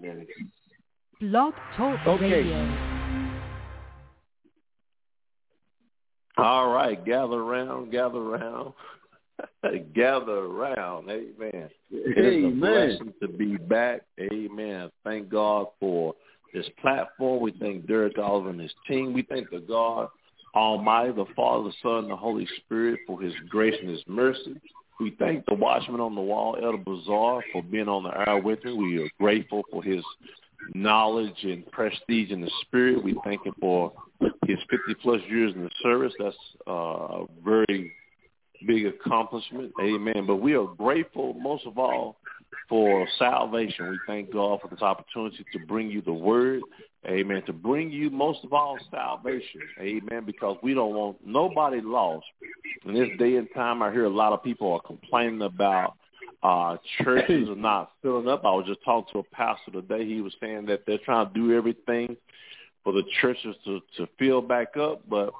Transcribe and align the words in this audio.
minute. 0.00 0.28
Blog 1.20 1.54
Talk 1.76 1.98
Okay. 2.06 2.30
Radio. 2.30 2.98
All 6.36 6.68
right, 6.72 7.04
gather 7.04 7.34
around, 7.36 7.90
gather 7.90 8.18
around, 8.18 8.72
gather 9.94 10.38
around. 10.38 11.10
Amen. 11.10 11.34
Amen. 11.42 11.68
It 11.90 12.18
is 12.18 12.44
a 12.44 12.46
Amen. 12.46 12.60
blessing 12.60 13.14
to 13.20 13.28
be 13.28 13.56
back. 13.56 14.02
Amen. 14.32 14.88
Thank 15.02 15.28
God 15.30 15.66
for 15.80 16.14
this 16.54 16.66
platform. 16.80 17.42
We 17.42 17.52
thank 17.58 17.88
Derrick 17.88 18.18
Oliver 18.18 18.50
and 18.50 18.60
his 18.60 18.72
team. 18.86 19.12
We 19.12 19.22
thank 19.22 19.50
the 19.50 19.58
God 19.58 20.08
Almighty, 20.54 21.12
the 21.12 21.26
Father, 21.34 21.64
the 21.70 21.74
Son, 21.82 22.04
and 22.04 22.10
the 22.10 22.16
Holy 22.16 22.46
Spirit 22.64 23.00
for 23.06 23.20
his 23.20 23.34
grace 23.48 23.74
and 23.80 23.90
his 23.90 24.02
mercy. 24.06 24.60
We 25.00 25.14
thank 25.18 25.46
the 25.46 25.54
watchman 25.54 26.00
on 26.00 26.14
the 26.14 26.20
wall, 26.20 26.56
Elder 26.60 26.78
Bazaar, 26.78 27.42
for 27.52 27.62
being 27.62 27.88
on 27.88 28.02
the 28.02 28.28
air 28.28 28.38
with 28.38 28.64
me. 28.64 28.72
We 28.72 29.02
are 29.02 29.10
grateful 29.20 29.62
for 29.70 29.82
his 29.82 30.02
knowledge 30.74 31.44
and 31.44 31.70
prestige 31.70 32.30
in 32.30 32.40
the 32.40 32.50
spirit. 32.62 33.02
We 33.02 33.14
thank 33.24 33.44
him 33.46 33.54
for 33.60 33.92
his 34.46 34.58
50 34.70 34.94
plus 35.00 35.20
years 35.28 35.54
in 35.54 35.64
the 35.64 35.70
service. 35.82 36.12
That's 36.18 36.36
a 36.66 37.24
very 37.44 37.92
big 38.66 38.86
accomplishment. 38.86 39.72
Amen. 39.80 40.26
But 40.26 40.36
we 40.36 40.54
are 40.54 40.66
grateful 40.66 41.34
most 41.34 41.66
of 41.66 41.78
all 41.78 42.16
for 42.68 43.06
salvation. 43.18 43.86
We 43.86 44.00
thank 44.06 44.32
God 44.32 44.60
for 44.60 44.68
this 44.68 44.82
opportunity 44.82 45.46
to 45.52 45.58
bring 45.58 45.90
you 45.90 46.02
the 46.02 46.12
word. 46.12 46.64
Amen. 47.06 47.42
To 47.46 47.52
bring 47.52 47.90
you 47.90 48.10
most 48.10 48.44
of 48.44 48.52
all 48.52 48.80
salvation. 48.90 49.62
Amen. 49.80 50.24
Because 50.26 50.58
we 50.62 50.74
don't 50.74 50.94
want 50.94 51.18
nobody 51.24 51.80
lost. 51.80 52.26
In 52.84 52.94
this 52.94 53.08
day 53.18 53.36
and 53.36 53.48
time, 53.54 53.82
I 53.82 53.90
hear 53.92 54.04
a 54.04 54.10
lot 54.10 54.32
of 54.32 54.42
people 54.42 54.72
are 54.72 54.80
complaining 54.80 55.42
about 55.42 55.94
uh 56.42 56.76
churches 57.02 57.48
are 57.50 57.56
not 57.56 57.92
filling 58.02 58.28
up. 58.28 58.44
I 58.44 58.50
was 58.50 58.66
just 58.66 58.84
talking 58.84 59.12
to 59.12 59.18
a 59.20 59.34
pastor 59.34 59.72
today. 59.72 60.06
He 60.06 60.20
was 60.20 60.34
saying 60.40 60.66
that 60.66 60.84
they're 60.86 60.98
trying 61.04 61.28
to 61.28 61.34
do 61.34 61.56
everything 61.56 62.16
for 62.84 62.92
the 62.92 63.02
churches 63.20 63.56
to 63.64 63.80
to 63.96 64.08
fill 64.18 64.40
back 64.40 64.76
up, 64.76 65.02
but 65.08 65.32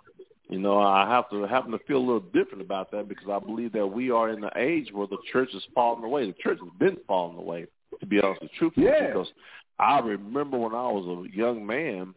you 0.49 0.59
know, 0.59 0.79
I 0.79 1.09
have 1.09 1.29
to 1.31 1.43
happen 1.47 1.73
to 1.73 1.79
feel 1.81 1.99
a 1.99 2.07
little 2.07 2.21
different 2.21 2.63
about 2.63 2.91
that 2.93 3.09
because 3.09 3.29
I 3.31 3.39
believe 3.39 3.73
that 3.73 3.87
we 3.87 4.11
are 4.11 4.31
in 4.31 4.41
the 4.41 4.51
age 4.57 4.89
where 4.93 5.07
the 5.07 5.19
church 5.31 5.51
is 5.55 5.63
falling 5.75 6.05
away. 6.05 6.27
The 6.27 6.37
church 6.43 6.59
has 6.61 6.71
been 6.79 6.97
falling 7.07 7.37
away, 7.37 7.67
to 8.01 8.07
be 8.07 8.21
honest 8.21 8.43
with 8.43 8.51
you, 8.61 8.73
Yeah. 8.77 9.09
because 9.09 9.29
I 9.79 9.99
remember 10.01 10.59
when 10.59 10.75
I 10.75 10.91
was 10.91 11.29
a 11.29 11.37
young 11.37 11.67
man, 11.67 12.15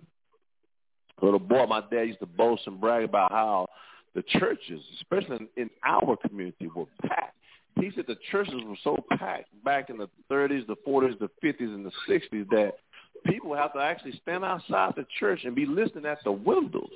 little 1.22 1.40
boy, 1.40 1.66
my 1.66 1.82
dad 1.92 2.04
used 2.04 2.20
to 2.20 2.26
boast 2.26 2.66
and 2.68 2.80
brag 2.80 3.04
about 3.04 3.32
how 3.32 3.68
the 4.16 4.24
churches, 4.24 4.82
especially 4.96 5.48
in, 5.56 5.64
in 5.64 5.70
our 5.86 6.16
community, 6.18 6.68
were 6.74 6.86
packed. 7.06 7.36
He 7.80 7.92
said 7.96 8.06
the 8.08 8.18
churches 8.32 8.56
were 8.66 8.76
so 8.84 8.98
packed 9.18 9.50
back 9.64 9.90
in 9.90 9.98
the 9.98 10.10
30s, 10.30 10.68
the 10.68 10.76
40s, 10.88 11.20
the 11.20 11.30
50s, 11.44 11.60
and 11.60 11.86
the 11.86 11.92
60s 12.10 12.48
that 12.50 12.74
people 13.26 13.56
have 13.56 13.74
to 13.74 13.80
actually 13.80 14.20
stand 14.22 14.44
outside 14.44 14.94
the 14.96 15.06
church 15.20 15.42
and 15.44 15.56
be 15.56 15.66
listening 15.66 16.06
at 16.06 16.20
the 16.24 16.32
windows. 16.32 16.90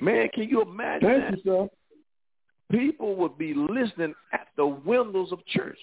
Man, 0.00 0.28
can 0.34 0.48
you 0.48 0.62
imagine 0.62 1.08
Thank 1.08 1.24
that? 1.24 1.44
you, 1.44 1.68
sir. 1.68 1.68
People 2.70 3.16
would 3.16 3.36
be 3.36 3.52
listening 3.54 4.14
at 4.32 4.48
the 4.56 4.66
windows 4.66 5.30
of 5.32 5.44
church, 5.46 5.78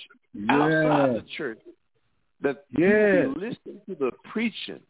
outside 0.49 1.15
the 1.15 1.23
church. 1.38 1.59
That 2.41 2.65
Yeah. 2.71 3.27
listening 3.35 3.81
to 3.87 3.95
the 3.95 4.11
preaching. 4.23 4.81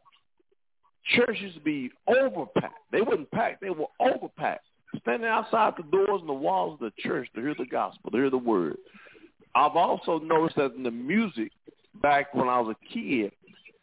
Churches 1.03 1.57
be 1.63 1.91
overpacked. 2.07 2.73
They 2.91 3.01
wouldn't 3.01 3.31
pack, 3.31 3.59
they 3.59 3.71
were 3.71 3.87
overpacked. 3.99 4.59
Standing 5.01 5.27
outside 5.29 5.73
the 5.77 5.83
doors 5.83 6.21
and 6.21 6.29
the 6.29 6.33
walls 6.33 6.73
of 6.75 6.79
the 6.79 7.01
church 7.01 7.27
to 7.33 7.41
hear 7.41 7.55
the 7.55 7.65
gospel, 7.65 8.11
to 8.11 8.17
hear 8.17 8.29
the 8.29 8.37
word. 8.37 8.77
I've 9.55 9.75
also 9.75 10.19
noticed 10.19 10.55
that 10.57 10.73
in 10.75 10.83
the 10.83 10.91
music 10.91 11.51
back 11.95 12.33
when 12.33 12.47
I 12.47 12.59
was 12.59 12.75
a 12.79 12.93
kid, 12.93 13.31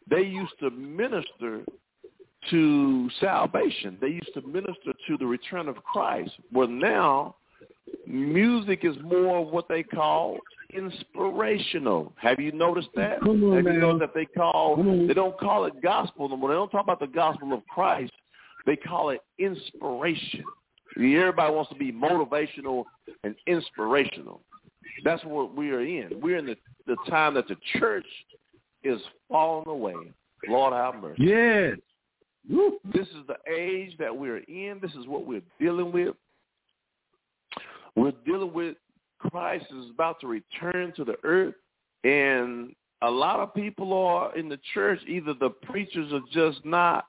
they 0.09 0.21
used 0.23 0.57
to 0.59 0.69
minister 0.69 1.63
to 2.49 3.09
salvation. 3.19 3.97
They 3.99 4.07
used 4.09 4.33
to 4.33 4.41
minister 4.41 4.93
to 5.07 5.17
the 5.17 5.25
return 5.25 5.67
of 5.67 5.83
Christ. 5.83 6.31
Well, 6.51 6.67
now 6.67 7.35
music 8.05 8.81
is 8.83 8.95
more 9.03 9.45
what 9.45 9.67
they 9.67 9.83
call 9.83 10.37
inspirational. 10.73 12.13
Have 12.17 12.39
you 12.39 12.51
noticed 12.51 12.89
that? 12.95 13.23
Have 13.23 13.35
you 13.35 13.61
noticed 13.61 13.99
that 13.99 14.13
they 14.13 14.25
call 14.25 14.75
they 15.07 15.13
don't 15.13 15.37
call 15.39 15.65
it 15.65 15.81
gospel 15.81 16.29
no 16.29 16.37
more. 16.37 16.49
They 16.49 16.55
don't 16.55 16.69
talk 16.69 16.83
about 16.83 16.99
the 16.99 17.07
gospel 17.07 17.53
of 17.53 17.65
Christ. 17.67 18.11
They 18.65 18.75
call 18.75 19.09
it 19.09 19.21
inspiration. 19.39 20.43
Everybody 20.97 21.53
wants 21.53 21.69
to 21.69 21.75
be 21.75 21.91
motivational 21.91 22.85
and 23.23 23.35
inspirational. 23.45 24.41
That's 25.03 25.23
what 25.23 25.55
we 25.55 25.71
are 25.71 25.81
in. 25.81 26.19
We're 26.21 26.37
in 26.37 26.47
the, 26.47 26.57
the 26.87 26.97
time 27.09 27.33
that 27.35 27.47
the 27.47 27.55
church 27.79 28.05
is 28.83 28.99
falling 29.29 29.67
away. 29.67 29.95
Lord 30.47 30.73
have 30.73 31.01
mercy. 31.01 31.23
Yes. 31.23 31.77
This 32.49 33.07
is 33.07 33.27
the 33.27 33.37
age 33.51 33.97
that 33.99 34.15
we're 34.15 34.37
in. 34.37 34.79
This 34.81 34.91
is 34.91 35.07
what 35.07 35.25
we're 35.25 35.41
dealing 35.59 35.91
with. 35.91 36.15
We're 37.95 38.13
dealing 38.25 38.53
with 38.53 38.75
Christ 39.19 39.65
is 39.71 39.89
about 39.89 40.19
to 40.21 40.27
return 40.27 40.93
to 40.95 41.03
the 41.03 41.15
earth, 41.23 41.55
and 42.03 42.73
a 43.01 43.09
lot 43.09 43.39
of 43.39 43.53
people 43.53 43.93
are 43.93 44.35
in 44.37 44.47
the 44.47 44.59
church. 44.73 44.99
Either 45.07 45.33
the 45.33 45.49
preachers 45.49 46.13
are 46.13 46.21
just 46.31 46.63
not 46.63 47.05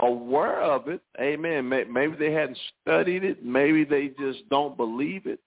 aware 0.00 0.60
of 0.60 0.88
it. 0.88 1.00
Amen. 1.20 1.68
Maybe 1.68 2.14
they 2.18 2.32
hadn't 2.32 2.58
studied 2.82 3.24
it. 3.24 3.44
Maybe 3.44 3.84
they 3.84 4.08
just 4.20 4.48
don't 4.50 4.76
believe 4.76 5.26
it. 5.26 5.40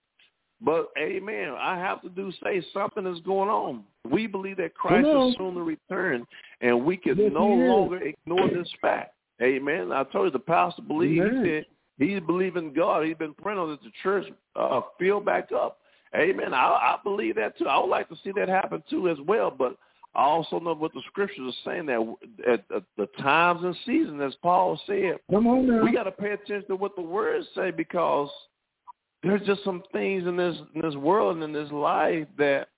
But 0.62 0.90
amen. 0.98 1.54
I 1.58 1.78
have 1.78 2.02
to 2.02 2.10
do 2.10 2.32
say 2.44 2.62
something 2.74 3.06
is 3.06 3.22
going 3.22 3.50
on. 3.50 3.84
We 4.10 4.28
believe 4.28 4.58
that 4.58 4.74
Christ 4.74 5.08
is 5.08 5.36
soon 5.38 5.54
to 5.54 5.62
return, 5.62 6.26
and 6.62 6.84
we 6.84 6.98
can 6.98 7.18
Yes, 7.18 7.32
no 7.34 7.48
longer 7.48 7.98
ignore 8.02 8.50
this 8.50 8.68
fact. 8.82 9.14
Amen. 9.42 9.92
I 9.92 10.04
told 10.04 10.26
you 10.26 10.32
the 10.32 10.40
pastor 10.40 10.82
believes 10.82 11.26
Amen. 11.26 11.66
he 11.98 12.14
said 12.14 12.28
believing 12.28 12.74
God. 12.74 13.06
He's 13.06 13.16
been 13.16 13.34
praying 13.34 13.60
on 13.60 13.70
that 13.70 13.82
the 13.82 13.92
church 14.04 14.26
uh, 14.56 14.82
fill 15.00 15.20
back 15.20 15.50
up. 15.52 15.78
Amen. 16.16 16.54
I, 16.54 16.58
I 16.58 16.98
believe 17.04 17.36
that 17.36 17.58
too. 17.58 17.68
I 17.68 17.80
would 17.80 17.90
like 17.90 18.10
to 18.10 18.16
see 18.24 18.32
that 18.36 18.50
happen 18.50 18.84
too 18.90 19.10
as 19.10 19.18
well. 19.28 19.52
But 19.52 19.78
I 20.16 20.24
also 20.24 20.60
know 20.60 20.74
what 20.74 20.94
the 20.94 21.02
scriptures 21.08 21.54
are 21.66 21.72
saying 21.72 21.86
that 21.86 22.16
at, 22.52 22.66
at 22.76 22.84
the 22.98 23.06
times 23.22 23.62
and 23.64 23.76
seasons, 23.86 24.22
as 24.26 24.34
Paul 24.42 24.80
said, 24.88 25.20
Come 25.30 25.48
on 25.48 25.68
now. 25.68 25.84
we 25.84 25.94
got 25.94 26.04
to 26.04 26.12
pay 26.12 26.32
attention 26.32 26.68
to 26.70 26.76
what 26.76 26.96
the 26.96 27.02
words 27.02 27.46
say 27.56 27.70
because 27.70 28.30
there's 29.22 29.46
just 29.46 29.64
some 29.64 29.84
things 29.92 30.26
in 30.26 30.36
this 30.36 30.56
in 30.74 30.82
this 30.82 30.96
world 30.96 31.36
and 31.36 31.44
in 31.44 31.54
this 31.54 31.72
life 31.72 32.28
that 32.38 32.69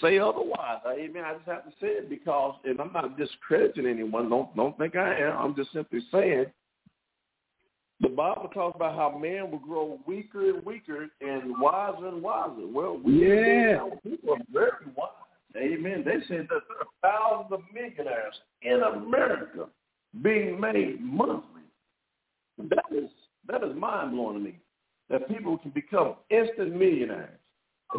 say 0.00 0.18
otherwise. 0.18 0.80
Amen. 0.86 1.24
I 1.24 1.34
just 1.34 1.46
have 1.46 1.64
to 1.64 1.70
say 1.80 1.88
it 1.88 2.08
because, 2.10 2.56
and 2.64 2.80
I'm 2.80 2.92
not 2.92 3.16
discrediting 3.18 3.86
anyone. 3.86 4.28
Don't 4.28 4.54
don't 4.56 4.76
think 4.78 4.96
I 4.96 5.18
am. 5.20 5.36
I'm 5.36 5.54
just 5.56 5.72
simply 5.72 6.00
saying. 6.12 6.46
The 8.00 8.08
Bible 8.08 8.48
talks 8.54 8.76
about 8.76 8.94
how 8.94 9.18
man 9.18 9.50
will 9.50 9.58
grow 9.58 9.98
weaker 10.06 10.50
and 10.50 10.64
weaker 10.64 11.08
and 11.20 11.60
wiser 11.60 12.06
and 12.06 12.22
wiser. 12.22 12.66
Well, 12.72 12.96
we 12.96 13.28
Yeah. 13.28 13.88
people 14.04 14.34
are 14.34 14.42
very 14.52 14.86
wise. 14.94 15.10
Amen. 15.56 16.04
They 16.04 16.20
said 16.28 16.46
that 16.48 16.62
there 16.68 16.78
are 16.80 16.86
thousands 17.02 17.52
of 17.52 17.62
millionaires 17.74 18.40
in 18.62 18.82
America 18.82 19.68
being 20.22 20.60
made 20.60 21.00
monthly. 21.00 21.62
That 22.58 22.84
is 22.92 23.10
that 23.48 23.64
is 23.64 23.74
mind 23.74 24.12
blowing 24.12 24.34
to 24.38 24.40
me. 24.44 24.58
That 25.10 25.26
people 25.28 25.58
can 25.58 25.70
become 25.70 26.14
instant 26.30 26.74
millionaires. 26.76 27.38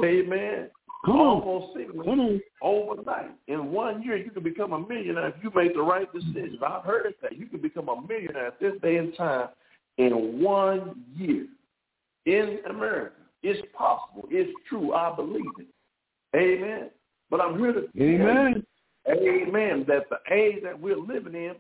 Amen. 0.04 0.70
Come 1.06 1.16
on. 1.16 1.42
Almost 1.42 1.78
six 1.78 1.92
Come 1.92 2.20
on. 2.20 2.42
overnight. 2.62 3.32
In 3.48 3.72
one 3.72 4.04
year, 4.04 4.18
you 4.18 4.32
can 4.32 4.44
become 4.44 4.74
a 4.74 4.80
millionaire 4.80 5.30
if 5.30 5.36
you 5.42 5.52
make 5.56 5.74
the 5.74 5.82
right 5.82 6.12
decision. 6.14 6.60
I've 6.66 6.84
heard 6.84 7.14
that 7.22 7.38
you 7.38 7.46
can 7.46 7.62
become 7.62 7.88
a 7.88 8.02
millionaire 8.02 8.48
at 8.48 8.60
this 8.60 8.74
day 8.82 8.98
and 8.98 9.16
time 9.16 9.50
in 9.98 10.42
one 10.42 11.04
year 11.16 11.48
in 12.26 12.60
America. 12.70 13.16
It's 13.44 13.66
possible. 13.74 14.28
It's 14.30 14.52
true. 14.68 14.94
I 14.94 15.16
believe 15.16 15.46
it. 15.60 15.68
Amen. 16.36 16.90
But 17.30 17.42
I'm 17.42 17.58
here 17.58 17.74
to 17.74 17.82
tell 17.82 17.92
you, 17.96 18.16
Amen. 18.16 18.66
Amen. 19.08 19.86
That 19.88 20.10
the 20.10 20.18
age 20.34 20.62
that 20.64 20.80
we're 20.80 20.98
living 20.98 21.34
in, 21.34 21.56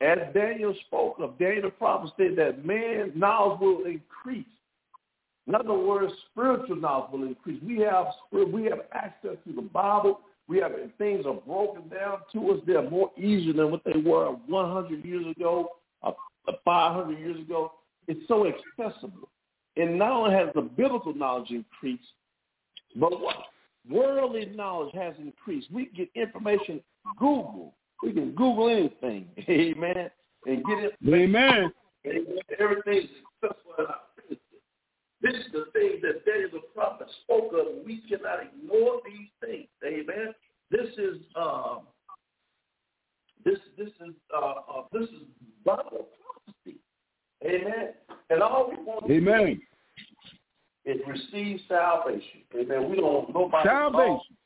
as 0.00 0.18
Daniel 0.34 0.74
spoke 0.86 1.16
of, 1.18 1.38
Daniel 1.38 1.70
said 2.18 2.36
that 2.36 2.64
man's 2.64 3.12
knowledge 3.16 3.60
will 3.60 3.84
increase. 3.86 4.44
In 5.48 5.54
other 5.54 5.74
words, 5.74 6.12
spiritual 6.30 6.76
knowledge 6.76 7.10
will 7.12 7.24
increase. 7.24 7.60
We 7.62 7.80
have 7.80 8.06
we 8.32 8.64
have 8.64 8.80
access 8.92 9.36
to 9.46 9.52
the 9.54 9.62
Bible. 9.62 10.20
We 10.48 10.58
have 10.58 10.72
things 10.98 11.24
are 11.26 11.34
broken 11.34 11.88
down 11.88 12.18
to 12.32 12.52
us. 12.52 12.60
They're 12.66 12.88
more 12.88 13.10
easier 13.16 13.52
than 13.52 13.70
what 13.70 13.82
they 13.84 14.00
were 14.00 14.26
100 14.46 15.04
years 15.04 15.26
ago, 15.36 15.70
uh, 16.02 16.12
500 16.64 17.18
years 17.18 17.40
ago. 17.40 17.72
It's 18.08 18.20
so 18.28 18.46
accessible. 18.46 19.28
And 19.76 19.98
not 19.98 20.12
only 20.12 20.32
has 20.32 20.48
the 20.54 20.62
biblical 20.62 21.14
knowledge 21.14 21.50
increased, 21.50 22.04
but 22.96 23.20
what? 23.20 23.36
Worldly 23.88 24.46
knowledge 24.54 24.94
has 24.94 25.14
increased. 25.18 25.68
We 25.72 25.86
get 25.86 26.10
information 26.14 26.80
Google. 27.18 27.74
We 28.02 28.12
can 28.12 28.32
Google 28.32 28.68
anything. 28.68 29.28
Amen. 29.48 30.10
And 30.46 30.64
get 30.64 30.78
it. 30.78 30.92
Amen. 31.08 31.72
Everything's 32.58 33.08
successful 33.40 33.74
in 33.78 33.84
our 33.86 34.00
business. 34.04 34.11
This 35.22 35.34
is 35.34 35.52
the 35.52 35.66
thing 35.72 36.00
that 36.02 36.24
Daniel 36.24 36.50
the 36.52 36.60
prophet 36.74 37.06
spoke 37.22 37.52
of. 37.52 37.84
We 37.86 38.02
cannot 38.08 38.40
ignore 38.42 39.00
these 39.04 39.28
things. 39.40 39.68
Amen. 39.86 40.34
This 40.70 40.88
is 40.98 41.22
um, 41.36 41.82
This 43.44 43.58
this 43.76 43.88
is 43.88 44.14
uh, 44.34 44.54
uh, 44.68 44.82
this 44.92 45.02
is 45.02 45.26
Bible 45.64 46.08
prophecy. 46.18 46.78
Amen. 47.44 47.90
And 48.30 48.42
all 48.42 48.70
we 48.70 48.82
want 48.84 49.10
Amen. 49.10 49.60
is 50.84 50.96
receive 51.06 51.60
salvation. 51.68 52.42
Amen. 52.56 52.90
We 52.90 52.96
don't 52.96 53.04
want 53.04 53.34
nobody 53.34 53.68
Salvation. 53.68 54.36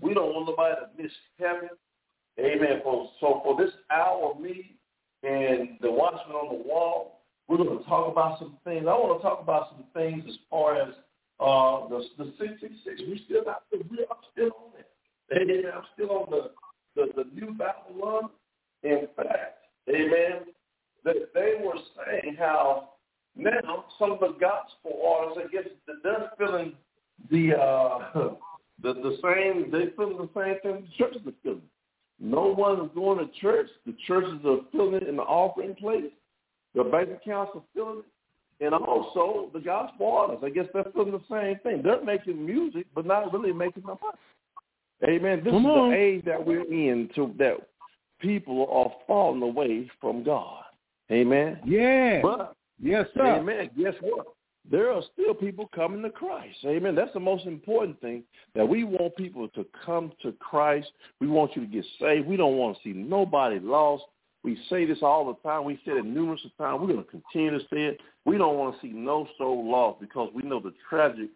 We 0.00 0.14
don't 0.14 0.34
want 0.34 0.48
nobody 0.48 0.74
to 0.74 1.02
miss 1.02 1.12
heaven. 1.38 1.68
Amen. 2.38 2.80
For, 2.82 3.10
so 3.20 3.40
for 3.44 3.56
this 3.56 3.72
hour, 3.90 4.34
me 4.40 4.76
and 5.22 5.78
the 5.80 5.90
watchman 5.90 6.36
on 6.36 6.56
the 6.56 6.68
wall, 6.68 7.13
we're 7.48 7.58
going 7.58 7.78
to 7.78 7.84
talk 7.84 8.10
about 8.10 8.38
some 8.38 8.56
things. 8.64 8.86
I 8.88 8.94
want 8.94 9.20
to 9.20 9.22
talk 9.22 9.40
about 9.42 9.68
some 9.70 9.84
things 9.92 10.24
as 10.28 10.36
far 10.50 10.80
as 10.80 10.94
uh, 11.40 11.88
the 11.88 12.04
the 12.18 12.32
66. 12.38 13.00
We 13.00 13.22
still 13.26 13.44
got 13.44 13.64
the 13.70 13.78
we 13.90 13.98
I'm 14.10 14.16
still 14.32 14.50
on 14.64 14.72
it. 14.78 14.88
Amen. 15.32 15.72
I'm 15.74 15.82
still 15.94 16.10
on 16.10 16.30
the 16.30 16.50
the, 16.96 17.24
the 17.24 17.30
new 17.34 17.54
Babylon. 17.54 18.30
In 18.82 19.08
fact, 19.16 19.64
amen, 19.88 20.44
that 21.04 21.16
they 21.34 21.54
were 21.62 21.78
saying 21.96 22.36
how 22.38 22.90
now 23.34 23.86
some 23.98 24.12
of 24.12 24.20
the 24.20 24.36
gospel 24.40 24.92
orders, 25.02 25.44
I 25.44 25.52
guess, 25.52 25.70
they're 26.02 26.30
feeling 26.38 26.74
the 27.30 27.56
uh, 27.56 27.98
the 28.82 28.94
the 28.94 29.18
same. 29.22 29.70
They 29.70 29.94
feeling 29.96 30.18
the 30.18 30.30
same 30.34 30.60
thing 30.62 30.86
the 30.86 31.04
churches 31.04 31.22
feeling. 31.42 31.62
No 32.20 32.54
one 32.54 32.84
is 32.84 32.90
going 32.94 33.18
to 33.18 33.40
church. 33.40 33.68
The 33.86 33.96
churches 34.06 34.40
are 34.46 34.58
feeling 34.70 34.94
it 34.94 35.08
in 35.08 35.16
the 35.16 35.22
offering 35.22 35.74
plate. 35.74 36.14
The 36.74 36.84
bank 36.84 37.10
accounts 37.10 37.52
are 37.54 37.62
feeling 37.74 37.98
it. 38.00 38.04
And 38.60 38.72
also 38.72 39.50
the 39.52 39.60
gospel 39.60 40.06
artists, 40.06 40.44
I 40.44 40.50
guess 40.50 40.66
they're 40.72 40.84
feeling 40.94 41.12
the 41.12 41.20
same 41.30 41.58
thing. 41.62 41.82
They're 41.82 42.04
making 42.04 42.44
music, 42.44 42.86
but 42.94 43.04
not 43.04 43.32
really 43.32 43.52
making 43.52 43.82
the 43.82 43.88
money. 43.88 43.98
Amen. 45.04 45.42
This 45.42 45.52
Come 45.52 45.66
is 45.66 45.70
on. 45.70 45.90
the 45.90 45.96
age 45.96 46.24
that 46.24 46.44
we're 46.44 46.62
in 46.62 47.10
to 47.16 47.34
that 47.38 47.56
people 48.20 48.66
are 48.70 48.92
falling 49.06 49.42
away 49.42 49.90
from 50.00 50.22
God. 50.22 50.62
Amen. 51.10 51.58
Yeah. 51.66 52.20
But 52.22 52.54
yes, 52.80 53.06
sir. 53.14 53.38
Amen. 53.38 53.70
Guess 53.76 53.94
what? 54.00 54.26
There 54.70 54.90
are 54.90 55.02
still 55.12 55.34
people 55.34 55.68
coming 55.74 56.02
to 56.02 56.10
Christ. 56.10 56.56
Amen. 56.64 56.94
That's 56.94 57.12
the 57.12 57.20
most 57.20 57.44
important 57.44 58.00
thing 58.00 58.22
that 58.54 58.66
we 58.66 58.84
want 58.84 59.14
people 59.16 59.48
to 59.48 59.66
come 59.84 60.12
to 60.22 60.32
Christ. 60.32 60.90
We 61.20 61.26
want 61.26 61.54
you 61.54 61.66
to 61.66 61.68
get 61.70 61.84
saved. 62.00 62.26
We 62.26 62.36
don't 62.36 62.56
want 62.56 62.78
to 62.78 62.82
see 62.82 62.96
nobody 62.96 63.58
lost. 63.58 64.04
We 64.44 64.58
say 64.68 64.84
this 64.84 64.98
all 65.00 65.26
the 65.26 65.48
time. 65.48 65.64
We 65.64 65.80
said 65.84 65.96
it 65.96 66.04
numerous 66.04 66.42
times. 66.58 66.78
We're 66.80 66.92
going 66.92 67.04
to 67.04 67.10
continue 67.10 67.50
to 67.58 67.64
say 67.72 67.84
it. 67.84 68.00
We 68.26 68.36
don't 68.36 68.58
want 68.58 68.76
to 68.76 68.80
see 68.86 68.92
no 68.92 69.26
soul 69.38 69.68
lost 69.70 70.00
because 70.00 70.30
we 70.34 70.42
know 70.42 70.60
the 70.60 70.74
tragic, 70.88 71.30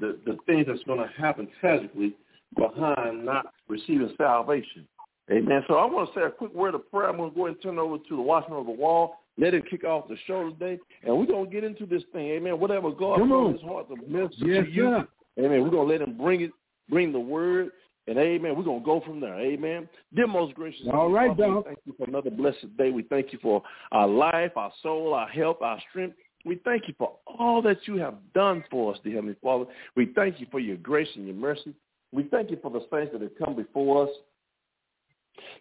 the, 0.00 0.18
the 0.24 0.38
things 0.46 0.66
that's 0.66 0.82
going 0.84 0.98
to 0.98 1.10
happen 1.20 1.48
tragically 1.60 2.14
behind 2.56 3.24
not 3.24 3.52
receiving 3.68 4.10
salvation. 4.16 4.88
Amen. 5.30 5.62
So 5.68 5.74
I 5.74 5.84
want 5.84 6.12
to 6.12 6.18
say 6.18 6.24
a 6.24 6.30
quick 6.30 6.54
word 6.54 6.74
of 6.74 6.90
prayer. 6.90 7.10
I'm 7.10 7.18
going 7.18 7.30
to 7.30 7.36
go 7.36 7.46
ahead 7.46 7.56
and 7.56 7.62
turn 7.62 7.74
it 7.74 7.80
over 7.80 7.98
to 7.98 8.16
the 8.16 8.22
watchman 8.22 8.58
of 8.58 8.66
the 8.66 8.72
wall. 8.72 9.16
Let 9.36 9.52
him 9.54 9.62
kick 9.70 9.84
off 9.84 10.08
the 10.08 10.16
show 10.26 10.48
today, 10.50 10.80
and 11.04 11.16
we're 11.16 11.26
going 11.26 11.44
to 11.44 11.50
get 11.50 11.62
into 11.64 11.86
this 11.86 12.02
thing. 12.12 12.28
Amen. 12.30 12.58
Whatever 12.58 12.90
God 12.90 13.18
put 13.18 13.30
on 13.30 13.52
his 13.52 13.62
heart 13.62 13.88
to 13.88 13.96
minister 14.10 14.46
Yes, 14.46 14.64
to 14.64 14.70
you. 14.72 14.82
sir. 14.82 15.08
Amen. 15.38 15.62
We're 15.62 15.70
going 15.70 15.86
to 15.86 15.92
let 15.92 16.00
him 16.00 16.16
bring 16.16 16.40
it, 16.40 16.50
bring 16.88 17.12
the 17.12 17.20
word, 17.20 17.68
and 18.08 18.18
amen. 18.18 18.56
We're 18.56 18.64
going 18.64 18.80
to 18.80 18.84
go 18.84 19.00
from 19.00 19.20
there. 19.20 19.38
Amen. 19.38 19.88
Dear 20.14 20.26
most 20.26 20.54
gracious. 20.54 20.86
All 20.92 21.10
right, 21.10 21.28
Father, 21.28 21.56
we. 21.56 21.62
Thank 21.62 21.78
you 21.84 21.94
for 21.98 22.04
another 22.04 22.30
blessed 22.30 22.76
day. 22.76 22.90
We 22.90 23.02
thank 23.02 23.32
you 23.32 23.38
for 23.40 23.62
our 23.92 24.08
life, 24.08 24.52
our 24.56 24.72
soul, 24.82 25.14
our 25.14 25.28
health, 25.28 25.58
our 25.60 25.78
strength. 25.90 26.16
We 26.44 26.60
thank 26.64 26.88
you 26.88 26.94
for 26.96 27.16
all 27.26 27.60
that 27.62 27.78
you 27.86 27.96
have 27.96 28.14
done 28.34 28.64
for 28.70 28.94
us, 28.94 29.00
dear 29.04 29.14
Heavenly 29.16 29.36
Father. 29.42 29.66
We 29.96 30.12
thank 30.14 30.40
you 30.40 30.46
for 30.50 30.60
your 30.60 30.76
grace 30.76 31.08
and 31.14 31.26
your 31.26 31.34
mercy. 31.34 31.74
We 32.12 32.24
thank 32.24 32.50
you 32.50 32.58
for 32.62 32.70
the 32.70 32.80
saints 32.90 33.12
that 33.12 33.20
have 33.20 33.36
come 33.38 33.54
before 33.54 34.04
us 34.04 34.10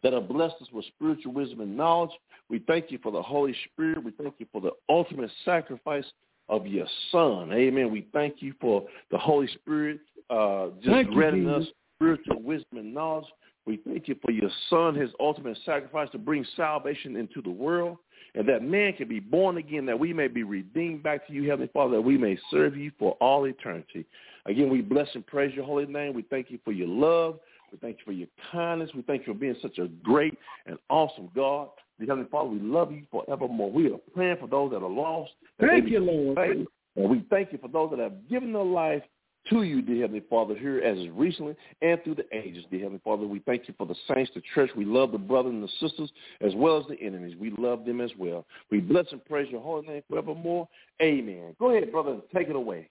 that 0.04 0.14
have 0.14 0.28
blessed 0.28 0.56
us 0.62 0.68
with 0.72 0.86
spiritual 0.86 1.34
wisdom 1.34 1.62
and 1.62 1.76
knowledge. 1.76 2.12
We 2.50 2.60
thank 2.60 2.92
you 2.92 3.00
for 3.02 3.12
the 3.12 3.22
Holy 3.22 3.56
Spirit. 3.72 4.04
We 4.04 4.12
thank 4.12 4.36
you 4.38 4.46
for 4.52 4.62
the 4.62 4.72
ultimate 4.90 5.32
sacrifice 5.46 6.06
of 6.50 6.66
your 6.66 6.88
Son. 7.12 7.52
Amen. 7.52 7.92
We 7.92 8.08
thank 8.14 8.36
you 8.40 8.54
for 8.62 8.86
the 9.12 9.18
Holy 9.18 9.48
Spirit 9.48 10.00
uh, 10.30 10.70
just 10.82 11.10
granting 11.10 11.48
us. 11.48 11.66
Spiritual 11.98 12.42
wisdom 12.42 12.78
and 12.78 12.94
knowledge. 12.94 13.26
We 13.66 13.80
thank 13.86 14.08
you 14.08 14.16
for 14.24 14.32
your 14.32 14.50
Son, 14.70 14.96
his 14.96 15.10
ultimate 15.20 15.58
sacrifice 15.66 16.10
to 16.12 16.18
bring 16.18 16.46
salvation 16.56 17.18
into 17.18 17.42
the 17.42 17.50
world, 17.50 17.98
and 18.34 18.48
that 18.48 18.64
man 18.64 18.94
can 18.94 19.10
be 19.10 19.20
born 19.20 19.58
again, 19.58 19.86
that 19.88 20.00
we 20.00 20.14
may 20.14 20.28
be 20.28 20.44
redeemed 20.44 21.04
back 21.04 21.28
to 21.28 21.34
you, 21.34 21.50
Heavenly 21.50 21.70
Father, 21.74 21.98
that 21.98 22.02
we 22.02 22.18
may 22.18 22.38
serve 22.50 22.78
you 22.78 22.92
for 22.98 23.14
all 23.20 23.46
eternity. 23.46 24.06
Again, 24.46 24.70
we 24.70 24.82
bless 24.82 25.08
and 25.16 25.26
praise 25.26 25.54
your 25.54 25.66
holy 25.66 25.86
name. 25.86 26.14
We 26.14 26.22
thank 26.24 26.50
you 26.50 26.60
for 26.64 26.72
your 26.72 26.88
love. 26.88 27.40
We 27.72 27.78
thank 27.80 27.98
you 27.98 28.06
for 28.06 28.14
your 28.14 28.28
kindness. 28.52 28.92
We 28.96 29.02
thank 29.02 29.28
you 29.28 29.34
for 29.34 29.40
being 29.40 29.58
such 29.62 29.78
a 29.78 29.88
great 29.88 30.38
and 30.66 30.78
awesome 30.90 31.30
God. 31.36 31.70
Dear 32.00 32.10
Heavenly 32.10 32.30
Father, 32.30 32.50
we 32.50 32.60
love 32.60 32.92
you 32.92 33.04
forevermore. 33.12 33.72
We 33.72 33.92
are 33.92 33.98
praying 34.14 34.38
for 34.40 34.48
those 34.48 34.72
that 34.72 34.78
are 34.78 34.90
lost. 34.90 35.32
that 35.60 35.68
Thank 35.68 35.90
you, 35.90 36.00
Lord. 36.00 36.38
saved. 36.38 36.68
And 36.96 37.10
we 37.10 37.26
thank 37.30 37.52
you 37.52 37.58
for 37.58 37.68
those 37.68 37.90
that 37.92 38.00
have 38.00 38.30
given 38.30 38.54
their 38.54 38.64
life 38.64 39.04
to 39.50 39.64
you, 39.64 39.82
dear 39.82 40.02
Heavenly 40.02 40.24
Father, 40.30 40.56
here 40.56 40.80
as 40.80 40.98
recently 41.10 41.56
and 41.82 42.02
through 42.04 42.16
the 42.16 42.26
ages, 42.36 42.64
dear 42.70 42.82
Heavenly 42.82 43.02
Father. 43.04 43.26
We 43.26 43.40
thank 43.40 43.68
you 43.68 43.74
for 43.78 43.86
the 43.88 43.96
saints, 44.14 44.32
the 44.36 44.42
church. 44.54 44.72
We 44.76 44.86
love 44.86 45.12
the 45.12 45.18
brothers 45.18 45.54
and 45.54 45.64
the 45.64 45.70
sisters 45.80 46.12
as 46.42 46.54
well 46.56 46.78
as 46.78 46.86
the 46.88 47.00
enemies. 47.02 47.36
We 47.40 47.52
love 47.58 47.86
them 47.86 48.02
as 48.02 48.12
well. 48.18 48.46
We 48.72 48.80
bless 48.80 49.06
and 49.12 49.24
praise 49.26 49.50
your 49.52 49.62
holy 49.62 49.88
name 49.88 50.04
forevermore. 50.10 50.68
Amen. 51.02 51.56
Go 51.60 51.72
ahead, 51.72 51.92
brother, 51.92 52.18
take 52.36 52.50
it 52.50 52.56
away. 52.56 52.90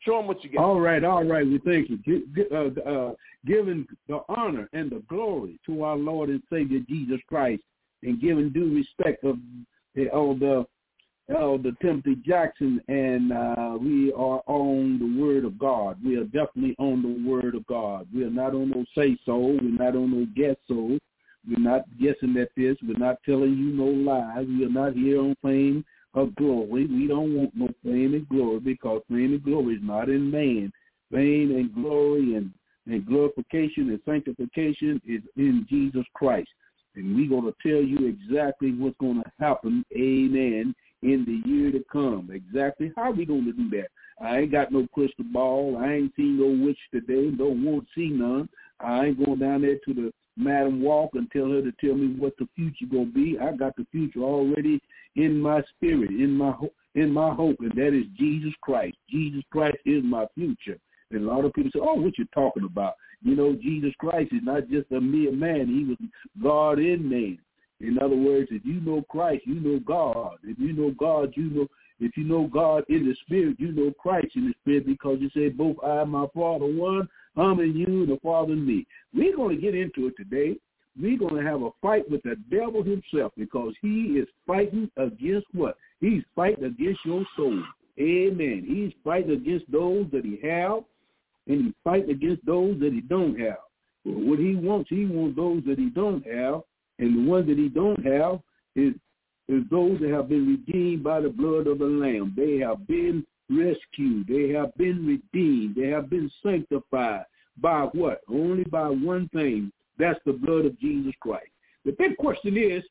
Show 0.00 0.18
them 0.18 0.26
what 0.26 0.42
you 0.44 0.50
got. 0.50 0.62
All 0.62 0.80
right, 0.80 1.02
all 1.04 1.24
right. 1.24 1.46
We 1.46 1.58
thank 1.58 1.88
you. 1.88 2.26
Uh, 2.52 2.88
uh, 2.88 3.12
giving 3.46 3.86
the 4.08 4.20
honor 4.28 4.68
and 4.72 4.90
the 4.90 5.02
glory 5.08 5.58
to 5.66 5.84
our 5.84 5.96
Lord 5.96 6.28
and 6.28 6.42
Savior 6.50 6.80
Jesus 6.88 7.20
Christ, 7.28 7.62
and 8.02 8.20
giving 8.20 8.50
due 8.50 8.74
respect 8.74 9.24
of 9.24 9.38
the 9.94 10.66
elder 11.28 11.40
Elder 11.40 11.72
Timothy 11.80 12.16
Jackson, 12.26 12.80
and 12.88 13.32
uh, 13.32 13.76
we 13.80 14.12
are 14.12 14.42
on 14.46 14.98
the 14.98 15.20
Word 15.20 15.44
of 15.44 15.58
God. 15.58 15.98
We 16.04 16.16
are 16.16 16.24
definitely 16.24 16.76
on 16.78 17.02
the 17.02 17.28
Word 17.28 17.54
of 17.54 17.66
God. 17.66 18.06
We 18.14 18.24
are 18.24 18.30
not 18.30 18.54
on 18.54 18.70
no 18.70 18.84
say 18.96 19.18
so. 19.24 19.36
We're 19.38 19.62
not 19.62 19.96
on 19.96 20.12
no 20.12 20.26
guess 20.36 20.56
so. 20.68 20.98
We're 21.48 21.58
not 21.58 21.84
guessing 22.00 22.36
at 22.38 22.50
this. 22.56 22.76
We're 22.82 22.98
not 22.98 23.18
telling 23.24 23.56
you 23.56 23.72
no 23.72 23.84
lies. 23.84 24.46
We 24.46 24.64
are 24.64 24.70
not 24.70 24.94
here 24.94 25.20
on 25.20 25.36
fame 25.42 25.84
of 26.14 26.34
glory. 26.36 26.86
We 26.86 27.06
don't 27.06 27.34
want 27.34 27.54
no 27.54 27.68
fame 27.84 28.14
and 28.14 28.28
glory 28.28 28.60
because 28.60 29.02
fame 29.08 29.32
and 29.32 29.42
glory 29.42 29.74
is 29.74 29.82
not 29.82 30.08
in 30.08 30.30
man. 30.30 30.72
Fame 31.12 31.54
and 31.54 31.72
glory 31.74 32.34
and, 32.34 32.50
and 32.86 33.06
glorification 33.06 33.90
and 33.90 34.00
sanctification 34.04 35.00
is 35.06 35.22
in 35.36 35.66
Jesus 35.68 36.04
Christ. 36.14 36.48
And 36.96 37.14
we're 37.14 37.28
going 37.28 37.44
to 37.44 37.68
tell 37.68 37.82
you 37.82 38.06
exactly 38.08 38.72
what's 38.72 38.96
going 38.98 39.22
to 39.22 39.32
happen, 39.38 39.84
amen, 39.94 40.74
in 41.12 41.24
the 41.24 41.48
year 41.48 41.70
to 41.70 41.84
come. 41.90 42.30
Exactly 42.32 42.92
how 42.96 43.12
we 43.12 43.24
going 43.24 43.44
to 43.44 43.52
do 43.52 43.70
that. 43.70 43.88
I 44.20 44.38
ain't 44.38 44.52
got 44.52 44.72
no 44.72 44.86
crystal 44.92 45.24
ball. 45.32 45.76
I 45.78 45.92
ain't 45.92 46.16
seen 46.16 46.38
no 46.38 46.64
witch 46.64 46.78
today. 46.92 47.30
Don't 47.30 47.64
want 47.64 47.84
to 47.84 47.88
see 47.94 48.08
none. 48.08 48.48
I 48.80 49.06
ain't 49.06 49.24
going 49.24 49.38
down 49.38 49.62
there 49.62 49.78
to 49.84 49.94
the 49.94 50.12
Madam 50.36 50.82
Walk 50.82 51.10
and 51.14 51.30
tell 51.30 51.50
her 51.50 51.62
to 51.62 51.72
tell 51.80 51.94
me 51.94 52.14
what 52.18 52.36
the 52.38 52.48
future 52.54 52.86
gonna 52.90 53.06
be. 53.06 53.38
I 53.38 53.52
got 53.52 53.76
the 53.76 53.86
future 53.90 54.20
already 54.20 54.80
in 55.14 55.38
my 55.38 55.62
spirit, 55.74 56.10
in 56.10 56.32
my 56.32 56.54
in 56.94 57.10
my 57.12 57.34
hope, 57.34 57.56
and 57.60 57.72
that 57.72 57.94
is 57.94 58.06
Jesus 58.18 58.52
Christ. 58.62 58.96
Jesus 59.08 59.42
Christ 59.50 59.78
is 59.84 60.02
my 60.02 60.26
future. 60.34 60.78
And 61.10 61.24
a 61.24 61.26
lot 61.26 61.44
of 61.44 61.52
people 61.54 61.70
say, 61.72 61.80
"Oh, 61.80 61.94
what 61.94 62.18
you 62.18 62.26
talking 62.34 62.64
about?" 62.64 62.94
You 63.22 63.34
know, 63.34 63.54
Jesus 63.54 63.94
Christ 63.98 64.32
is 64.32 64.42
not 64.42 64.68
just 64.68 64.90
a 64.92 65.00
mere 65.00 65.32
man; 65.32 65.68
he 65.68 65.84
was 65.84 65.96
God 66.42 66.78
in 66.78 67.08
man. 67.08 67.38
In 67.80 67.98
other 67.98 68.16
words, 68.16 68.48
if 68.50 68.64
you 68.64 68.80
know 68.80 69.02
Christ, 69.10 69.46
you 69.46 69.60
know 69.60 69.78
God. 69.80 70.38
If 70.44 70.58
you 70.58 70.72
know 70.72 70.92
God, 70.98 71.32
you 71.36 71.50
know. 71.50 71.66
If 71.98 72.14
you 72.18 72.24
know 72.24 72.46
God 72.46 72.84
in 72.90 73.06
the 73.06 73.16
spirit, 73.24 73.56
you 73.58 73.72
know 73.72 73.90
Christ 73.90 74.36
in 74.36 74.48
the 74.48 74.54
spirit 74.60 74.84
because 74.84 75.16
you 75.18 75.30
say, 75.34 75.48
both 75.48 75.76
I 75.82 76.02
and 76.02 76.10
my 76.10 76.26
Father 76.34 76.66
one, 76.66 77.08
I'm 77.38 77.58
in 77.60 77.74
you 77.74 78.02
and 78.02 78.08
the 78.10 78.18
Father 78.22 78.52
in 78.52 78.66
me. 78.66 78.86
We're 79.14 79.34
going 79.34 79.56
to 79.56 79.62
get 79.62 79.74
into 79.74 80.06
it 80.08 80.14
today. 80.18 80.58
We're 81.00 81.16
going 81.16 81.36
to 81.36 81.50
have 81.50 81.62
a 81.62 81.70
fight 81.80 82.10
with 82.10 82.22
the 82.22 82.36
devil 82.50 82.82
himself 82.82 83.32
because 83.36 83.72
he 83.80 84.18
is 84.18 84.28
fighting 84.46 84.90
against 84.98 85.46
what? 85.54 85.78
He's 86.00 86.22
fighting 86.34 86.64
against 86.64 87.00
your 87.06 87.24
soul. 87.34 87.62
Amen. 87.98 88.64
He's 88.66 88.92
fighting 89.02 89.32
against 89.32 89.70
those 89.72 90.06
that 90.12 90.24
he 90.24 90.38
have, 90.46 90.84
and 91.46 91.64
he's 91.64 91.74
fighting 91.82 92.10
against 92.10 92.44
those 92.44 92.78
that 92.80 92.92
he 92.92 93.00
don't 93.00 93.40
have. 93.40 93.56
What 94.04 94.38
he 94.38 94.54
wants, 94.54 94.90
he 94.90 95.06
wants 95.06 95.36
those 95.36 95.62
that 95.66 95.78
he 95.78 95.88
don't 95.88 96.26
have, 96.26 96.60
and 96.98 97.16
the 97.16 97.30
ones 97.30 97.46
that 97.48 97.58
he 97.58 97.68
don't 97.68 98.04
have 98.04 98.40
is 98.74 98.94
is 99.48 99.62
those 99.70 100.00
that 100.00 100.10
have 100.10 100.28
been 100.28 100.46
redeemed 100.46 101.04
by 101.04 101.20
the 101.20 101.28
blood 101.28 101.68
of 101.68 101.78
the 101.78 101.84
Lamb. 101.84 102.34
They 102.36 102.58
have 102.58 102.86
been 102.88 103.24
rescued. 103.48 104.26
They 104.26 104.48
have 104.50 104.74
been 104.76 105.06
redeemed. 105.06 105.76
They 105.76 105.88
have 105.88 106.10
been 106.10 106.30
sanctified 106.42 107.24
by 107.60 107.82
what? 107.92 108.22
Only 108.28 108.64
by 108.64 108.88
one 108.88 109.28
thing. 109.28 109.70
That's 109.98 110.18
the 110.26 110.32
blood 110.32 110.66
of 110.66 110.78
Jesus 110.80 111.12
Christ. 111.20 111.46
The 111.84 111.92
big 111.92 112.16
question 112.16 112.56
is, 112.56 112.82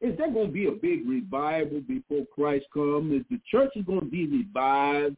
is 0.00 0.16
there 0.18 0.30
going 0.30 0.48
to 0.48 0.52
be 0.52 0.66
a 0.66 0.72
big 0.72 1.08
revival 1.08 1.80
before 1.80 2.26
Christ 2.32 2.66
comes? 2.72 3.12
Is 3.12 3.26
the 3.30 3.40
church 3.50 3.70
is 3.74 3.84
going 3.84 4.00
to 4.00 4.06
be 4.06 4.26
revived? 4.26 5.16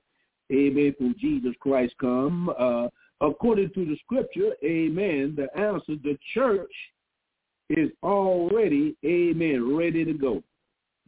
Amen. 0.52 0.94
Before 0.98 1.14
Jesus 1.18 1.54
Christ 1.60 1.94
come, 2.00 2.50
uh, 2.58 2.88
according 3.20 3.70
to 3.74 3.84
the 3.84 3.96
scripture, 4.04 4.52
Amen. 4.64 5.36
The 5.36 5.54
answer: 5.58 5.96
the 6.02 6.16
church 6.32 6.72
is 7.70 7.90
already, 8.02 8.96
amen, 9.04 9.76
ready 9.76 10.04
to 10.04 10.12
go. 10.12 10.42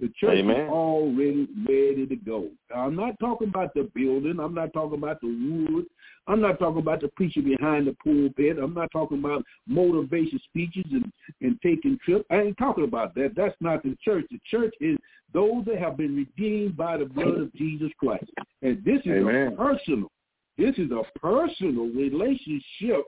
The 0.00 0.12
church 0.20 0.38
Amen. 0.38 0.60
is 0.60 0.68
already 0.68 1.48
ready 1.68 2.06
to 2.06 2.16
go. 2.16 2.48
Now, 2.70 2.86
I'm 2.86 2.94
not 2.94 3.18
talking 3.18 3.48
about 3.48 3.74
the 3.74 3.90
building. 3.94 4.38
I'm 4.40 4.54
not 4.54 4.72
talking 4.72 4.98
about 4.98 5.20
the 5.20 5.26
wood. 5.26 5.86
I'm 6.28 6.40
not 6.40 6.60
talking 6.60 6.78
about 6.78 7.00
the 7.00 7.08
preacher 7.08 7.42
behind 7.42 7.88
the 7.88 7.96
pulpit. 8.04 8.58
I'm 8.62 8.74
not 8.74 8.92
talking 8.92 9.18
about 9.18 9.44
motivation 9.66 10.38
speeches 10.44 10.84
and, 10.92 11.10
and 11.40 11.60
taking 11.62 11.98
trips. 12.04 12.24
I 12.30 12.42
ain't 12.42 12.58
talking 12.58 12.84
about 12.84 13.16
that. 13.16 13.32
That's 13.34 13.56
not 13.60 13.82
the 13.82 13.96
church. 14.04 14.26
The 14.30 14.38
church 14.48 14.72
is 14.80 14.96
those 15.34 15.64
that 15.64 15.78
have 15.78 15.96
been 15.96 16.14
redeemed 16.14 16.76
by 16.76 16.98
the 16.98 17.06
blood 17.06 17.40
of 17.40 17.52
Jesus 17.54 17.90
Christ. 17.98 18.30
And 18.62 18.84
this 18.84 19.00
is 19.04 19.10
Amen. 19.10 19.54
a 19.54 19.56
personal, 19.56 20.10
this 20.56 20.76
is 20.78 20.92
a 20.92 21.02
personal 21.18 21.86
relationship 21.86 23.04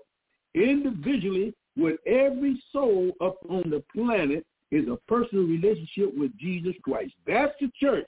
individually 0.56 1.54
with 1.76 1.98
every 2.06 2.62
soul 2.72 3.12
up 3.20 3.38
on 3.48 3.70
the 3.70 3.82
planet 3.94 4.44
is 4.70 4.86
a 4.88 4.96
personal 5.08 5.44
relationship 5.44 6.16
with 6.16 6.36
Jesus 6.38 6.74
Christ. 6.82 7.12
That's 7.26 7.52
the 7.60 7.70
church. 7.80 8.06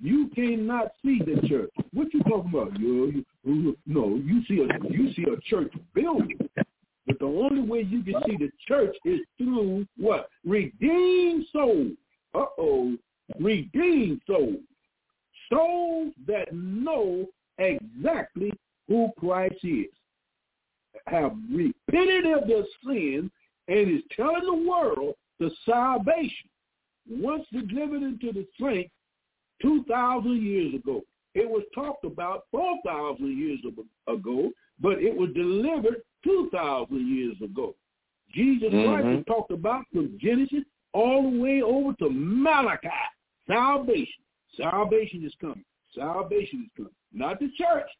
You 0.00 0.28
cannot 0.34 0.92
see 1.04 1.20
the 1.20 1.46
church. 1.46 1.70
What 1.92 2.12
you 2.12 2.22
talking 2.24 2.50
about? 2.52 2.78
You, 2.78 3.24
you, 3.44 3.76
no, 3.86 4.16
you 4.16 4.42
see 4.48 4.60
a 4.60 4.92
you 4.92 5.12
see 5.12 5.24
a 5.24 5.40
church 5.48 5.72
building. 5.94 6.38
But 7.06 7.18
the 7.18 7.26
only 7.26 7.62
way 7.62 7.82
you 7.82 8.02
can 8.02 8.14
see 8.26 8.36
the 8.36 8.50
church 8.66 8.96
is 9.04 9.20
through 9.38 9.86
what? 9.96 10.28
Redeemed 10.44 11.46
souls. 11.52 11.92
Uh-oh. 12.34 12.96
Redeemed 13.38 14.20
souls. 14.26 14.56
Souls 15.52 16.12
that 16.26 16.52
know 16.52 17.26
exactly 17.58 18.52
who 18.88 19.10
Christ 19.18 19.56
is. 19.62 19.86
Have 21.06 21.36
repented 21.50 22.26
of 22.26 22.46
their 22.46 22.64
sins 22.84 23.30
and 23.68 23.90
is 23.90 24.02
telling 24.16 24.44
the 24.44 24.68
world 24.68 25.14
the 25.38 25.50
salvation 25.64 26.48
once 27.08 27.44
delivered 27.50 28.02
into 28.02 28.32
the 28.32 28.46
saints 28.60 28.92
2,000 29.62 30.42
years 30.42 30.74
ago. 30.74 31.02
It 31.34 31.48
was 31.48 31.62
talked 31.74 32.04
about 32.04 32.44
4,000 32.50 33.38
years 33.38 33.60
ago, 34.06 34.52
but 34.80 35.02
it 35.02 35.16
was 35.16 35.30
delivered 35.34 36.02
2,000 36.24 37.08
years 37.08 37.36
ago. 37.42 37.74
Jesus 38.32 38.70
Christ 38.70 39.06
Mhm. 39.06 39.16
was 39.16 39.24
talked 39.26 39.50
about 39.50 39.86
from 39.92 40.18
Genesis 40.18 40.64
all 40.92 41.30
the 41.30 41.38
way 41.38 41.62
over 41.62 41.94
to 41.94 42.10
Malachi. 42.10 42.88
Salvation. 43.46 44.22
Salvation 44.56 45.24
is 45.24 45.34
coming. 45.36 45.64
Salvation 45.94 46.64
is 46.64 46.72
coming. 46.76 46.94
Not 47.12 47.40
the 47.40 47.48
church. 47.50 47.90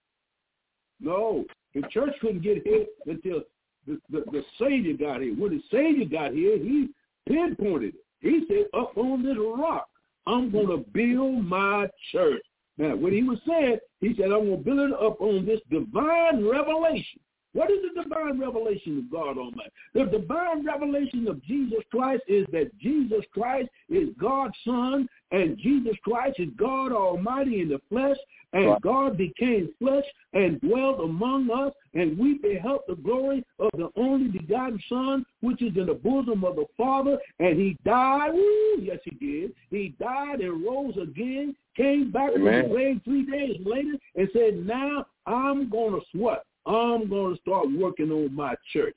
No, 1.01 1.45
the 1.75 1.83
church 1.91 2.15
couldn't 2.21 2.43
get 2.43 2.67
here 2.67 2.87
until 3.07 3.43
the, 3.87 4.01
the, 4.11 4.25
the 4.31 4.45
Savior 4.59 4.95
got 4.95 5.23
here. 5.23 5.35
When 5.35 5.51
the 5.51 5.63
Savior 5.71 6.05
got 6.05 6.33
here, 6.33 6.59
he 6.59 6.91
pinpointed 7.29 7.95
it. 7.95 8.05
He 8.21 8.45
said, 8.49 8.67
up 8.79 8.97
on 8.97 9.23
this 9.23 9.37
rock, 9.39 9.89
I'm 10.27 10.51
going 10.53 10.69
to 10.69 10.79
build 10.93 11.45
my 11.45 11.89
church. 12.13 12.43
Now, 12.79 12.97
what 12.97 13.13
he 13.13 13.23
was 13.23 13.39
saying, 13.47 13.79
he 14.01 14.15
said, 14.17 14.27
I'm 14.27 14.47
going 14.47 14.59
to 14.59 14.65
build 14.65 14.91
it 14.91 14.93
up 14.93 15.21
on 15.21 15.45
this 15.45 15.61
divine 15.71 16.47
revelation. 16.47 17.21
What 17.55 17.71
is 17.71 17.79
the 17.83 18.03
divine 18.03 18.41
revelation 18.41 18.99
of 18.99 19.11
God 19.11 19.39
Almighty? 19.39 19.71
The 19.95 20.05
divine 20.07 20.65
revelation 20.65 21.29
of 21.29 21.43
Jesus 21.45 21.81
Christ 21.91 22.23
is 22.27 22.47
that 22.53 22.77
Jesus 22.79 23.25
Christ 23.33 23.69
is 23.91 24.09
God's 24.19 24.55
Son, 24.65 25.07
and 25.33 25.59
Jesus 25.59 25.95
Christ 26.03 26.41
is 26.41 26.49
God 26.57 26.93
Almighty 26.93 27.61
in 27.61 27.69
the 27.69 27.81
flesh, 27.91 28.17
and 28.55 28.67
Right. 28.67 28.83
God 28.83 29.17
became 29.17 29.73
flesh 29.79 30.05
and 30.35 30.61
dwelt 30.61 31.01
among 31.01 31.51
us, 31.51 31.73
and 31.95 32.19
we 32.19 32.35
beheld 32.39 32.81
the 32.87 32.97
glory 32.97 33.45
of 33.59 33.71
the 33.75 33.89
only 33.97 34.29
begotten 34.29 34.83
Son, 34.89 35.25
which 35.41 35.63
is 35.63 35.77
in 35.77 35.87
the 35.87 35.95
bosom 35.95 36.45
of 36.45 36.57
the 36.57 36.67
Father, 36.77 37.19
and 37.39 37.59
he 37.59 37.77
died. 37.85 38.33
Woo, 38.33 38.77
yes, 38.81 38.99
he 39.05 39.11
did. 39.17 39.55
He 39.71 39.95
died 39.99 40.41
and 40.41 40.65
rose 40.65 40.97
again, 40.97 41.57
came 41.77 42.11
back 42.11 42.33
from 42.33 42.43
Amen. 42.43 42.63
the 42.65 42.75
grave 42.75 43.01
three 43.05 43.25
days 43.25 43.57
later, 43.65 43.97
and 44.17 44.29
said, 44.33 44.67
now 44.67 45.07
I'm 45.27 45.69
going 45.71 46.01
to 46.01 46.19
what? 46.19 46.45
I'm 46.67 47.09
going 47.09 47.35
to 47.35 47.41
start 47.41 47.71
working 47.73 48.11
on 48.11 48.35
my 48.35 48.55
church. 48.73 48.97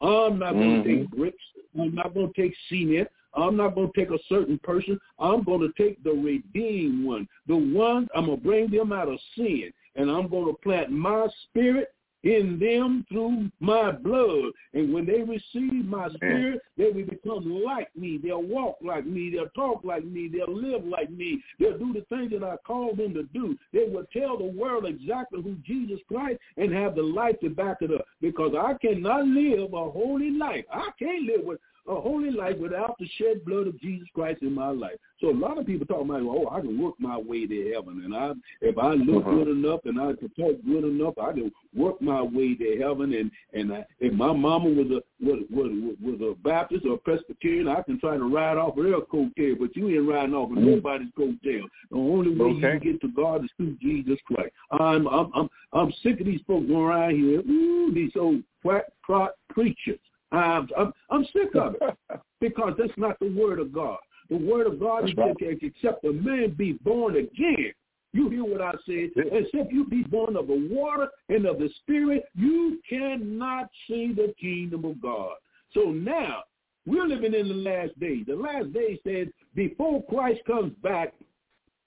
I'm 0.00 0.38
not 0.38 0.52
going 0.52 0.82
to 0.82 0.88
Mhm. 0.88 1.00
take 1.00 1.10
bricks. 1.10 1.44
I'm 1.78 1.94
not 1.94 2.12
going 2.14 2.32
to 2.32 2.42
take 2.42 2.54
cement. 2.68 3.08
I'm 3.34 3.56
not 3.56 3.74
going 3.74 3.92
to 3.92 4.00
take 4.00 4.10
a 4.10 4.22
certain 4.28 4.58
person. 4.58 4.98
I'm 5.18 5.42
going 5.42 5.60
to 5.60 5.72
take 5.76 6.02
the 6.02 6.12
redeemed 6.12 7.04
one, 7.04 7.28
the 7.46 7.56
ones 7.56 8.08
I'm 8.14 8.26
going 8.26 8.38
to 8.38 8.44
bring 8.44 8.70
them 8.70 8.92
out 8.92 9.08
of 9.08 9.20
sin, 9.34 9.72
and 9.94 10.10
I'm 10.10 10.28
going 10.28 10.46
to 10.46 10.58
plant 10.62 10.90
my 10.90 11.26
spirit 11.44 11.94
in 12.22 12.58
them 12.58 13.04
through 13.08 13.50
my 13.60 13.92
blood. 13.92 14.52
And 14.74 14.92
when 14.92 15.06
they 15.06 15.22
receive 15.22 15.84
my 15.84 16.08
spirit, 16.10 16.60
they 16.76 16.90
will 16.90 17.06
become 17.06 17.62
like 17.64 17.94
me. 17.96 18.18
They'll 18.22 18.42
walk 18.42 18.78
like 18.82 19.06
me. 19.06 19.30
They'll 19.30 19.48
talk 19.50 19.84
like 19.84 20.04
me. 20.04 20.28
They'll 20.28 20.54
live 20.54 20.84
like 20.84 21.10
me. 21.10 21.42
They'll 21.58 21.78
do 21.78 21.92
the 21.92 22.04
things 22.08 22.32
that 22.32 22.44
I 22.44 22.56
called 22.66 22.98
them 22.98 23.14
to 23.14 23.24
do. 23.24 23.56
They 23.72 23.84
will 23.88 24.06
tell 24.12 24.36
the 24.38 24.44
world 24.44 24.86
exactly 24.86 25.42
who 25.42 25.54
Jesus 25.64 26.00
Christ 26.08 26.38
and 26.56 26.72
have 26.72 26.94
the 26.94 27.02
life 27.02 27.38
to 27.40 27.50
back 27.50 27.78
it 27.80 27.92
up. 27.92 28.06
Because 28.20 28.54
I 28.58 28.74
cannot 28.74 29.26
live 29.26 29.72
a 29.72 29.90
holy 29.90 30.30
life. 30.30 30.64
I 30.72 30.88
can't 30.98 31.24
live 31.24 31.44
with 31.44 31.60
a 31.88 32.00
holy 32.00 32.30
life 32.30 32.58
without 32.58 32.96
the 32.98 33.08
shed 33.18 33.44
blood 33.44 33.66
of 33.66 33.80
Jesus 33.80 34.08
Christ 34.14 34.42
in 34.42 34.52
my 34.52 34.70
life. 34.70 34.96
So 35.20 35.30
a 35.30 35.32
lot 35.32 35.58
of 35.58 35.66
people 35.66 35.86
talk 35.86 36.02
about, 36.04 36.20
oh, 36.22 36.48
I 36.52 36.60
can 36.60 36.80
work 36.80 36.94
my 36.98 37.16
way 37.16 37.46
to 37.46 37.72
heaven, 37.74 38.02
and 38.04 38.14
I, 38.14 38.32
if 38.60 38.76
I 38.78 38.92
look 38.94 39.24
Uh-huh. 39.26 39.36
good 39.36 39.48
enough 39.48 39.80
and 39.84 40.00
I 40.00 40.12
can 40.14 40.28
talk 40.30 40.56
good 40.64 40.84
enough, 40.84 41.16
I 41.18 41.32
can 41.32 41.52
work 41.74 42.00
my 42.02 42.20
way 42.22 42.54
to 42.54 42.78
heaven. 42.78 43.12
And 43.14 43.30
and 43.52 43.72
I, 43.72 43.86
if 44.00 44.12
my 44.12 44.32
mama 44.32 44.68
was 44.68 44.90
a 44.90 45.02
was, 45.24 45.40
was 45.50 45.70
was 46.02 46.20
a 46.20 46.34
Baptist 46.42 46.84
or 46.86 46.94
a 46.94 46.98
Presbyterian, 46.98 47.68
I 47.68 47.82
can 47.82 47.98
try 47.98 48.16
to 48.16 48.24
ride 48.24 48.58
off 48.58 48.76
of 48.76 48.84
their 48.84 49.00
coattail, 49.00 49.58
but 49.58 49.74
you 49.76 49.88
ain't 49.88 50.08
riding 50.08 50.34
off 50.34 50.50
of 50.50 50.58
Mhm. 50.58 50.64
nobody's 50.66 51.10
coattail. 51.12 51.64
The 51.90 51.96
only 51.96 52.30
way 52.34 52.50
you 52.50 52.60
can 52.60 52.78
get 52.78 53.00
to 53.00 53.08
God 53.08 53.44
is 53.44 53.50
through 53.56 53.76
Jesus 53.80 54.20
Christ. 54.26 54.52
I'm 54.72 55.06
I'm 55.06 55.30
I'm 55.34 55.48
I'm 55.72 55.92
sick 56.02 56.20
of 56.20 56.26
these 56.26 56.42
folks 56.42 56.66
going 56.66 56.84
around 56.84 57.14
here, 57.14 57.40
ooh, 57.40 57.92
these 57.92 58.14
old 58.16 58.42
quack 58.62 58.84
trot 59.04 59.32
preachers. 59.48 60.00
I'm, 60.32 60.68
I'm, 60.76 60.92
I'm 61.10 61.24
sick 61.26 61.54
of 61.54 61.76
it 61.80 62.20
because 62.40 62.74
that's 62.78 62.96
not 62.96 63.18
the 63.20 63.32
word 63.32 63.58
of 63.58 63.72
God. 63.72 63.98
The 64.28 64.36
word 64.36 64.66
of 64.66 64.80
God 64.80 65.02
That's 65.02 65.12
is 65.12 65.18
right. 65.18 65.38
that 65.38 65.58
except 65.62 66.04
a 66.04 66.12
man 66.12 66.54
be 66.56 66.72
born 66.72 67.16
again. 67.16 67.72
You 68.12 68.28
hear 68.30 68.44
what 68.44 68.60
I 68.60 68.72
said? 68.86 69.10
Yeah. 69.14 69.24
Except 69.32 69.72
you 69.72 69.86
be 69.86 70.02
born 70.02 70.36
of 70.36 70.48
the 70.48 70.68
water 70.70 71.08
and 71.28 71.46
of 71.46 71.58
the 71.58 71.70
spirit, 71.82 72.24
you 72.34 72.80
cannot 72.88 73.68
see 73.86 74.12
the 74.12 74.34
kingdom 74.40 74.84
of 74.84 75.00
God. 75.00 75.34
So 75.74 75.90
now 75.90 76.44
we're 76.86 77.06
living 77.06 77.34
in 77.34 77.48
the 77.48 77.54
last 77.54 77.98
days. 78.00 78.24
The 78.26 78.34
last 78.34 78.72
days 78.72 78.98
says 79.06 79.28
before 79.54 80.02
Christ 80.04 80.40
comes 80.46 80.72
back, 80.82 81.12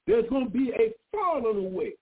there's 0.07 0.29
going 0.29 0.45
to 0.45 0.51
be 0.51 0.71
a 0.71 0.93
falling 1.11 1.65
away, 1.65 1.93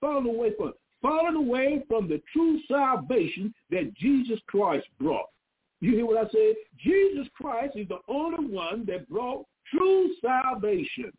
falling 0.00 0.26
away 0.26 0.50
from 0.56 0.72
falling 1.00 1.36
away 1.36 1.84
from 1.88 2.08
the 2.08 2.20
true 2.32 2.58
salvation 2.66 3.54
that 3.70 3.94
Jesus 3.94 4.38
Christ 4.48 4.86
brought. 5.00 5.28
You 5.80 5.92
hear 5.92 6.06
what 6.06 6.18
I 6.18 6.28
said? 6.30 6.54
Jesus 6.82 7.28
Christ 7.34 7.76
is 7.76 7.88
the 7.88 8.00
only 8.08 8.52
one 8.52 8.84
that 8.86 9.08
brought 9.08 9.44
true 9.72 10.14
salvation. 10.20 11.12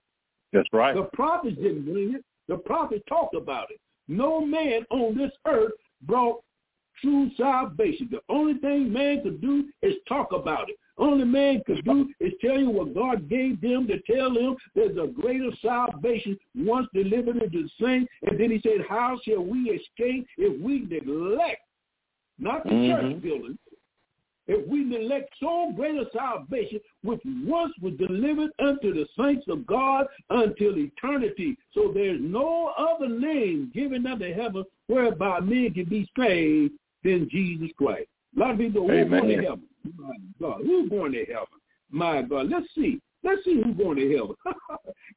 That's 0.52 0.68
right. 0.74 0.96
The 0.96 1.04
prophets 1.14 1.56
didn't 1.56 1.86
bring 1.86 2.16
it. 2.16 2.26
The 2.48 2.58
prophets 2.58 3.04
talked 3.08 3.36
about 3.36 3.72
it. 3.72 3.80
No 4.08 4.44
man 4.44 4.86
on 4.90 5.16
this 5.16 5.32
earth 5.48 5.72
brought 6.02 6.42
true 7.00 7.30
salvation. 7.38 8.10
The 8.12 8.22
only 8.28 8.56
thing 8.56 8.92
man 8.92 9.22
could 9.22 9.40
do 9.40 9.70
is 9.82 9.94
talk 10.08 10.32
about 10.34 10.70
it. 10.70 10.76
Only 10.98 11.24
man 11.24 11.62
could 11.66 11.86
do 11.86 12.10
is 12.20 12.34
tell 12.42 12.60
you 12.60 12.70
what 12.70 12.94
God 12.94 13.30
gave 13.30 13.62
them 13.62 13.88
to 13.88 14.02
tell 14.02 14.34
them 14.34 14.58
there's 14.76 14.98
a 14.98 15.08
greater 15.08 15.52
salvation 15.62 16.38
once 16.56 16.88
delivered 16.94 17.40
to 17.40 17.50
the 17.50 17.70
saints. 17.80 18.12
And 18.24 18.38
then 18.38 18.52
he 18.52 18.60
said, 18.62 18.86
how 18.90 19.18
shall 19.24 19.42
we 19.42 19.70
escape 19.70 20.28
if 20.38 20.62
we 20.62 20.82
neglect, 20.82 21.62
not 22.38 22.66
the 22.66 22.72
Mhm. 22.72 22.88
church 22.90 23.22
building, 23.22 23.58
if 24.50 24.68
we 24.68 24.84
neglect 24.84 25.30
so 25.40 25.72
great 25.76 25.96
a 25.96 26.06
salvation, 26.12 26.80
which 27.04 27.22
once 27.46 27.72
was 27.82 27.94
delivered 28.00 28.50
unto 28.58 28.92
the 28.94 29.06
saints 29.16 29.46
of 29.48 29.66
God 29.68 30.08
until 30.32 30.76
eternity. 30.76 31.56
So 31.72 31.92
there's 31.94 32.20
no 32.20 32.74
other 32.76 33.08
name 33.08 33.72
given 33.76 34.08
unto 34.08 34.34
heaven 34.34 34.66
whereby 34.88 35.40
men 35.42 35.72
can 35.76 35.86
be 35.86 36.10
saved 36.18 36.74
than 37.04 37.30
Jesus 37.30 37.70
Christ. 37.78 38.08
A 38.36 38.40
lot 38.40 38.52
of 38.52 38.58
people 38.58 38.90
Amen. 38.90 39.10
going 39.10 39.38
to 39.38 39.44
heaven? 39.44 39.64
My 39.96 40.16
God, 40.42 40.62
who's 40.64 40.90
going 40.90 41.12
to 41.12 41.26
heaven? 41.26 41.46
My 41.92 42.24
God, 42.24 42.50
let's 42.50 42.68
see. 42.74 43.00
Let's 43.24 43.46
see 43.46 43.62
who's 43.62 43.78
going 43.78 43.98
to 43.98 44.18
heaven. 44.18 44.36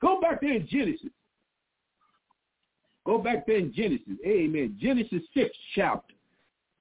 Go 0.02 0.20
back 0.20 0.42
there 0.42 0.56
in 0.56 0.68
Genesis. 0.68 1.10
Go 3.06 3.16
back 3.16 3.46
there 3.46 3.56
in 3.56 3.72
Genesis. 3.72 4.14
Amen. 4.26 4.76
Genesis 4.78 5.22
6 5.32 5.50
chapter. 5.74 6.14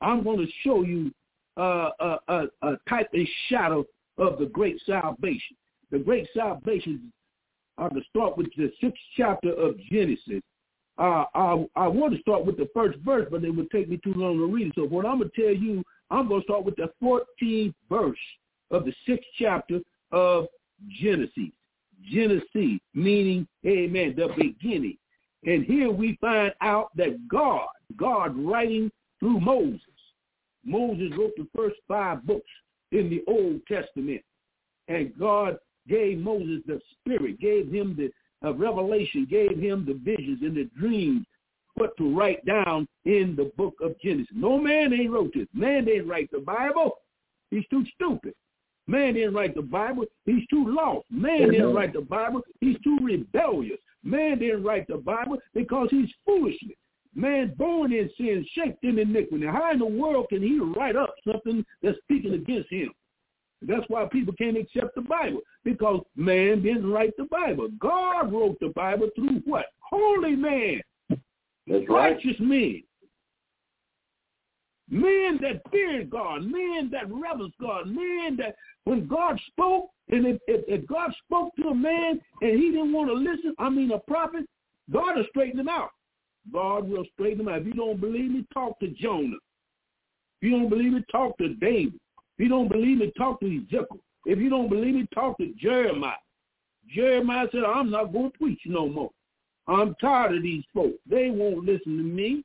I'm 0.02 0.22
going 0.24 0.40
to 0.40 0.52
show 0.64 0.84
you 0.84 1.14
a, 1.58 2.18
a, 2.28 2.78
type 2.88 3.10
and 3.14 3.28
shadow 3.50 3.86
of 4.18 4.40
the 4.40 4.46
great 4.46 4.82
salvation. 4.86 5.58
The 5.92 6.00
great 6.00 6.28
salvation, 6.36 7.12
I'm 7.78 7.90
going 7.90 8.02
to 8.02 8.08
start 8.10 8.38
with 8.38 8.48
the 8.56 8.72
sixth 8.80 9.02
chapter 9.18 9.52
of 9.54 9.76
Genesis. 9.92 10.42
Uh, 10.98 11.26
I, 11.34 11.66
I 11.76 11.88
want 11.88 12.14
to 12.14 12.22
start 12.22 12.46
with 12.46 12.58
the 12.58 12.70
first 12.74 13.00
verse, 13.00 13.28
but 13.32 13.44
it 13.44 13.50
would 13.50 13.72
take 13.72 13.90
me 13.90 14.00
too 14.04 14.14
long 14.14 14.38
to 14.38 14.46
read 14.46 14.68
it. 14.68 14.74
So 14.76 14.86
what 14.86 15.06
I'm 15.06 15.20
going 15.20 15.32
to 15.34 15.42
tell 15.42 15.54
you, 15.54 15.84
I'm 16.10 16.28
going 16.28 16.42
to 16.42 16.46
start 16.46 16.64
with 16.64 16.76
the 16.76 16.92
14th 17.02 17.74
verse 17.90 18.18
of 18.70 18.86
the 18.86 18.94
sixth 19.06 19.28
chapter 19.38 19.80
of 20.12 20.48
Genesis. 21.02 21.52
Genesis, 22.10 22.80
meaning, 22.94 23.48
amen, 23.66 24.16
the 24.18 24.30
beginning. 24.38 24.98
And 25.46 25.66
here 25.66 25.92
we 25.92 26.18
find 26.22 26.54
out 26.62 26.96
that 26.98 27.28
God, 27.28 27.68
God 27.96 28.36
writing 28.38 28.92
through 29.20 29.40
Moses. 29.40 29.82
Moses 30.66 31.12
wrote 31.18 31.34
the 31.38 31.48
first 31.56 31.76
five 31.88 32.26
books 32.26 32.50
in 32.92 33.10
the 33.10 33.24
Old 33.28 33.62
Testament. 33.68 34.22
And 34.88 35.18
God 35.18 35.58
gave 35.88 36.18
Moses 36.18 36.62
the 36.68 36.80
spirit, 37.00 37.40
gave 37.40 37.72
him 37.72 37.96
the 37.98 38.12
uh, 38.48 38.54
revelation, 38.54 39.28
gave 39.30 39.58
him 39.58 39.86
the 39.86 39.94
visions 39.94 40.40
and 40.42 40.56
the 40.56 40.70
dreams, 40.78 41.26
what 41.76 41.96
to 41.98 42.16
write 42.16 42.46
down 42.46 42.88
in 43.06 43.36
the 43.36 43.52
book 43.58 43.76
of 43.82 44.00
Genesis. 44.02 44.36
No 44.36 44.58
man 44.58 44.94
ain't 44.94 45.12
wrote 45.12 45.34
this. 45.34 45.48
Man 45.54 45.86
didn't 45.86 46.08
write 46.08 46.30
the 46.32 46.40
Bible. 46.40 46.98
He's 47.50 47.68
too 47.70 47.86
stupid. 47.96 48.34
Man 48.88 49.14
didn't 49.14 49.34
write 49.34 49.56
the 49.56 49.62
Bible. 49.62 50.06
He's 50.26 50.46
too 50.50 50.66
lost. 50.68 51.06
Man 51.10 51.52
didn't 51.52 51.74
write 51.74 51.94
the 51.94 52.02
Bible. 52.02 52.42
He's 52.60 52.78
too 52.84 52.98
rebellious. 53.02 53.80
Man 54.04 54.40
didn't 54.40 54.64
write 54.64 54.88
the 54.88 54.98
Bible 54.98 55.38
because 55.54 55.88
he's 55.92 56.10
foolishness. 56.26 56.78
Man 57.14 57.54
born 57.58 57.92
in 57.92 58.10
sin, 58.18 58.46
shaped 58.54 58.84
in 58.84 58.98
iniquity. 58.98 59.46
How 59.46 59.72
in 59.72 59.80
the 59.80 59.86
world 59.86 60.28
can 60.30 60.42
he 60.42 60.60
write 60.60 60.96
up 60.96 61.14
something 61.28 61.66
that's 61.84 61.98
speaking 62.04 62.34
against 62.34 62.72
him? 62.72 62.92
That's 63.62 63.84
why 63.90 64.06
people 64.06 64.34
can't 64.38 64.58
accept 64.58 64.96
the 64.96 65.02
Bible 65.02 65.42
because 65.64 66.02
man 66.16 66.64
didn't 66.64 66.90
write 66.90 67.16
the 67.18 67.26
Bible. 67.26 67.70
God 67.80 68.32
wrote 68.32 68.58
the 68.60 68.70
Bible 68.70 69.10
through 69.16 69.42
what? 69.46 69.66
Holy 69.82 70.36
man. 70.36 70.82
That's 71.68 71.88
right. 71.88 72.16
Righteous 72.16 72.40
men. 72.40 72.82
Men 74.90 75.40
that 75.42 75.62
feared 75.72 76.10
God, 76.10 76.44
men 76.44 76.90
that 76.92 77.10
reverence 77.10 77.54
God, 77.62 77.88
men 77.88 78.36
that 78.38 78.56
when 78.84 79.08
God 79.08 79.40
spoke, 79.48 79.90
and 80.10 80.26
if, 80.26 80.38
if, 80.48 80.66
if 80.68 80.88
God 80.88 81.14
spoke 81.26 81.56
to 81.58 81.70
a 81.70 81.76
man 81.76 82.20
and 82.42 82.60
he 82.60 82.72
didn't 82.72 82.92
want 82.92 83.10
to 83.10 83.14
listen, 83.14 83.54
I 83.60 83.70
mean 83.70 83.92
a 83.92 84.00
prophet, 84.00 84.46
God 84.92 85.16
will 85.16 85.26
straighten 85.30 85.60
him 85.60 85.70
out. 85.70 85.92
God 86.52 86.90
will 86.90 87.06
straighten 87.14 87.42
him 87.42 87.48
out. 87.48 87.62
If 87.62 87.68
you 87.68 87.74
don't 87.74 88.00
believe 88.00 88.32
me, 88.32 88.46
talk 88.54 88.80
to 88.80 88.88
Jonah. 88.88 89.38
If 90.42 90.50
you 90.50 90.52
don't 90.52 90.70
believe 90.70 90.94
me, 90.94 91.04
talk 91.12 91.38
to 91.38 91.50
David. 91.56 92.00
If 92.38 92.44
you 92.46 92.50
don't 92.50 92.70
believe 92.70 92.98
me, 92.98 93.12
talk 93.18 93.40
to 93.42 93.46
Ezekiel. 93.46 94.00
If 94.26 94.40
you 94.40 94.50
don't 94.50 94.70
believe 94.70 94.96
me, 94.96 95.08
talk 95.14 95.38
to 95.38 95.54
Jeremiah. 95.60 96.16
Jeremiah 96.94 97.48
said, 97.52 97.64
I'm 97.64 97.90
not 97.92 98.12
going 98.12 98.32
to 98.32 98.38
preach 98.38 98.62
no 98.66 98.90
more. 98.90 99.12
I'm 99.68 99.96
tired 100.02 100.36
of 100.36 100.44
these 100.44 100.64
folks. 100.74 100.98
They 101.10 101.30
won't 101.30 101.66
listen 101.66 101.98
to 101.98 102.04
me. 102.04 102.44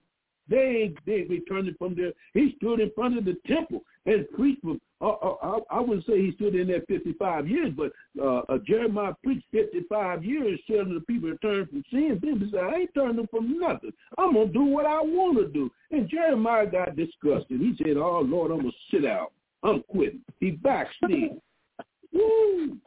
They 0.48 0.94
they 1.06 1.22
returned 1.22 1.74
from 1.78 1.96
there. 1.96 2.12
He 2.34 2.54
stood 2.56 2.78
in 2.78 2.92
front 2.94 3.18
of 3.18 3.24
the 3.24 3.36
temple 3.46 3.80
and 4.04 4.28
preached 4.30 4.62
for. 4.62 4.76
Uh, 5.00 5.10
uh, 5.10 5.34
I, 5.42 5.76
I 5.76 5.80
wouldn't 5.80 6.06
say 6.06 6.18
he 6.18 6.32
stood 6.36 6.54
in 6.54 6.68
there 6.68 6.80
55 6.88 7.46
years, 7.46 7.72
but 7.76 7.92
uh, 8.20 8.40
uh, 8.48 8.58
Jeremiah 8.66 9.12
preached 9.22 9.44
55 9.52 10.24
years, 10.24 10.58
telling 10.66 10.94
the 10.94 11.00
people 11.00 11.30
to 11.30 11.38
turn 11.38 11.66
from 11.66 11.84
sin. 11.90 12.18
He 12.22 12.50
said, 12.50 12.60
"I 12.60 12.76
ain't 12.76 12.94
turning 12.94 13.26
from 13.26 13.58
nothing. 13.58 13.92
I'm 14.16 14.32
gonna 14.32 14.46
do 14.46 14.64
what 14.64 14.86
I 14.86 15.00
want 15.02 15.36
to 15.38 15.48
do." 15.48 15.70
And 15.90 16.08
Jeremiah 16.08 16.66
got 16.66 16.96
disgusted. 16.96 17.60
He 17.60 17.74
said, 17.82 17.98
"Oh 17.98 18.20
Lord, 18.20 18.52
I'm 18.52 18.58
gonna 18.58 18.72
sit 18.90 19.04
out. 19.04 19.32
I'm 19.62 19.82
quitting." 19.90 20.22
He 20.40 20.52
backslid. 20.52 21.40
Woo! 22.12 22.78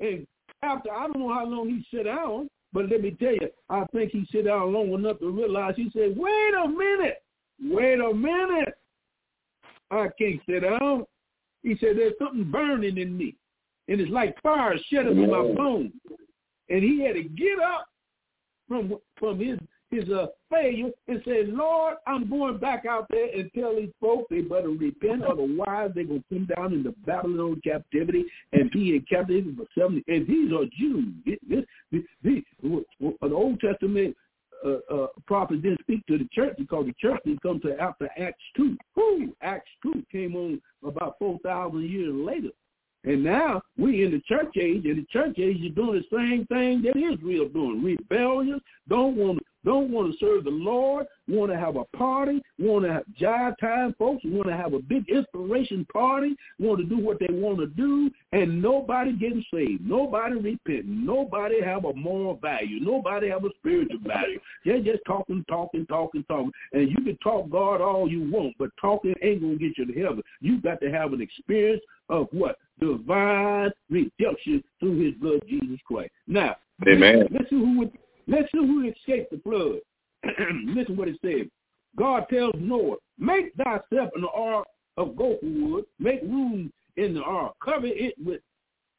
And 0.00 0.26
after 0.62 0.92
I 0.92 1.06
don't 1.06 1.18
know 1.18 1.34
how 1.34 1.44
long 1.44 1.68
he 1.68 1.96
sat 1.96 2.06
down, 2.06 2.48
but 2.72 2.88
let 2.88 3.02
me 3.02 3.10
tell 3.10 3.32
you, 3.32 3.48
I 3.68 3.84
think 3.92 4.12
he 4.12 4.26
sat 4.32 4.46
down 4.46 4.72
long 4.72 4.92
enough 4.92 5.18
to 5.18 5.30
realize 5.30 5.74
he 5.76 5.90
said, 5.92 6.16
wait 6.16 6.54
a 6.54 6.68
minute, 6.68 7.22
wait 7.62 8.00
a 8.00 8.14
minute. 8.14 8.74
I 9.90 10.08
can't 10.18 10.40
sit 10.48 10.60
down. 10.60 11.04
He 11.62 11.76
said, 11.80 11.96
there's 11.96 12.14
something 12.18 12.50
burning 12.50 12.98
in 12.98 13.16
me. 13.16 13.36
And 13.88 14.00
it's 14.00 14.10
like 14.10 14.40
fire 14.42 14.76
shedding 14.90 15.22
in 15.22 15.30
my 15.30 15.42
bones. 15.42 15.92
And 16.68 16.82
he 16.82 17.02
had 17.02 17.14
to 17.14 17.22
get 17.22 17.58
up 17.60 17.86
from 18.68 18.96
from 19.18 19.38
his 19.38 19.58
his 19.92 20.08
uh, 20.08 20.26
failure 20.50 20.90
and 21.06 21.22
say, 21.24 21.44
Lord, 21.44 21.96
I'm 22.06 22.28
going 22.28 22.58
back 22.58 22.86
out 22.86 23.06
there 23.10 23.28
and 23.38 23.50
tell 23.54 23.76
these 23.76 23.92
folks 24.00 24.24
they 24.30 24.40
better 24.40 24.70
repent, 24.70 25.22
otherwise 25.22 25.90
they're 25.94 26.04
going 26.04 26.24
to 26.30 26.34
come 26.34 26.48
down 26.56 26.72
into 26.72 26.94
Babylon 27.04 27.60
captivity 27.62 28.24
and 28.52 28.70
be 28.70 28.96
in 28.96 29.04
captivity 29.08 29.54
for 29.54 29.66
70. 29.78 30.02
And 30.08 30.26
these 30.26 30.50
are 30.52 30.64
Jews. 30.78 31.12
This, 31.26 31.64
this, 31.90 32.02
this, 32.22 32.42
the 32.62 33.34
Old 33.34 33.60
Testament 33.60 34.16
uh, 34.64 34.94
uh, 34.94 35.06
prophet 35.26 35.62
didn't 35.62 35.80
speak 35.80 36.06
to 36.06 36.18
the 36.18 36.28
church 36.32 36.54
because 36.58 36.86
the 36.86 36.94
church 37.00 37.20
didn't 37.24 37.42
come 37.42 37.60
to 37.60 37.78
after 37.80 38.08
Acts 38.18 38.42
2. 38.56 38.76
Who? 38.94 39.34
Acts 39.42 39.70
2 39.82 40.04
came 40.10 40.36
on 40.36 40.60
about 40.86 41.16
4,000 41.18 41.82
years 41.82 42.14
later. 42.14 42.50
And 43.04 43.24
now 43.24 43.62
we 43.76 44.04
in 44.04 44.12
the 44.12 44.20
church 44.20 44.56
age, 44.56 44.84
and 44.84 44.98
the 44.98 45.06
church 45.10 45.38
age 45.38 45.62
is 45.62 45.74
doing 45.74 46.02
the 46.02 46.16
same 46.16 46.46
thing 46.46 46.82
that 46.82 46.96
Israel 46.96 47.48
doing. 47.48 47.82
Rebellious, 47.82 48.60
don't 48.88 49.16
want 49.16 49.40
don't 49.64 49.90
want 49.90 50.12
to 50.12 50.18
serve 50.18 50.44
the 50.44 50.50
Lord, 50.50 51.06
want 51.28 51.52
to 51.52 51.58
have 51.58 51.76
a 51.76 51.84
party, 51.96 52.42
want 52.58 52.84
to 52.84 52.94
have 52.94 53.04
jive 53.20 53.54
time 53.60 53.94
folks, 53.96 54.22
want 54.24 54.48
to 54.48 54.56
have 54.56 54.74
a 54.74 54.80
big 54.80 55.08
inspiration 55.08 55.86
party, 55.92 56.34
want 56.58 56.80
to 56.80 56.84
do 56.84 56.98
what 56.98 57.18
they 57.20 57.32
want 57.32 57.58
to 57.58 57.66
do, 57.66 58.10
and 58.32 58.60
nobody 58.60 59.12
getting 59.12 59.44
saved, 59.54 59.88
nobody 59.88 60.34
repenting, 60.34 61.06
nobody 61.06 61.62
have 61.62 61.84
a 61.84 61.94
moral 61.94 62.34
value, 62.42 62.80
nobody 62.80 63.28
have 63.28 63.44
a 63.44 63.50
spiritual 63.58 64.00
value. 64.04 64.40
They're 64.64 64.80
just 64.82 65.04
talking, 65.06 65.44
talking, 65.48 65.86
talking, 65.86 66.24
talking. 66.24 66.52
And 66.72 66.90
you 66.90 66.96
can 66.96 67.16
talk 67.22 67.48
God 67.50 67.80
all 67.80 68.10
you 68.10 68.30
want, 68.30 68.56
but 68.58 68.70
talking 68.80 69.14
ain't 69.22 69.42
going 69.42 69.58
to 69.58 69.64
get 69.64 69.78
you 69.78 69.86
to 69.86 70.00
heaven. 70.00 70.22
You 70.40 70.60
got 70.60 70.80
to 70.80 70.90
have 70.90 71.12
an 71.12 71.20
experience 71.20 71.82
of 72.12 72.28
what? 72.30 72.56
Divine 72.80 73.70
redemption 73.90 74.62
through 74.78 75.00
his 75.00 75.14
blood, 75.14 75.40
Jesus 75.48 75.78
Christ. 75.86 76.10
Now, 76.26 76.56
Amen. 76.86 77.26
listen 77.30 77.58
who 77.58 77.78
would 77.78 77.92
Listen 78.26 78.46
who 78.66 78.88
escaped 78.88 79.30
the 79.30 79.38
flood. 79.38 79.80
Listen 80.66 80.96
what 80.96 81.08
it 81.08 81.18
said. 81.22 81.50
God 81.96 82.26
tells 82.30 82.54
Noah, 82.58 82.96
make 83.18 83.52
thyself 83.56 84.10
an 84.14 84.24
ark 84.32 84.66
of 84.96 85.16
gopher 85.16 85.38
wood, 85.42 85.84
make 85.98 86.22
room 86.22 86.72
in 86.96 87.14
the 87.14 87.22
ark, 87.22 87.54
cover 87.64 87.86
it 87.86 88.14
with 88.24 88.40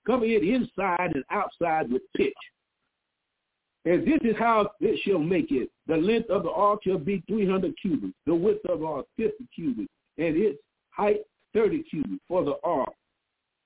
cover 0.06 0.26
it 0.26 0.44
inside 0.44 1.12
and 1.16 1.24
outside 1.32 1.92
with 1.92 2.02
pitch. 2.18 2.34
And 3.86 4.06
this 4.06 4.20
is 4.22 4.36
how 4.38 4.70
it 4.80 5.00
shall 5.04 5.20
make 5.20 5.52
it. 5.52 5.70
The 5.88 5.96
length 5.96 6.30
of 6.30 6.44
the 6.44 6.52
ark 6.52 6.82
shall 6.86 6.98
be 6.98 7.24
300 7.28 7.74
cubits, 7.82 8.14
the 8.26 8.36
width 8.36 8.66
of 8.70 8.80
the 8.80 8.86
ark 8.86 9.06
50 9.18 9.48
cubits, 9.56 9.92
and 10.18 10.36
its 10.36 10.60
height 10.92 11.22
30 11.54 11.84
cubits 11.84 12.22
for 12.28 12.44
the 12.44 12.56
ark. 12.64 12.94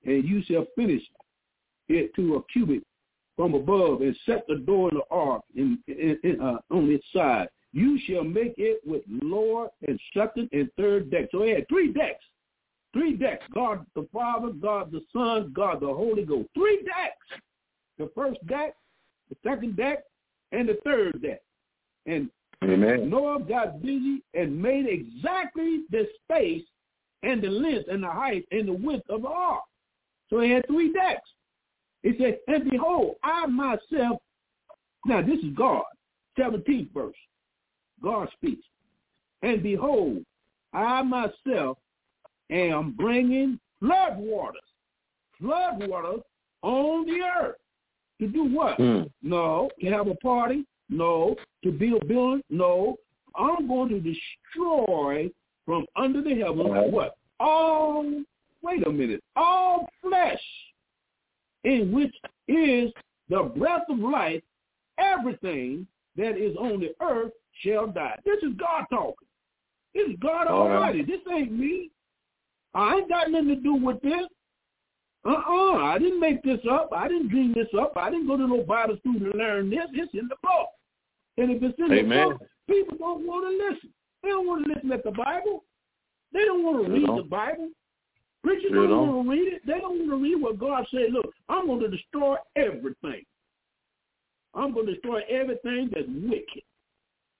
And 0.08 0.24
you 0.24 0.42
shall 0.44 0.66
finish 0.74 1.02
it 1.88 2.14
to 2.14 2.36
a 2.36 2.42
cubit 2.52 2.82
from 3.36 3.52
above 3.54 4.00
and 4.00 4.16
set 4.24 4.46
the 4.48 4.56
door 4.56 4.88
of 4.88 4.94
the 4.94 5.02
ark 5.10 5.42
in, 5.54 5.78
in, 5.86 6.18
in, 6.24 6.40
uh, 6.40 6.58
on 6.70 6.90
its 6.90 7.04
side. 7.14 7.48
You 7.72 8.00
shall 8.06 8.24
make 8.24 8.54
it 8.56 8.80
with 8.86 9.02
lower 9.08 9.68
and 9.86 10.00
second 10.14 10.48
and 10.52 10.70
third 10.78 11.10
deck. 11.10 11.28
So 11.30 11.42
he 11.42 11.50
had 11.50 11.68
three 11.68 11.92
decks. 11.92 12.24
Three 12.94 13.16
decks. 13.16 13.44
God 13.52 13.84
the 13.94 14.08
Father, 14.10 14.48
God 14.48 14.90
the 14.90 15.02
Son, 15.12 15.52
God 15.54 15.80
the 15.80 15.86
Holy 15.86 16.24
Ghost. 16.24 16.48
Three 16.54 16.78
decks. 16.78 17.42
The 17.98 18.10
first 18.14 18.44
deck, 18.46 18.74
the 19.28 19.36
second 19.44 19.76
deck, 19.76 20.04
and 20.52 20.68
the 20.68 20.78
third 20.84 21.20
deck. 21.20 21.42
And 22.06 22.30
Amen. 22.64 23.10
Noah 23.10 23.40
got 23.40 23.82
busy 23.82 24.22
and 24.32 24.60
made 24.60 24.86
exactly 24.86 25.82
the 25.90 26.08
space 26.24 26.64
and 27.22 27.42
the 27.42 27.50
length 27.50 27.88
and 27.88 28.02
the 28.02 28.10
height 28.10 28.46
and 28.50 28.66
the 28.66 28.72
width 28.72 29.08
of 29.10 29.22
the 29.22 29.28
ark. 29.28 29.62
So 30.30 30.40
he 30.40 30.50
had 30.50 30.66
three 30.66 30.92
decks. 30.92 31.28
It 32.02 32.16
said, 32.18 32.38
and 32.52 32.70
behold, 32.70 33.16
I 33.22 33.46
myself, 33.46 34.20
now 35.06 35.22
this 35.22 35.38
is 35.40 35.52
God, 35.56 35.84
17th 36.38 36.92
verse. 36.92 37.14
God 38.02 38.28
speaks. 38.34 38.64
And 39.42 39.62
behold, 39.62 40.24
I 40.72 41.02
myself 41.02 41.78
am 42.50 42.92
bringing 42.96 43.58
flood 43.80 44.18
waters, 44.18 44.60
flood 45.40 45.86
waters 45.88 46.20
on 46.62 47.06
the 47.06 47.20
earth. 47.40 47.56
To 48.20 48.26
do 48.26 48.44
what? 48.44 48.78
Mm. 48.78 49.10
No. 49.22 49.70
To 49.80 49.86
have 49.90 50.08
a 50.08 50.14
party? 50.16 50.64
No. 50.88 51.36
To 51.62 51.70
build 51.70 52.06
building? 52.08 52.42
No. 52.50 52.96
I'm 53.36 53.68
going 53.68 53.88
to 53.90 54.00
destroy 54.00 55.30
from 55.64 55.86
under 55.94 56.20
the 56.20 56.34
heavens 56.34 56.70
Right. 56.70 56.90
what? 56.90 57.16
All, 57.38 58.24
wait 58.62 58.86
a 58.86 58.90
minute, 58.90 59.22
all 59.36 59.88
flesh 60.02 60.40
in 61.64 61.92
which 61.92 62.14
is 62.46 62.92
the 63.28 63.42
breath 63.56 63.82
of 63.90 63.98
life, 63.98 64.42
everything 64.98 65.86
that 66.16 66.36
is 66.36 66.56
on 66.56 66.80
the 66.80 66.94
earth 67.02 67.32
shall 67.62 67.86
die. 67.86 68.16
This 68.24 68.38
is 68.42 68.56
God 68.58 68.84
talking. 68.90 69.28
This 69.94 70.08
is 70.08 70.16
God 70.20 70.46
All 70.46 70.68
right. 70.68 70.76
Almighty. 70.76 71.04
This 71.04 71.20
ain't 71.32 71.52
me. 71.52 71.90
I 72.74 72.96
ain't 72.96 73.08
got 73.08 73.30
nothing 73.30 73.48
to 73.48 73.56
do 73.56 73.74
with 73.74 74.00
this. 74.02 74.26
Uh-uh. 75.24 75.84
I 75.84 75.98
didn't 75.98 76.20
make 76.20 76.42
this 76.42 76.60
up. 76.70 76.90
I 76.94 77.08
didn't 77.08 77.28
dream 77.28 77.52
this 77.54 77.68
up. 77.78 77.92
I 77.96 78.10
didn't 78.10 78.28
go 78.28 78.36
to 78.36 78.46
no 78.46 78.62
Bible 78.62 78.96
school 78.98 79.18
to 79.18 79.36
learn 79.36 79.70
this. 79.70 79.86
It's 79.92 80.12
in 80.14 80.28
the 80.28 80.36
book. 80.42 80.68
And 81.36 81.50
if 81.50 81.62
it's 81.62 81.78
in 81.78 81.92
Amen. 81.92 82.28
the 82.28 82.34
book, 82.34 82.42
people 82.68 82.98
don't 82.98 83.26
want 83.26 83.44
to 83.44 83.66
listen. 83.66 83.90
They 84.22 84.28
don't 84.30 84.46
want 84.46 84.64
to 84.64 84.72
listen 84.72 84.92
at 84.92 85.04
the 85.04 85.10
Bible. 85.10 85.64
They 86.32 86.44
don't 86.44 86.64
want 86.64 86.86
to 86.86 86.92
read 86.92 87.08
the 87.08 87.28
Bible. 87.28 87.70
Preachers 88.44 88.70
Sure 88.70 88.86
don't 88.86 88.90
don't. 88.90 89.16
want 89.16 89.26
to 89.26 89.30
read 89.32 89.52
it. 89.54 89.62
They 89.66 89.80
don't 89.80 89.98
want 89.98 90.10
to 90.10 90.16
read 90.16 90.40
what 90.40 90.58
God 90.58 90.86
said. 90.90 91.12
Look, 91.12 91.32
I'm 91.48 91.66
going 91.66 91.80
to 91.80 91.88
destroy 91.88 92.36
everything. 92.56 93.24
I'm 94.54 94.72
going 94.72 94.86
to 94.86 94.92
destroy 94.94 95.20
everything 95.28 95.90
that's 95.92 96.06
wicked. 96.08 96.62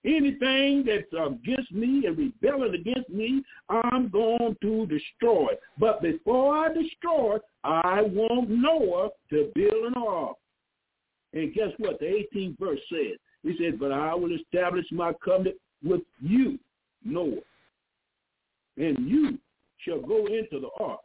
Anything 0.05 0.85
that's 0.87 1.13
against 1.13 1.73
me 1.73 2.05
and 2.07 2.17
rebelling 2.17 2.75
against 2.75 3.11
me, 3.11 3.43
I'm 3.69 4.09
going 4.09 4.57
to 4.63 4.87
destroy. 4.87 5.49
But 5.79 6.03
before 6.03 6.57
I 6.57 6.73
destroy, 6.73 7.39
I 7.65 8.03
want 8.03 8.49
Noah 8.49 9.11
to 9.31 9.51
build 9.55 9.93
an 9.93 9.95
ark. 9.97 10.37
And 11.33 11.53
guess 11.53 11.71
what? 11.79 11.99
The 11.99 12.25
18th 12.35 12.59
verse 12.59 12.79
says, 12.91 13.19
he 13.43 13.57
said, 13.59 13.79
but 13.79 13.93
I 13.93 14.15
will 14.15 14.35
establish 14.35 14.87
my 14.93 15.13
covenant 15.25 15.57
with 15.83 16.03
you, 16.21 16.59
Noah. 17.05 17.41
And 18.77 19.09
you 19.09 19.39
shall 19.81 20.01
go 20.01 20.27
into 20.27 20.61
the 20.61 20.71
ark. 20.81 21.01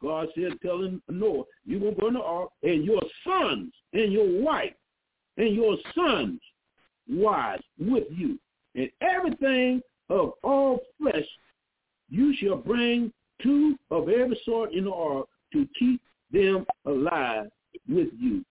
God 0.00 0.28
said, 0.34 0.52
telling 0.62 1.02
Noah, 1.08 1.44
going 1.68 1.94
to 1.94 2.00
go 2.00 2.08
in 2.08 2.14
the 2.14 2.20
ark, 2.20 2.50
and 2.62 2.84
your 2.84 3.02
sons 3.26 3.72
and 3.92 4.12
your 4.12 4.42
wife 4.42 4.74
and 5.36 5.54
your 5.54 5.76
sons' 5.94 6.40
wives 7.08 7.64
with 7.78 8.04
you. 8.10 8.38
And 8.74 8.90
everything 9.00 9.80
of 10.08 10.32
all 10.42 10.80
flesh 11.00 11.26
you 12.10 12.34
shall 12.36 12.56
bring 12.56 13.12
two 13.42 13.76
of 13.90 14.08
every 14.08 14.40
sort 14.44 14.72
in 14.72 14.84
the 14.84 14.92
ark 14.92 15.26
to 15.52 15.66
keep 15.78 16.00
them 16.30 16.64
alive 16.86 17.46
with 17.88 18.08
you. 18.18 18.44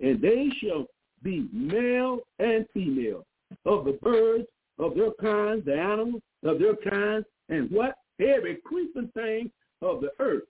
And 0.00 0.20
they 0.20 0.50
shall 0.60 0.86
be 1.22 1.48
male 1.52 2.20
and 2.38 2.66
female 2.74 3.24
of 3.64 3.84
the 3.84 3.98
birds 4.02 4.44
of 4.78 4.94
their 4.94 5.12
kinds, 5.20 5.64
the 5.64 5.78
animals 5.78 6.22
of 6.42 6.58
their 6.58 6.76
kinds, 6.76 7.24
and 7.48 7.70
what? 7.70 7.94
Every 8.22 8.56
creeping 8.64 9.08
thing 9.08 9.50
of 9.80 10.00
the 10.00 10.10
earth. 10.18 10.44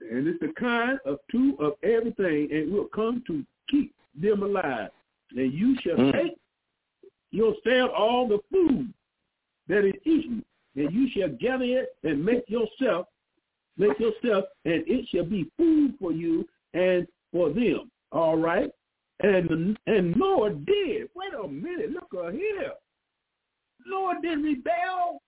And 0.00 0.26
it's 0.26 0.40
the 0.40 0.52
kind 0.58 0.98
of 1.04 1.18
two 1.30 1.56
of 1.60 1.74
everything, 1.82 2.48
and 2.50 2.72
will 2.72 2.86
come 2.86 3.22
to 3.28 3.44
keep 3.70 3.94
them 4.14 4.42
alive. 4.42 4.90
And 5.36 5.52
you 5.52 5.76
shall 5.82 5.96
Mm. 5.96 6.12
take 6.12 6.38
yourself 7.30 7.90
all 7.94 8.26
the 8.26 8.40
food 8.50 8.92
that 9.68 9.84
is 9.84 9.94
eaten, 10.04 10.44
and 10.74 10.92
you 10.92 11.08
shall 11.10 11.28
gather 11.28 11.64
it 11.64 11.96
and 12.02 12.24
make 12.24 12.48
yourself, 12.48 13.06
make 13.76 13.98
yourself, 14.00 14.46
and 14.64 14.82
it 14.88 15.06
shall 15.08 15.24
be 15.24 15.44
food 15.56 15.96
for 15.98 16.10
you 16.12 16.48
and 16.74 17.06
for 17.30 17.50
them. 17.50 17.90
All 18.12 18.36
right? 18.38 18.70
And 19.20 19.78
and 19.86 20.16
Noah 20.16 20.54
did. 20.54 21.10
Wait 21.14 21.34
a 21.34 21.46
minute, 21.46 21.90
look 21.90 22.32
here. 22.32 22.72
Noah 23.86 24.18
didn't 24.22 24.44
rebel. 24.44 25.20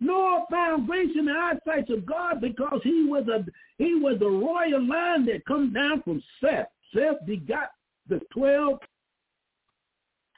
Noah 0.00 0.44
found 0.50 0.86
grace 0.86 1.10
in 1.18 1.26
the 1.26 1.32
eyesight 1.32 1.88
of 1.90 2.04
God 2.04 2.40
because 2.40 2.80
he 2.82 3.04
was 3.04 3.26
a 3.28 3.44
he 3.78 3.94
was 3.94 4.18
the 4.18 4.28
royal 4.28 4.86
line 4.86 5.24
that 5.26 5.46
comes 5.46 5.72
down 5.72 6.02
from 6.02 6.22
Seth. 6.40 6.68
Seth 6.94 7.24
begot 7.26 7.70
the 8.08 8.20
twelve 8.32 8.78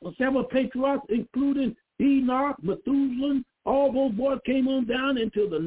or 0.00 0.12
several 0.16 0.44
patriarchs, 0.44 1.06
including 1.08 1.74
Enoch, 2.00 2.56
Methuselah. 2.62 3.42
All 3.66 3.92
those 3.92 4.12
boys 4.12 4.38
came 4.46 4.66
on 4.66 4.86
down 4.86 5.18
until 5.18 5.50
the 5.50 5.58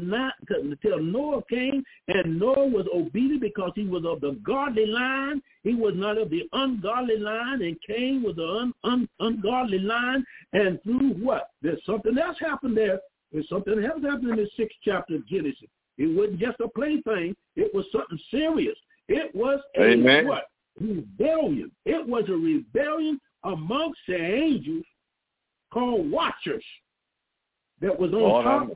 until 0.49 1.03
Noah 1.03 1.43
came, 1.47 1.83
and 2.07 2.39
Noah 2.39 2.67
was 2.67 2.87
obedient 2.91 3.41
because 3.41 3.73
he 3.75 3.83
was 3.83 4.05
of 4.05 4.21
the 4.21 4.39
godly 4.43 4.87
line. 4.87 5.41
He 5.63 5.75
was 5.75 5.93
not 5.95 6.17
of 6.17 6.31
the 6.31 6.49
ungodly 6.53 7.17
line, 7.17 7.61
and 7.61 7.77
Cain 7.85 8.23
was 8.23 8.37
the 8.37 8.47
un, 8.47 8.73
un, 8.83 9.07
ungodly 9.19 9.77
line. 9.77 10.25
And 10.53 10.81
through 10.81 11.13
what? 11.21 11.49
There's 11.61 11.83
something 11.85 12.17
else 12.17 12.37
happened 12.39 12.75
there. 12.75 12.99
There's 13.31 13.47
something 13.49 13.83
else 13.83 14.03
happened 14.03 14.29
in 14.29 14.35
the 14.37 14.49
sixth 14.57 14.77
chapter 14.83 15.15
of 15.15 15.27
Genesis. 15.27 15.69
It 15.97 16.07
wasn't 16.07 16.39
just 16.39 16.59
a 16.59 16.67
plaything. 16.67 17.35
It 17.55 17.73
was 17.73 17.85
something 17.91 18.19
serious. 18.29 18.77
It 19.07 19.33
was 19.35 19.59
a 19.77 19.91
Amen. 19.91 20.27
what? 20.27 20.45
Rebellion. 20.79 21.71
It 21.85 22.05
was 22.05 22.25
a 22.29 22.33
rebellion 22.33 23.19
amongst 23.43 23.99
the 24.07 24.15
angels 24.15 24.85
called 25.73 26.09
watchers 26.09 26.63
that 27.81 27.97
was 27.97 28.13
on 28.13 28.43
top 28.43 28.61
I'm- 28.61 28.71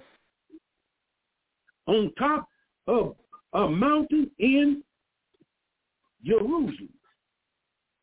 on 1.88 2.12
top 2.18 2.50
of 2.88 3.16
a 3.54 3.70
mountain 3.70 4.32
in 4.40 4.84
Jerusalem. 6.24 6.90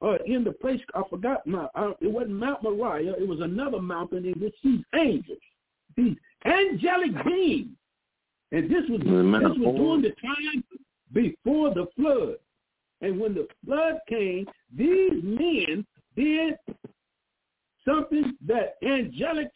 Uh, 0.01 0.19
in 0.27 0.43
the 0.45 0.53
place 0.53 0.81
I 0.95 1.03
forgot, 1.09 1.47
my, 1.47 1.69
uh, 1.75 1.93
it 2.01 2.09
wasn't 2.09 2.33
Mount 2.33 2.63
Moriah. 2.63 3.13
It 3.13 3.27
was 3.27 3.41
another 3.41 3.81
mountain 3.81 4.25
in 4.25 4.35
which 4.41 4.55
these 4.63 4.85
angels, 4.95 5.39
these 5.97 6.17
angelic 6.45 7.25
beings, 7.25 7.69
and 8.53 8.71
this 8.71 8.85
was 8.89 9.01
Amen. 9.03 9.43
this 9.43 9.59
was 9.59 9.77
during 9.77 10.03
the 10.03 10.15
time 10.21 10.65
before 11.13 11.75
the 11.75 11.87
flood. 11.97 12.37
And 13.01 13.19
when 13.19 13.35
the 13.35 13.49
flood 13.65 13.99
came, 14.09 14.47
these 14.75 15.23
men 15.23 15.85
did 16.17 16.55
something 17.85 18.37
that 18.47 18.77
angelic 18.85 19.51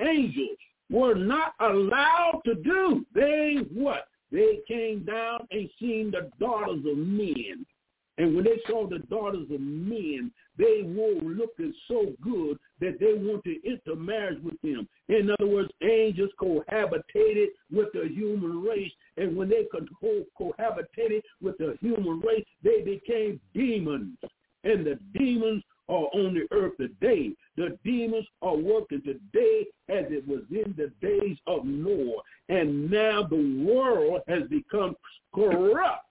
angels 0.00 0.58
were 0.90 1.14
not 1.14 1.54
allowed 1.60 2.40
to 2.44 2.54
do. 2.56 3.06
They 3.14 3.58
what? 3.72 4.08
They 4.32 4.60
came 4.66 5.04
down 5.04 5.46
and 5.50 5.68
seen 5.78 6.10
the 6.10 6.30
daughters 6.38 6.84
of 6.90 6.98
men. 6.98 7.66
And 8.18 8.34
when 8.34 8.44
they 8.44 8.60
saw 8.68 8.86
the 8.86 8.98
daughters 8.98 9.46
of 9.50 9.60
men, 9.60 10.30
they 10.58 10.82
were 10.84 11.20
looking 11.22 11.72
so 11.88 12.12
good 12.20 12.58
that 12.80 12.98
they 13.00 13.14
wanted 13.14 13.62
to 13.62 13.68
intermarriage 13.68 14.42
with 14.42 14.60
them. 14.62 14.88
In 15.10 15.28
other 15.28 15.46
words, 15.46 15.70
angels 15.82 16.30
cohabitated 16.40 17.48
with 17.72 17.88
the 17.92 18.08
human 18.14 18.62
race. 18.62 18.92
And 19.16 19.36
when 19.36 19.48
they 19.48 19.66
co- 19.72 20.24
cohabitated 20.40 21.22
with 21.42 21.58
the 21.58 21.76
human 21.80 22.20
race, 22.20 22.44
they 22.62 22.82
became 22.82 23.40
demons. 23.52 24.16
And 24.62 24.86
the 24.86 25.00
demons 25.18 25.64
are 25.88 26.06
on 26.14 26.34
the 26.34 26.46
earth 26.52 26.76
today. 26.76 27.32
The 27.56 27.76
demons 27.84 28.26
are 28.40 28.56
working 28.56 29.02
today 29.02 29.66
as 29.88 30.04
it 30.10 30.26
was 30.28 30.42
in 30.50 30.74
the 30.76 30.92
days 31.04 31.36
of 31.48 31.64
Noah. 31.64 32.22
And 32.48 32.88
now 32.88 33.24
the 33.24 33.64
world 33.66 34.20
has 34.28 34.44
become 34.48 34.94
corrupt 35.34 36.06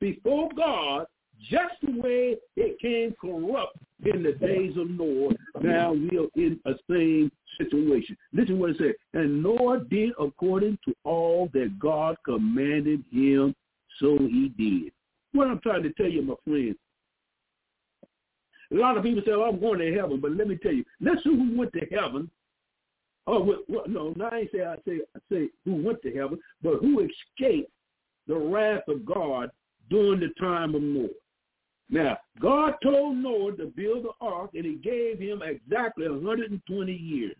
before 0.00 0.48
God 0.56 1.06
just 1.48 1.74
the 1.82 2.00
way 2.00 2.36
it 2.56 2.80
came 2.80 3.14
corrupt 3.20 3.76
in 4.04 4.24
the 4.24 4.32
days 4.32 4.76
of 4.76 4.90
Noah. 4.90 5.34
Now 5.60 5.92
we 5.92 6.18
are 6.18 6.26
in 6.34 6.58
a 6.66 6.72
same 6.90 7.30
situation. 7.58 8.16
Listen 8.32 8.58
what 8.58 8.70
it 8.70 8.78
says. 8.78 8.94
And 9.12 9.42
Noah 9.42 9.84
did 9.90 10.12
according 10.18 10.78
to 10.86 10.94
all 11.04 11.50
that 11.52 11.78
God 11.78 12.16
commanded 12.24 13.04
him, 13.10 13.54
so 14.00 14.16
he 14.18 14.52
did. 14.56 14.92
What 15.32 15.48
I'm 15.48 15.60
trying 15.60 15.82
to 15.82 15.92
tell 15.92 16.08
you, 16.08 16.22
my 16.22 16.34
friends, 16.44 16.76
a 18.72 18.74
lot 18.74 18.96
of 18.96 19.02
people 19.02 19.22
say, 19.24 19.32
oh, 19.32 19.44
I'm 19.44 19.60
going 19.60 19.78
to 19.78 19.94
heaven, 19.94 20.20
but 20.20 20.32
let 20.32 20.48
me 20.48 20.56
tell 20.56 20.72
you, 20.72 20.84
let's 21.00 21.22
see 21.24 21.30
who 21.30 21.56
went 21.56 21.72
to 21.72 21.86
heaven. 21.90 22.30
Oh, 23.26 23.42
well, 23.42 23.58
well, 23.68 23.84
no, 23.86 24.14
no, 24.16 24.26
I 24.26 24.38
ain't 24.38 24.50
say 24.52 24.64
I 24.64 24.76
say 24.86 25.00
I 25.14 25.18
say 25.30 25.48
who 25.64 25.74
went 25.82 26.00
to 26.02 26.14
heaven, 26.14 26.38
but 26.62 26.78
who 26.80 27.00
escaped 27.00 27.70
the 28.26 28.36
wrath 28.36 28.88
of 28.88 29.04
God 29.04 29.50
during 29.90 30.20
the 30.20 30.30
time 30.40 30.74
of 30.74 30.82
Noah. 30.82 31.08
Now, 31.90 32.18
God 32.40 32.74
told 32.82 33.16
Noah 33.16 33.56
to 33.56 33.66
build 33.66 34.04
the 34.04 34.10
ark, 34.20 34.50
and 34.54 34.64
he 34.64 34.74
gave 34.74 35.18
him 35.18 35.42
exactly 35.42 36.08
120 36.08 36.92
years. 36.92 37.36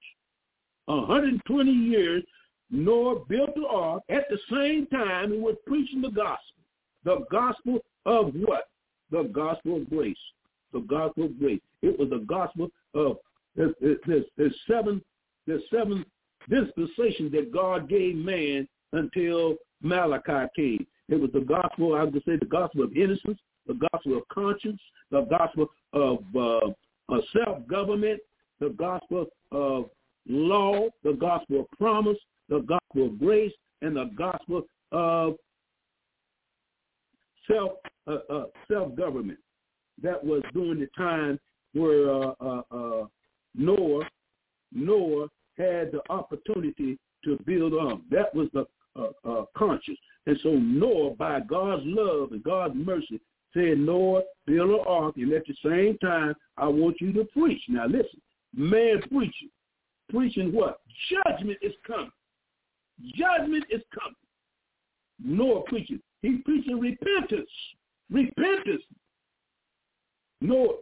120 0.87 1.71
years, 1.71 2.25
Noah 2.71 3.25
built 3.27 3.55
the 3.55 3.67
ark. 3.67 4.03
At 4.09 4.25
the 4.31 4.39
same 4.51 4.87
time, 4.87 5.33
he 5.33 5.39
was 5.39 5.57
preaching 5.67 6.01
the 6.01 6.11
gospel. 6.11 6.57
The 7.05 7.27
gospel 7.31 7.81
of 8.07 8.33
what? 8.35 8.69
The 9.11 9.25
gospel 9.25 9.77
of 9.77 9.91
grace. 9.91 10.17
The 10.73 10.81
gospel 10.81 11.27
of 11.27 11.39
grace. 11.39 11.61
It 11.83 11.99
was 11.99 12.11
the 12.11 12.25
gospel 12.27 12.71
of 12.95 13.19
there's 13.57 14.55
seven 14.67 15.03
seven 15.71 16.05
dispensations 16.49 17.33
that 17.33 17.51
God 17.53 17.89
gave 17.89 18.17
man 18.17 18.69
until 18.93 19.57
Malachi 19.83 20.49
came. 20.55 20.87
It 21.09 21.21
was 21.21 21.31
the 21.33 21.41
gospel, 21.41 21.95
I 21.95 22.05
would 22.05 22.23
say 22.25 22.37
the 22.37 22.47
gospel 22.47 22.85
of 22.85 22.97
innocence, 22.97 23.39
the 23.69 23.75
gospel 23.93 24.17
of 24.17 24.29
conscience, 24.29 24.81
the 25.11 25.23
gospel 25.23 25.69
of, 25.93 26.25
uh, 26.37 27.21
self-government, 27.33 28.21
the 28.61 28.71
gospel 28.71 29.27
of 29.53 29.91
law, 30.27 30.89
the 31.05 31.13
gospel 31.13 31.61
of 31.61 31.71
promise, 31.79 32.19
the 32.49 32.61
gospel 32.61 33.07
of 33.07 33.19
grace, 33.19 33.53
and 33.83 33.97
the 33.97 34.11
gospel 34.17 34.63
of 34.93 35.37
self 37.47 37.73
uh, 38.07 38.19
uh, 38.31 38.45
self-government. 38.71 39.39
That 40.03 40.23
was 40.23 40.43
during 40.53 40.81
the 40.81 40.89
time 40.97 41.39
where 41.73 42.11
uh, 42.11 42.33
uh, 42.41 42.63
uh, 42.71 43.07
Noah 43.55 44.05
Noah 44.73 45.29
had 45.57 45.93
the 45.93 46.01
opportunity 46.11 46.99
to 47.25 47.39
build 47.47 47.73
on. 47.75 48.03
That 48.11 48.35
was 48.35 48.49
the 48.53 48.67
uh, 48.97 49.45
conscience. 49.57 49.99
And 50.27 50.39
so 50.43 50.51
Noah, 50.51 51.15
by 51.15 51.41
God's 51.41 51.83
love 51.85 52.33
and 52.33 52.43
God's 52.43 52.75
mercy, 52.77 53.21
said, 53.59 53.79
Noah, 53.79 54.23
build 54.47 54.71
an 54.71 54.81
ark, 54.87 55.17
and 55.17 55.33
at 55.33 55.43
the 55.47 55.55
same 55.65 55.99
time, 55.99 56.35
I 56.57 56.69
want 56.69 57.01
you 57.01 57.13
to 57.15 57.25
preach. 57.25 57.61
Now 57.69 57.87
listen, 57.87 58.21
man 58.55 59.01
preaching. 59.11 59.51
Preaching 60.11 60.53
what? 60.53 60.81
Judgment 61.11 61.59
is 61.61 61.73
coming. 61.87 62.11
Judgment 63.15 63.65
is 63.71 63.83
coming. 63.93 64.15
Noah 65.23 65.63
preaching? 65.67 66.01
He's 66.23 66.41
preaching 66.45 66.81
repentance. 66.81 67.51
Repentance. 68.11 68.83
Noah, 70.41 70.75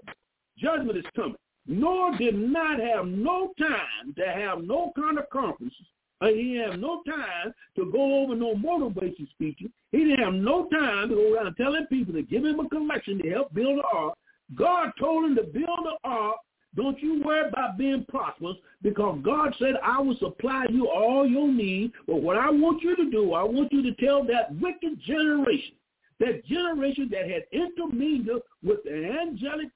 judgment 0.58 0.98
is 0.98 1.04
coming. 1.14 1.36
Noah 1.66 2.16
did 2.18 2.36
not 2.36 2.78
have 2.78 3.06
no 3.06 3.52
time 3.58 4.14
to 4.16 4.24
have 4.26 4.62
no 4.62 4.92
kind 4.94 5.18
of 5.18 5.28
conferences. 5.30 5.86
He 6.22 6.54
have 6.64 6.78
no 6.78 7.02
time 7.02 7.52
to 7.76 7.90
go 7.92 8.22
over 8.22 8.34
no 8.34 8.54
motivation 8.54 9.28
speeches. 9.32 9.68
He 9.92 9.98
didn't 9.98 10.24
have 10.24 10.34
no 10.34 10.66
time 10.68 11.10
to 11.10 11.14
go 11.14 11.34
around 11.34 11.54
telling 11.56 11.86
people 11.86 12.14
to 12.14 12.22
give 12.22 12.44
him 12.44 12.58
a 12.60 12.68
collection 12.68 13.20
to 13.22 13.30
help 13.30 13.52
build 13.52 13.78
the 13.78 13.82
ark. 13.92 14.14
God 14.54 14.92
told 14.98 15.26
him 15.26 15.36
to 15.36 15.42
build 15.42 15.84
the 15.84 15.96
ark. 16.04 16.36
Don't 16.74 17.00
you 17.02 17.22
worry 17.22 17.48
about 17.48 17.78
being 17.78 18.04
prosperous 18.08 18.56
because 18.82 19.18
God 19.22 19.54
said, 19.58 19.74
I 19.82 20.00
will 20.00 20.16
supply 20.18 20.66
you 20.70 20.88
all 20.88 21.26
your 21.26 21.48
needs. 21.48 21.92
But 22.06 22.22
what 22.22 22.36
I 22.36 22.50
want 22.50 22.82
you 22.82 22.94
to 22.96 23.10
do, 23.10 23.32
I 23.32 23.42
want 23.42 23.72
you 23.72 23.82
to 23.82 23.94
tell 23.94 24.24
that 24.24 24.54
wicked 24.60 25.00
generation, 25.06 25.74
that 26.20 26.44
generation 26.46 27.08
that 27.12 27.30
had 27.30 27.44
intermingled 27.52 28.42
with 28.62 28.84
the 28.84 29.06
angelic 29.20 29.68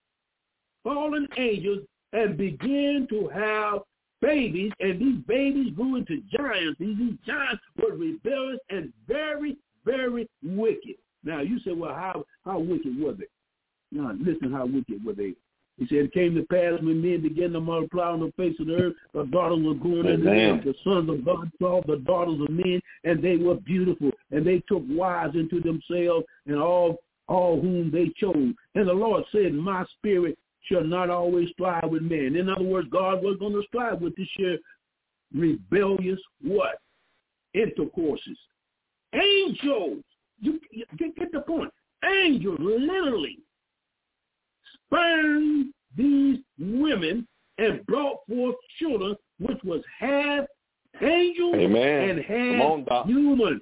fallen 0.85 1.27
angels 1.39 1.81
and 2.13 2.37
begin 2.37 3.07
to 3.11 3.29
have 3.29 3.81
babies, 4.21 4.73
and 4.81 5.01
these 5.01 5.23
babies 5.27 5.73
grew 5.75 5.97
into 5.97 6.23
giants. 6.31 6.79
These, 6.79 6.99
these 6.99 7.17
giants 7.27 7.63
were 7.77 7.97
rebellious 7.97 8.61
and 8.71 8.93
very, 9.09 9.57
very 9.85 10.29
wicked. 10.43 10.97
Now 11.25 11.41
you 11.41 11.59
say, 11.61 11.73
well, 11.73 11.95
how 11.95 12.25
how 12.45 12.59
wicked 12.59 12.99
were 13.01 13.13
they? 13.13 13.27
Now 13.93 14.13
listen, 14.19 14.53
how 14.53 14.67
wicked 14.67 15.05
were 15.05 15.15
they? 15.15 15.35
He 15.77 15.87
said, 15.87 15.99
it 15.99 16.13
came 16.13 16.35
to 16.35 16.43
pass 16.43 16.79
when 16.83 17.01
men 17.01 17.23
began 17.23 17.53
to 17.53 17.61
multiply 17.61 18.09
on 18.11 18.21
the 18.21 18.33
face 18.37 18.55
of 18.61 18.67
the 18.67 18.75
earth, 18.75 18.93
the 19.15 19.25
daughters 19.25 19.65
were 19.65 19.73
born 19.73 20.07
in 20.07 20.23
the 20.23 20.31
earth. 20.31 20.65
The 20.65 20.75
sons 20.85 21.09
of 21.09 21.25
God 21.25 21.51
saw 21.59 21.81
the 21.87 21.97
daughters 21.97 22.39
of 22.39 22.51
men, 22.51 22.83
and 23.05 23.25
they 23.25 23.37
were 23.37 23.55
beautiful, 23.55 24.11
and 24.31 24.47
they 24.47 24.63
took 24.69 24.83
wives 24.91 25.37
into 25.37 25.59
themselves, 25.61 26.27
and 26.47 26.59
all 26.59 26.99
all 27.29 27.61
whom 27.61 27.91
they 27.91 28.13
chose. 28.17 28.53
And 28.75 28.89
the 28.89 28.93
Lord 28.93 29.25
said, 29.33 29.55
My 29.55 29.85
spirit 29.97 30.37
shall 30.71 30.85
not 30.85 31.11
always 31.11 31.51
strive 31.51 31.89
with 31.91 32.03
men. 32.03 32.37
In 32.37 32.49
other 32.49 32.65
words, 32.65 32.89
God 32.91 33.23
was 33.23 33.37
going 33.39 33.53
to 33.53 33.63
strive 33.69 34.01
with 34.01 34.15
this 34.17 34.29
year 34.39 34.59
rebellious 35.35 36.21
what? 36.43 36.79
Intercourses. 37.55 38.39
Angels. 39.15 40.03
You, 40.41 40.61
you 40.71 40.85
get, 40.97 41.17
get 41.17 41.33
the 41.33 41.41
point. 41.41 41.71
Angels 42.05 42.59
literally 42.61 43.39
spurned 44.87 45.73
these 45.97 46.39
women 46.59 47.27
and 47.59 47.85
brought 47.87 48.19
forth 48.29 48.57
children, 48.79 49.17
which 49.39 49.59
was 49.65 49.83
half 49.99 50.45
angels 51.03 51.55
Amen. 51.57 52.11
and 52.11 52.25
half 52.25 52.89
on, 52.91 53.09
human. 53.09 53.61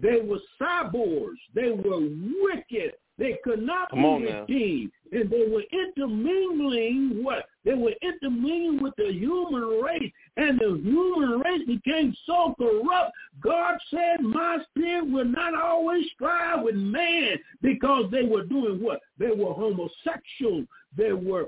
They 0.00 0.20
were 0.20 0.38
cyborgs. 0.60 1.36
They 1.54 1.70
were 1.70 2.00
wicked. 2.42 2.94
They 3.20 3.36
could 3.44 3.62
not 3.62 3.90
Come 3.90 4.00
be 4.00 4.30
now. 4.30 4.40
redeemed. 4.40 4.92
And 5.12 5.28
they 5.28 5.46
were 5.46 5.62
intermingling 5.72 7.22
what? 7.22 7.44
They 7.66 7.74
were 7.74 7.92
intermingling 8.00 8.82
with 8.82 8.94
the 8.96 9.12
human 9.12 9.62
race. 9.82 10.10
And 10.38 10.58
the 10.58 10.80
human 10.82 11.38
race 11.40 11.66
became 11.66 12.14
so 12.24 12.54
corrupt. 12.58 13.12
God 13.42 13.76
said, 13.90 14.22
my 14.22 14.58
spirit 14.70 15.06
will 15.06 15.26
not 15.26 15.54
always 15.54 16.06
strive 16.14 16.62
with 16.62 16.76
man 16.76 17.36
because 17.60 18.10
they 18.10 18.22
were 18.22 18.44
doing 18.44 18.82
what? 18.82 19.00
They 19.18 19.30
were 19.32 19.52
homosexual. 19.52 20.64
They 20.96 21.12
were, 21.12 21.46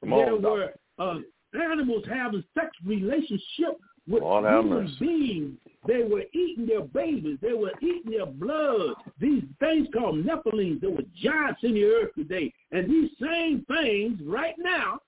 Come 0.00 0.10
there 0.10 0.34
on, 0.34 0.42
were 0.42 0.72
uh, 0.98 1.18
animals 1.54 2.04
having 2.08 2.42
sex 2.52 2.70
relationship 2.84 3.78
with 4.08 4.22
Lord 4.22 4.44
human 4.44 4.96
beings. 4.98 5.58
They 5.86 6.02
were 6.02 6.24
eating 6.32 6.66
their 6.66 6.82
babies. 6.82 7.38
They 7.40 7.52
were 7.52 7.72
eating 7.80 8.10
their 8.10 8.26
blood. 8.26 8.94
These 9.20 9.44
things 9.60 9.88
called 9.92 10.24
Nephilim, 10.24 10.80
they 10.80 10.88
were 10.88 11.04
giants 11.22 11.60
in 11.62 11.74
the 11.74 11.84
earth 11.84 12.14
today. 12.16 12.52
And 12.72 12.90
these 12.90 13.10
same 13.20 13.64
things 13.68 14.20
right 14.24 14.54
now, 14.58 15.00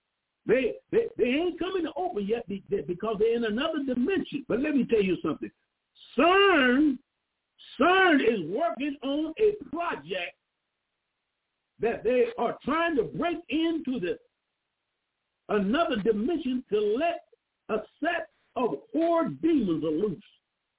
they, 0.46 0.74
they, 0.92 1.06
they 1.16 1.24
ain't 1.24 1.58
coming 1.58 1.84
to 1.84 1.92
open 1.96 2.26
yet 2.26 2.46
because 2.86 3.16
they're 3.18 3.36
in 3.36 3.44
another 3.44 3.82
dimension. 3.84 4.44
But 4.48 4.60
let 4.60 4.74
me 4.74 4.84
tell 4.84 5.02
you 5.02 5.16
something. 5.22 5.50
CERN, 6.16 6.98
CERN 7.78 8.20
is 8.20 8.40
working 8.48 8.96
on 9.02 9.34
a 9.38 9.52
project 9.74 10.34
that 11.80 12.02
they 12.02 12.26
are 12.38 12.56
trying 12.64 12.96
to 12.96 13.04
break 13.04 13.38
into 13.48 14.00
the 14.00 14.18
another 15.48 15.96
dimension 15.96 16.62
to 16.70 16.96
let 16.98 17.24
a 17.68 17.82
set 18.02 18.28
of 18.58 18.74
horde 18.92 19.40
demons 19.40 19.84
are 19.84 19.90
loose. 19.90 20.22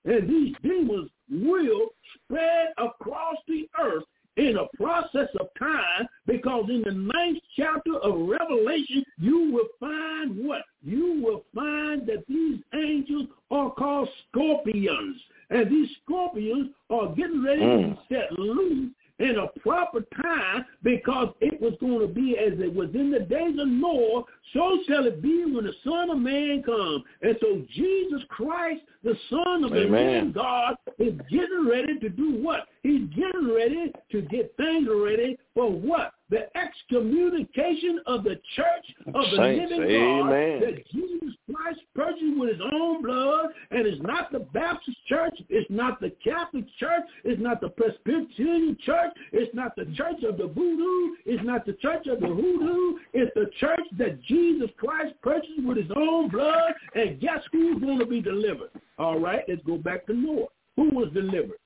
And 0.06 0.30
these 0.30 0.56
demons 0.62 1.10
will 1.30 1.90
spread 2.16 2.68
across 2.78 3.36
the 3.48 3.68
earth 3.82 4.04
in 4.38 4.58
a 4.58 4.78
process 4.78 5.28
of 5.40 5.48
time 5.60 6.08
because 6.26 6.66
in 6.70 6.82
the 6.86 6.92
ninth 6.94 7.40
chapter 7.58 7.98
of 7.98 8.28
Revelation, 8.28 9.04
you 9.18 9.52
will 9.52 9.68
find 9.80 10.46
what? 10.46 10.62
You 10.82 11.22
will 11.22 11.44
find 11.54 12.08
that 12.08 12.24
these 12.28 12.60
angels 12.74 13.28
are 13.52 13.72
called 13.72 14.08
scorpions. 14.30 15.18
And 15.50 15.70
these 15.70 15.90
scorpions 16.04 16.70
are 16.90 17.08
getting 17.16 17.44
ready 17.44 17.62
to 17.62 17.66
Mm. 17.68 17.96
be 18.10 18.16
set 18.16 18.32
loose 18.40 18.92
in 19.20 19.38
a 19.38 19.60
proper 19.60 20.02
time 20.22 20.66
because 20.84 21.30
it 21.42 21.62
was 21.62 21.74
going 21.80 22.00
to 22.00 22.08
be 22.08 22.38
as 22.38 22.60
it 22.60 22.74
was 22.74 22.90
in 22.94 23.12
the 23.12 23.20
days 23.20 23.60
of 23.60 23.68
Noah, 23.68 24.24
so 24.54 24.80
shall 24.88 25.06
it 25.06 25.22
be 25.22 25.46
when 25.46 25.66
the 25.66 25.74
Son 25.84 26.10
of 26.10 26.18
Man 26.18 26.64
comes. 26.64 27.04
And 27.22 27.36
so 27.42 27.62
Jesus 27.74 28.22
Christ, 28.30 28.82
the 29.04 29.16
Son 29.30 29.64
of 29.64 29.72
the 29.72 29.86
Amen. 29.86 30.08
living 30.08 30.32
God, 30.32 30.76
is 30.98 31.14
getting 31.30 31.68
ready 31.70 32.00
to 32.00 32.10
do 32.10 32.42
what? 32.42 32.68
He's 32.84 33.08
getting 33.10 33.54
ready 33.54 33.92
to 34.12 34.22
get 34.24 34.56
things 34.58 34.88
ready 34.90 35.38
for 35.54 35.70
what? 35.70 36.14
The 36.30 36.46
excommunication 36.56 38.02
of 38.06 38.24
the 38.24 38.40
church 38.56 38.86
of 39.08 39.14
the 39.32 39.38
Saints, 39.38 39.72
living 39.72 39.90
amen. 39.90 40.20
God 40.20 40.62
that 40.62 40.88
Jesus 40.92 41.36
Christ 41.52 41.80
purchased 41.96 42.38
with 42.38 42.50
his 42.50 42.62
own 42.72 43.02
blood, 43.02 43.48
and 43.72 43.88
it's 43.88 44.02
not 44.04 44.32
the 44.32 44.40
Baptist 44.40 44.98
church, 45.08 45.34
it's 45.50 45.70
not 45.72 46.00
the 46.00 46.12
Catholic 46.24 46.66
church, 46.80 47.02
it's 47.24 47.42
not 47.42 47.62
the 47.62 47.70
Presbyterian 47.70 48.78
church, 48.86 49.12
it's 49.32 49.54
not 49.56 49.76
the 49.76 49.86
church 49.96 50.24
of 50.24 50.38
the 50.38 50.48
voodoo, 50.48 51.16
it's 51.26 51.44
not 51.44 51.66
the 51.66 51.74
church 51.74 52.06
of 52.06 52.20
the 52.20 52.28
hoodoo, 52.28 53.00
it's 53.14 53.34
the 53.34 53.50
church 53.60 53.82
that 53.98 54.22
Jesus 54.24 54.70
Christ 54.78 55.16
purchased 55.24 55.64
with 55.64 55.78
his 55.78 55.92
own 55.96 56.30
blood, 56.30 56.74
and 56.94 57.20
guess 57.20 57.40
who's 57.52 57.82
going 57.82 58.00
to 58.00 58.06
be 58.06 58.22
delivered? 58.22 58.70
All 59.00 59.20
right, 59.20 59.44
let's 59.48 59.64
go 59.66 59.78
back 59.78 60.06
to 60.08 60.14
Noah. 60.14 60.48
Who 60.76 60.90
was 60.92 61.12
delivered? 61.14 61.58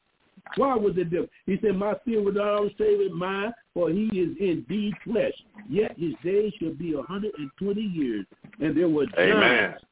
Why 0.55 0.75
was 0.75 0.93
it 0.97 1.05
different? 1.09 1.31
He 1.45 1.57
said, 1.61 1.75
My 1.75 1.95
spirit 2.01 2.23
will 2.25 2.33
not 2.33 2.47
always 2.47 2.73
stay 2.75 2.95
with 2.97 3.11
mine, 3.11 3.53
for 3.73 3.89
he 3.89 4.05
is 4.07 4.35
indeed 4.39 4.93
flesh. 5.03 5.33
Yet 5.69 5.97
his 5.97 6.13
days 6.23 6.53
shall 6.59 6.73
be 6.73 6.93
a 6.93 7.01
hundred 7.01 7.33
and 7.37 7.49
twenty 7.57 7.81
years. 7.81 8.25
And 8.59 8.77
there 8.77 8.89
were 8.89 9.05
Amen. 9.17 9.39
giants. 9.39 9.83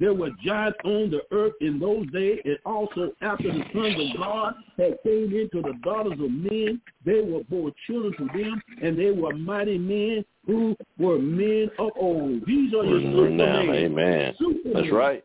There 0.00 0.14
were 0.14 0.30
giants 0.42 0.78
on 0.84 1.10
the 1.10 1.20
earth 1.30 1.52
in 1.60 1.78
those 1.78 2.10
days, 2.10 2.40
and 2.46 2.56
also 2.64 3.12
after 3.20 3.52
the 3.52 3.62
sons 3.74 3.96
of 4.00 4.16
God 4.18 4.54
had 4.78 4.96
came 5.02 5.34
into 5.36 5.60
the 5.60 5.74
daughters 5.84 6.14
of 6.14 6.30
men, 6.30 6.80
they 7.04 7.20
were 7.20 7.44
born 7.44 7.70
children 7.86 8.14
to 8.16 8.38
them, 8.38 8.62
and 8.82 8.98
they 8.98 9.10
were 9.10 9.34
mighty 9.34 9.76
men 9.76 10.24
who 10.46 10.74
were 10.98 11.18
men 11.18 11.70
of 11.78 11.90
old. 11.96 12.46
These 12.46 12.72
are 12.72 12.84
your 12.84 13.00
Mm, 13.00 13.12
supermen. 13.12 13.70
amen. 13.74 14.34
Supermen. 14.38 14.72
That's 14.72 14.90
right. 14.90 15.22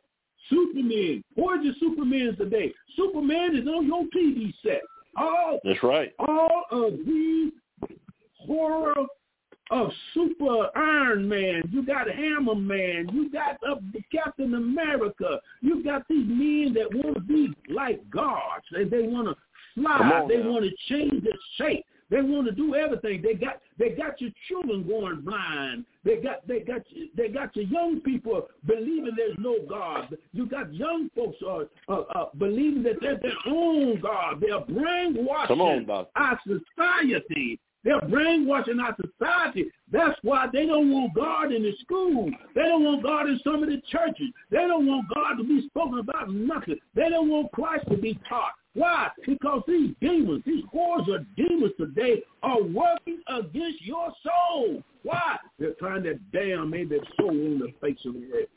Superman. 0.50 1.24
Where's 1.36 1.66
your 1.66 1.74
Supermans 1.82 2.38
today? 2.38 2.74
Superman 2.96 3.56
is 3.56 3.68
on 3.68 3.88
your 3.88 4.04
TV 4.16 4.54
set. 4.64 4.82
All 5.18 5.60
That's 5.64 5.82
right. 5.84 6.14
all 6.20 6.64
of 6.72 6.94
these 7.06 7.52
horror 8.40 8.94
of 9.72 9.90
Super 10.14 10.70
Iron 10.76 11.28
Man. 11.28 11.64
You 11.72 11.86
got 11.86 12.10
Hammer 12.10 12.56
Man. 12.56 13.10
You 13.12 13.30
got 13.32 13.58
uh, 13.68 13.76
Captain 14.12 14.54
America. 14.54 15.40
You 15.62 15.84
got 15.84 16.08
these 16.08 16.28
men 16.28 16.74
that 16.76 16.94
want 16.94 17.16
to 17.16 17.22
be 17.22 17.54
like 17.74 18.08
gods. 18.10 18.66
They 18.72 18.84
they 18.84 19.08
want 19.08 19.30
to 19.30 19.36
fly. 19.82 20.26
They 20.28 20.42
want 20.42 20.66
to 20.66 20.72
change 20.94 21.24
their 21.24 21.34
shape. 21.58 21.86
They 22.10 22.22
want 22.22 22.48
to 22.48 22.54
do 22.54 22.76
everything. 22.76 23.22
They 23.22 23.34
got 23.34 23.62
they 23.80 23.90
got 23.90 24.22
your 24.22 24.32
children 24.48 24.88
going 24.88 25.22
blind. 25.22 25.86
They 26.04 26.18
got 26.18 26.48
they 26.48 26.60
got 26.60 26.82
they 27.18 27.30
got 27.30 27.56
your 27.56 27.66
young 27.66 28.00
people 28.02 28.48
believing 28.66 29.14
there's 29.18 29.38
no 29.40 29.58
God. 29.68 30.16
You 30.32 30.46
got 30.46 30.74
young 30.74 31.10
folks 31.16 31.38
uh, 31.46 31.64
uh, 31.92 32.02
uh, 32.16 32.26
believing 32.38 32.84
that 32.84 33.02
they're 33.02 33.18
their 33.18 33.32
own 33.48 34.00
God. 34.02 34.40
They're 34.40 34.60
brainwashing 34.60 35.60
on, 35.60 36.06
our 36.16 36.40
society. 36.46 37.60
They're 37.84 38.02
brainwashing 38.02 38.80
our 38.80 38.96
society. 38.96 39.72
That's 39.92 40.18
why 40.24 40.48
they 40.52 40.66
don't 40.66 40.92
want 40.92 41.14
God 41.14 41.52
in 41.52 41.64
the 41.64 41.74
school. 41.82 42.30
They 42.56 42.64
don't 42.64 42.84
want 42.84 43.04
God 43.04 43.28
in 43.28 43.40
some 43.44 43.62
of 43.62 43.70
the 43.70 43.82
churches. 43.92 44.28
They 44.52 44.58
don't 44.58 44.88
want 44.88 45.06
God 45.14 45.36
to 45.36 45.44
be 45.44 45.68
spoken 45.68 46.00
about 46.00 46.32
nothing. 46.32 46.78
They 46.96 47.10
don't 47.10 47.30
want 47.30 47.52
Christ 47.52 47.86
to 47.90 47.98
be 47.98 48.20
taught. 48.28 48.54
Why? 48.76 49.10
Because 49.26 49.64
these 49.68 49.96
demons, 50.02 50.44
these 50.46 50.64
hordes 50.72 51.10
of 51.10 51.26
demons 51.36 51.72
today 51.80 52.22
are 52.44 52.62
working 52.62 53.22
against 53.28 53.82
your 53.82 54.12
soul. 54.22 54.84
Why? 55.04 55.38
They're 55.58 55.74
trying 55.80 56.04
to 56.04 56.16
damn 56.34 56.70
maybe 56.70 56.98
their 56.98 57.06
soul 57.18 57.30
on 57.30 57.60
the 57.60 57.74
face 57.82 57.98
of 58.06 58.14
the 58.14 58.30
earth. 58.34 58.50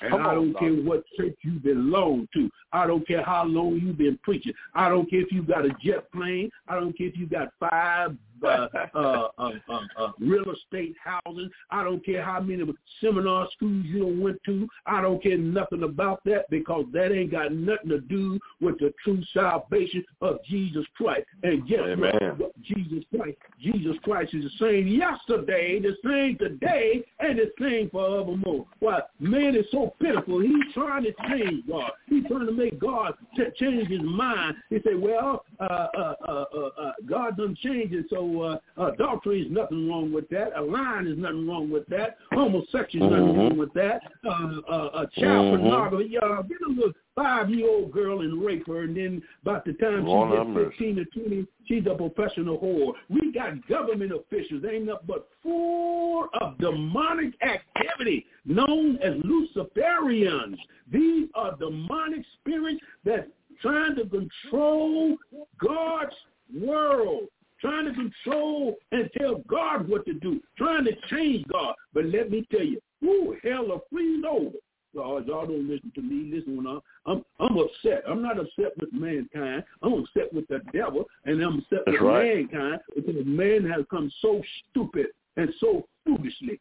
And 0.00 0.10
Come 0.10 0.26
I 0.26 0.34
don't 0.34 0.52
doctor. 0.52 0.68
care 0.74 0.84
what 0.84 1.04
church 1.16 1.36
you 1.42 1.52
belong 1.52 2.28
to. 2.34 2.50
I 2.72 2.86
don't 2.86 3.06
care 3.06 3.22
how 3.22 3.44
long 3.44 3.80
you've 3.80 3.96
been 3.96 4.18
preaching. 4.22 4.52
I 4.74 4.88
don't 4.88 5.08
care 5.08 5.20
if 5.20 5.32
you 5.32 5.42
got 5.42 5.64
a 5.64 5.70
jet 5.82 6.10
plane. 6.12 6.50
I 6.68 6.74
don't 6.74 6.96
care 6.96 7.06
if 7.06 7.16
you 7.16 7.26
got 7.26 7.48
five 7.58 8.16
uh, 8.44 8.68
uh, 8.94 9.28
uh, 9.38 9.50
uh, 9.68 9.80
uh, 9.98 10.12
real 10.20 10.44
estate 10.50 10.94
housing. 11.02 11.50
I 11.70 11.84
don't 11.84 12.04
care 12.04 12.22
how 12.22 12.40
many 12.40 12.64
seminar 13.00 13.48
schools 13.54 13.84
you 13.86 14.06
went 14.06 14.42
to. 14.44 14.68
I 14.86 15.00
don't 15.00 15.22
care 15.22 15.38
nothing 15.38 15.82
about 15.82 16.22
that 16.24 16.48
because 16.50 16.84
that 16.92 17.12
ain't 17.12 17.32
got 17.32 17.52
nothing 17.52 17.88
to 17.90 18.00
do 18.00 18.38
with 18.60 18.78
the 18.78 18.92
true 19.02 19.22
salvation 19.32 20.04
of 20.20 20.38
Jesus 20.44 20.84
Christ. 20.96 21.26
And 21.42 21.66
guess 21.66 21.80
Amen. 21.80 22.34
what? 22.36 22.52
Jesus 22.62 23.04
Christ, 23.14 23.36
Jesus 23.60 23.96
Christ 24.02 24.34
is 24.34 24.44
the 24.44 24.66
same 24.66 24.86
yesterday, 24.86 25.80
the 25.80 25.96
same 26.04 26.38
today, 26.38 27.04
and 27.20 27.38
the 27.38 27.50
same 27.60 27.90
forevermore. 27.90 28.66
Why? 28.80 29.00
Man 29.18 29.56
is 29.56 29.66
so 29.70 29.94
pitiful. 30.00 30.40
He's 30.40 30.72
trying 30.72 31.04
to 31.04 31.12
change 31.28 31.66
God. 31.68 31.90
He's 32.08 32.24
trying 32.26 32.46
to 32.46 32.52
make 32.52 32.78
God 32.78 33.14
t- 33.36 33.42
change 33.58 33.88
his 33.88 34.02
mind. 34.02 34.56
He 34.70 34.76
say, 34.84 34.94
well, 34.94 35.44
uh, 35.60 35.64
uh, 35.64 36.14
uh, 36.26 36.44
uh, 36.56 36.68
uh, 36.80 36.92
God 37.06 37.36
doesn't 37.36 37.58
change 37.58 37.92
it, 37.92 38.06
so 38.34 38.42
uh, 38.42 38.86
adultery 38.88 39.42
is 39.42 39.50
nothing 39.50 39.88
wrong 39.88 40.12
with 40.12 40.28
that. 40.30 40.50
A 40.56 40.62
lying 40.62 41.06
is 41.06 41.18
nothing 41.18 41.46
wrong 41.48 41.70
with 41.70 41.86
that. 41.86 42.16
Homosexual 42.32 43.06
is 43.06 43.10
nothing 43.10 43.34
Mhm. 43.34 43.36
wrong 43.36 43.56
with 43.58 43.72
that. 43.74 44.02
Uh, 44.24 44.60
uh, 44.68 44.70
uh, 44.70 45.06
child 45.06 45.46
Mhm. 45.46 45.60
pornography. 45.60 46.06
Yeah, 46.10 46.42
get 46.48 46.58
a 46.66 46.70
little 46.70 46.92
five-year-old 47.14 47.92
girl 47.92 48.22
and 48.22 48.44
rape 48.44 48.66
her, 48.66 48.82
and 48.82 48.96
then 48.96 49.22
by 49.44 49.60
the 49.64 49.72
time 49.74 50.04
she 50.04 50.36
gets 50.36 50.48
mercy. 50.48 50.70
15 50.70 50.98
or 50.98 51.04
20, 51.04 51.46
she's 51.66 51.86
a 51.86 51.94
professional 51.94 52.58
whore. 52.58 52.94
We 53.08 53.30
got 53.32 53.66
government 53.68 54.12
officials, 54.12 54.64
ain't 54.64 54.86
nothing 54.86 55.06
but 55.06 55.28
full 55.42 56.28
of 56.40 56.58
demonic 56.58 57.34
activity 57.42 58.26
known 58.44 58.98
as 58.98 59.14
Luciferians. 59.22 60.58
These 60.90 61.28
are 61.34 61.56
demonic 61.56 62.24
spirits 62.40 62.80
that 63.04 63.28
trying 63.62 63.94
to 63.94 64.06
control 64.06 65.16
God's 65.58 66.14
world, 66.60 67.28
trying 67.64 67.86
to 67.86 67.94
control 67.94 68.76
and 68.92 69.08
tell 69.18 69.36
God 69.48 69.88
what 69.88 70.04
to 70.04 70.12
do, 70.12 70.38
trying 70.58 70.84
to 70.84 70.92
change 71.10 71.46
God. 71.50 71.74
But 71.94 72.04
let 72.06 72.30
me 72.30 72.46
tell 72.50 72.62
you, 72.62 72.78
ooh, 73.02 73.36
hell 73.42 73.66
will 73.66 73.84
freeze 73.90 74.22
over. 74.28 74.56
Oh, 74.96 75.18
y'all 75.18 75.46
don't 75.46 75.68
listen 75.68 75.90
to 75.94 76.02
me. 76.02 76.30
Listen 76.32 76.56
when 76.56 76.66
I'm, 76.66 76.80
I'm 77.06 77.24
I'm 77.40 77.58
upset. 77.58 78.04
I'm 78.08 78.22
not 78.22 78.38
upset 78.38 78.78
with 78.78 78.92
mankind. 78.92 79.64
I'm 79.82 79.94
upset 79.94 80.32
with 80.32 80.46
the 80.48 80.60
devil, 80.72 81.06
and 81.24 81.42
I'm 81.42 81.58
upset 81.58 81.80
That's 81.86 81.98
with 81.98 82.08
right. 82.08 82.36
mankind 82.36 82.80
because 82.94 83.16
man 83.24 83.68
has 83.68 83.84
come 83.90 84.12
so 84.20 84.40
stupid 84.70 85.06
and 85.36 85.48
so 85.58 85.88
foolishly. 86.06 86.60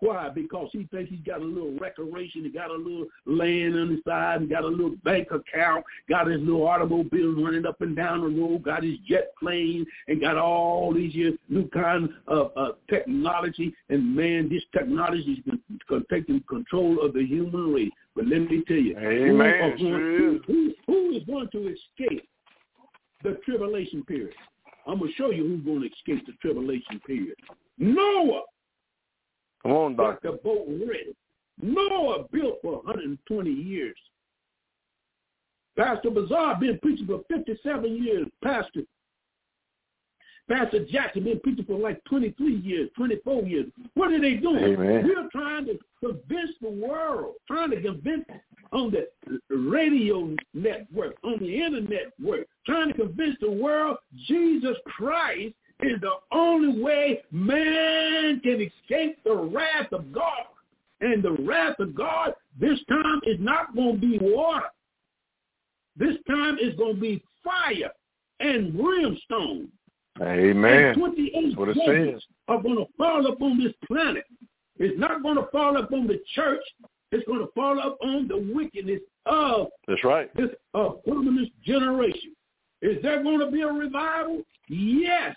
Why? 0.00 0.28
Because 0.28 0.68
he 0.72 0.84
thinks 0.90 1.10
he's 1.10 1.24
got 1.24 1.40
a 1.40 1.44
little 1.44 1.72
recreation, 1.78 2.44
he 2.44 2.50
got 2.50 2.70
a 2.70 2.74
little 2.74 3.06
land 3.24 3.78
on 3.78 3.88
the 3.88 4.00
side, 4.06 4.42
he 4.42 4.46
got 4.46 4.64
a 4.64 4.68
little 4.68 4.94
bank 5.04 5.28
account, 5.30 5.84
got 6.08 6.26
his 6.26 6.40
little 6.40 6.66
automobile 6.66 7.42
running 7.42 7.64
up 7.64 7.80
and 7.80 7.96
down 7.96 8.20
the 8.20 8.40
road, 8.42 8.62
got 8.62 8.84
his 8.84 8.98
jet 9.08 9.32
plane, 9.40 9.86
and 10.08 10.20
got 10.20 10.36
all 10.36 10.92
these 10.92 11.14
new 11.48 11.66
kind 11.68 12.10
of 12.26 12.52
uh, 12.56 12.72
technology. 12.90 13.74
And 13.88 14.14
man, 14.14 14.50
this 14.50 14.62
technology 14.72 15.42
is 15.46 16.02
take 16.10 16.26
control 16.46 17.00
of 17.00 17.14
the 17.14 17.24
human 17.24 17.72
race. 17.72 17.90
But 18.14 18.26
let 18.26 18.50
me 18.50 18.62
tell 18.68 18.76
you, 18.76 18.98
Amen. 18.98 19.76
going- 19.78 20.40
who, 20.46 20.72
who 20.86 21.10
is 21.12 21.24
going 21.24 21.48
to 21.52 21.68
escape 21.68 22.28
the 23.22 23.38
tribulation 23.44 24.04
period? 24.04 24.34
I'm 24.86 24.98
going 24.98 25.10
to 25.10 25.16
show 25.16 25.30
you 25.30 25.42
who's 25.42 25.64
going 25.64 25.80
to 25.80 25.86
escape 25.88 26.26
the 26.26 26.32
tribulation 26.40 27.00
period. 27.06 27.34
Noah 27.78 28.42
Come 29.66 29.76
on, 29.76 29.96
got 29.96 30.22
doctor. 30.22 30.30
the 30.32 30.36
boat 30.38 30.66
ready. 30.68 31.16
Noah 31.60 32.24
built 32.30 32.58
for 32.62 32.76
120 32.82 33.50
years. 33.50 33.96
Pastor 35.76 36.10
Bazaar 36.10 36.60
been 36.60 36.78
preaching 36.80 37.06
for 37.06 37.22
57 37.28 38.02
years. 38.02 38.28
Pastor 38.44 38.82
Pastor 40.48 40.84
Jackson 40.84 41.24
been 41.24 41.40
preaching 41.40 41.64
for 41.64 41.76
like 41.76 42.02
23 42.04 42.54
years, 42.58 42.88
24 42.96 43.42
years. 43.42 43.66
What 43.94 44.12
are 44.12 44.20
they 44.20 44.34
doing? 44.34 44.62
Amen. 44.62 45.04
We're 45.04 45.28
trying 45.32 45.66
to 45.66 45.76
convince 45.98 46.52
the 46.62 46.70
world, 46.70 47.34
trying 47.48 47.70
to 47.70 47.82
convince 47.82 48.24
on 48.70 48.92
the 48.92 49.08
radio 49.50 50.36
network, 50.54 51.16
on 51.24 51.40
the 51.40 51.60
internet 51.60 52.12
work, 52.22 52.46
trying 52.64 52.92
to 52.92 52.94
convince 52.94 53.36
the 53.40 53.50
world 53.50 53.96
Jesus 54.28 54.76
Christ 54.86 55.54
is 55.82 56.00
the 56.00 56.12
only 56.32 56.82
way 56.82 57.22
man 57.30 58.40
can 58.40 58.60
escape 58.60 59.18
the 59.24 59.34
wrath 59.34 59.92
of 59.92 60.12
God. 60.12 60.44
And 61.00 61.22
the 61.22 61.32
wrath 61.32 61.78
of 61.78 61.94
God 61.94 62.32
this 62.58 62.78
time 62.88 63.20
is 63.24 63.36
not 63.38 63.74
going 63.74 64.00
to 64.00 64.06
be 64.06 64.18
water. 64.20 64.66
This 65.96 66.16
time 66.28 66.58
is 66.60 66.74
going 66.76 66.94
to 66.94 67.00
be 67.00 67.22
fire 67.44 67.90
and 68.40 68.72
brimstone. 68.76 69.68
Amen. 70.20 70.84
And 70.84 70.98
28 70.98 71.32
That's 71.44 71.56
what 71.56 71.68
it 71.68 71.76
says. 71.86 72.22
are 72.48 72.62
going 72.62 72.76
to 72.76 72.86
fall 72.96 73.26
up 73.26 73.40
on 73.42 73.62
this 73.62 73.74
planet. 73.86 74.24
It's 74.78 74.98
not 74.98 75.22
going 75.22 75.36
to 75.36 75.46
fall 75.52 75.76
up 75.76 75.92
on 75.92 76.06
the 76.06 76.20
church. 76.34 76.62
It's 77.12 77.26
going 77.26 77.40
to 77.40 77.52
fall 77.54 77.78
up 77.80 77.98
on 78.02 78.28
the 78.28 78.52
wickedness 78.54 79.00
of 79.26 79.68
That's 79.86 80.04
right. 80.04 80.34
this 80.36 80.50
uh, 80.74 80.90
abominous 81.06 81.48
generation. 81.64 82.35
Is 82.86 83.02
there 83.02 83.20
going 83.20 83.40
to 83.40 83.50
be 83.50 83.62
a 83.62 83.66
revival? 83.66 84.42
Yes, 84.68 85.34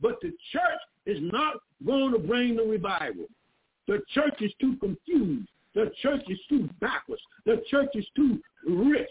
but 0.00 0.20
the 0.22 0.32
church 0.52 0.80
is 1.04 1.18
not 1.20 1.54
going 1.84 2.12
to 2.12 2.18
bring 2.18 2.54
the 2.54 2.62
revival. 2.62 3.26
The 3.88 4.02
church 4.14 4.40
is 4.40 4.52
too 4.60 4.76
confused. 4.76 5.48
The 5.74 5.90
church 6.02 6.22
is 6.28 6.38
too 6.48 6.68
backwards. 6.80 7.22
The 7.46 7.62
church 7.70 7.88
is 7.94 8.06
too 8.14 8.40
rich 8.66 9.08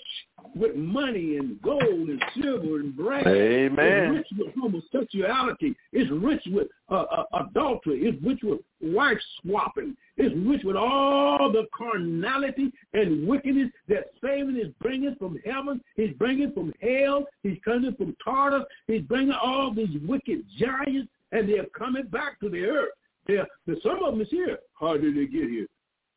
with 0.56 0.76
money 0.76 1.38
and 1.38 1.62
gold 1.62 1.82
and 1.84 2.24
silver 2.36 2.78
and 2.78 2.95
brass. 2.95 3.26
Amen. 3.26 4.15
It's 4.15 4.32
rich 4.32 4.45
with 4.45 4.56
homosexuality. 4.56 5.76
It's 5.91 6.12
rich 6.12 6.41
with 6.47 6.67
uh, 6.89 7.06
uh, 7.12 7.24
adultery. 7.34 8.04
It's 8.04 8.24
rich 8.24 8.39
with 8.43 8.60
wife 8.80 9.17
swapping. 9.41 9.97
It's 10.17 10.36
rich 10.47 10.62
with 10.63 10.76
all 10.76 11.52
the 11.52 11.65
carnality 11.76 12.71
and 12.93 13.28
wickedness 13.28 13.71
that 13.89 14.12
Satan 14.24 14.56
is 14.56 14.71
bringing 14.80 15.15
from 15.15 15.39
heaven. 15.43 15.82
He's 15.95 16.13
bringing 16.13 16.52
from 16.54 16.74
hell. 16.82 17.26
He's 17.41 17.58
coming 17.65 17.95
from 17.95 18.15
Tartarus. 18.24 18.65
He's 18.88 19.02
bringing 19.02 19.34
all 19.34 19.74
these 19.74 19.97
wicked 20.08 20.43
giants, 20.60 21.10
and 21.32 21.50
they're 21.50 21.65
coming 21.78 22.06
back 22.08 22.39
to 22.41 22.50
the 22.50 22.65
earth. 22.65 22.91
They're, 23.28 23.47
some 23.82 24.04
of 24.04 24.13
them 24.13 24.21
is 24.21 24.30
here. 24.30 24.60
How 24.80 24.97
did 24.97 25.15
they 25.15 25.26
get 25.26 25.50
here? 25.50 25.67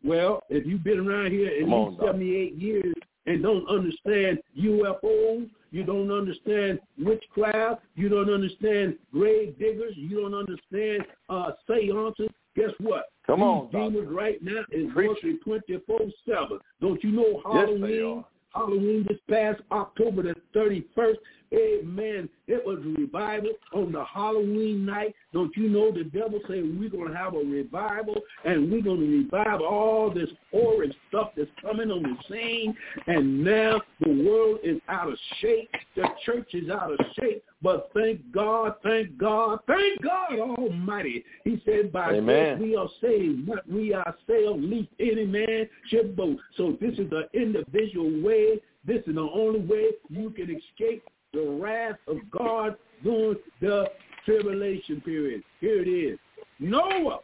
Well, 0.05 0.43
if 0.51 0.67
you've 0.67 0.85
been 0.85 1.01
around 1.01 1.33
here 1.33 1.49
at 1.49 1.69
least 1.69 1.99
Doc. 1.99 2.07
78 2.13 2.55
years 2.55 2.95
and 3.27 3.43
don't 3.43 3.67
understand 3.69 4.39
UFOs, 4.61 5.49
you 5.71 5.83
don't 5.83 6.13
understand 6.13 6.79
witchcraft, 6.99 7.83
you 7.97 8.09
don't 8.09 8.31
understand 8.31 8.97
grave 9.13 9.59
diggers, 9.59 9.95
you 9.97 10.21
don't 10.21 10.35
understand 10.35 11.05
uh, 11.31 11.53
seances, 11.67 12.29
guess 12.55 12.71
what? 12.79 13.07
Come 13.27 13.43
on, 13.43 13.71
demons 13.71 14.09
right 14.11 14.43
now 14.43 14.61
is 14.71 14.93
Preach. 14.93 15.09
working 15.09 15.39
24-7. 15.47 16.59
Don't 16.81 17.03
you 17.03 17.11
know 17.11 17.41
Halloween? 17.45 18.05
are. 18.05 18.25
Halloween 18.55 19.05
this 19.09 19.19
past 19.29 19.61
October 19.73 20.23
the 20.23 20.35
31st. 20.55 21.17
Amen. 21.55 22.29
It 22.47 22.65
was 22.65 22.79
a 22.79 23.01
revival 23.01 23.51
on 23.73 23.93
the 23.93 24.05
Halloween 24.05 24.85
night. 24.85 25.15
Don't 25.33 25.55
you 25.57 25.69
know 25.69 25.93
the 25.93 26.05
devil 26.05 26.41
said 26.47 26.63
we're 26.79 26.91
going 26.91 27.11
to 27.11 27.17
have 27.17 27.35
a 27.35 27.39
revival 27.39 28.17
and 28.45 28.71
we're 28.71 28.83
going 28.83 29.01
to 29.01 29.07
revive 29.07 29.61
all 29.61 30.11
this 30.13 30.29
horrid 30.53 30.95
stuff 31.09 31.33
that's 31.37 31.51
coming 31.63 31.91
on 31.91 32.03
the 32.03 32.17
scene. 32.29 32.77
And 33.07 33.45
now 33.45 33.81
the 34.01 34.11
world 34.11 34.61
is 34.63 34.81
out 34.89 35.09
of 35.09 35.19
shape. 35.41 35.71
The 35.97 36.09
church 36.25 36.51
is 36.55 36.71
out 36.71 36.93
of 36.93 36.99
shape. 37.19 37.45
But 37.63 37.91
thank 37.95 38.21
God, 38.33 38.75
thank 38.83 39.17
God, 39.17 39.61
thank 39.67 40.03
God 40.03 40.39
Almighty. 40.39 41.25
He 41.45 41.63
said, 41.65 41.93
by 41.93 42.15
Amen. 42.15 42.59
grace 42.59 42.69
we 42.69 42.77
are 42.77 42.89
saved, 43.01 43.49
not 43.49 43.67
we 43.69 43.95
ourselves, 43.95 44.63
least 44.63 44.91
any 45.01 45.25
man 45.25 45.69
should 45.89 46.15
boast. 46.15 46.41
So 46.57 46.77
this 46.81 46.93
is 46.99 47.09
the 47.09 47.29
individual 47.33 48.23
way. 48.23 48.61
This 48.87 49.03
is 49.07 49.15
the 49.15 49.21
only 49.21 49.61
way 49.61 49.93
you 50.11 50.29
can 50.31 50.51
escape 50.51 51.03
the 51.35 51.59
wrath 51.61 51.99
of 52.09 52.19
God 52.31 52.77
during 53.03 53.37
the 53.61 53.87
tribulation 54.25 55.01
period. 55.03 55.43
Here 55.61 55.83
it 55.83 55.89
is. 55.89 56.19
Noah 56.59 57.19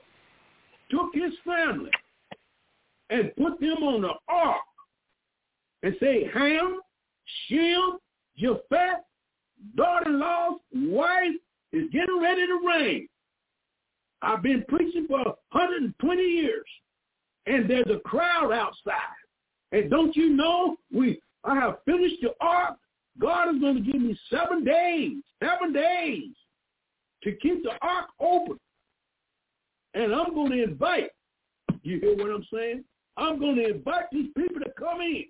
took 0.90 1.14
his 1.14 1.32
family 1.46 1.90
and 3.10 3.34
put 3.36 3.60
them 3.60 3.82
on 3.82 4.02
the 4.02 4.12
ark 4.28 4.60
and 5.82 5.94
say, 6.00 6.28
Ham, 6.34 6.80
Shem, 7.46 7.98
Japheth, 8.36 9.04
daughter-in-law, 9.76 10.56
wife 10.74 11.34
is 11.72 11.84
getting 11.92 12.20
ready 12.20 12.46
to 12.46 12.60
rain. 12.66 13.08
I've 14.22 14.42
been 14.42 14.64
preaching 14.68 15.06
for 15.06 15.24
120 15.52 16.22
years, 16.22 16.66
and 17.46 17.70
there's 17.70 17.86
a 17.90 18.00
crowd 18.00 18.52
outside. 18.52 18.94
And 19.72 19.88
don't 19.90 20.14
you 20.16 20.30
know, 20.30 20.76
we 20.92 21.20
I 21.44 21.54
have 21.54 21.78
finished 21.84 22.16
the 22.20 22.32
ark. 22.40 22.76
God 23.18 23.54
is 23.54 23.60
going 23.60 23.76
to 23.76 23.80
give 23.92 24.00
me 24.00 24.18
seven 24.30 24.64
days, 24.64 25.22
seven 25.42 25.72
days 25.72 26.30
to 27.22 27.32
keep 27.32 27.62
the 27.62 27.72
ark 27.82 28.06
open. 28.20 28.58
And 29.94 30.14
I'm 30.14 30.34
going 30.34 30.52
to 30.52 30.62
invite, 30.62 31.10
you 31.82 32.00
hear 32.00 32.16
what 32.16 32.30
I'm 32.30 32.46
saying? 32.52 32.84
I'm 33.16 33.38
going 33.38 33.56
to 33.56 33.70
invite 33.74 34.04
these 34.12 34.30
people 34.36 34.60
to 34.60 34.70
come 34.78 35.00
in. 35.00 35.24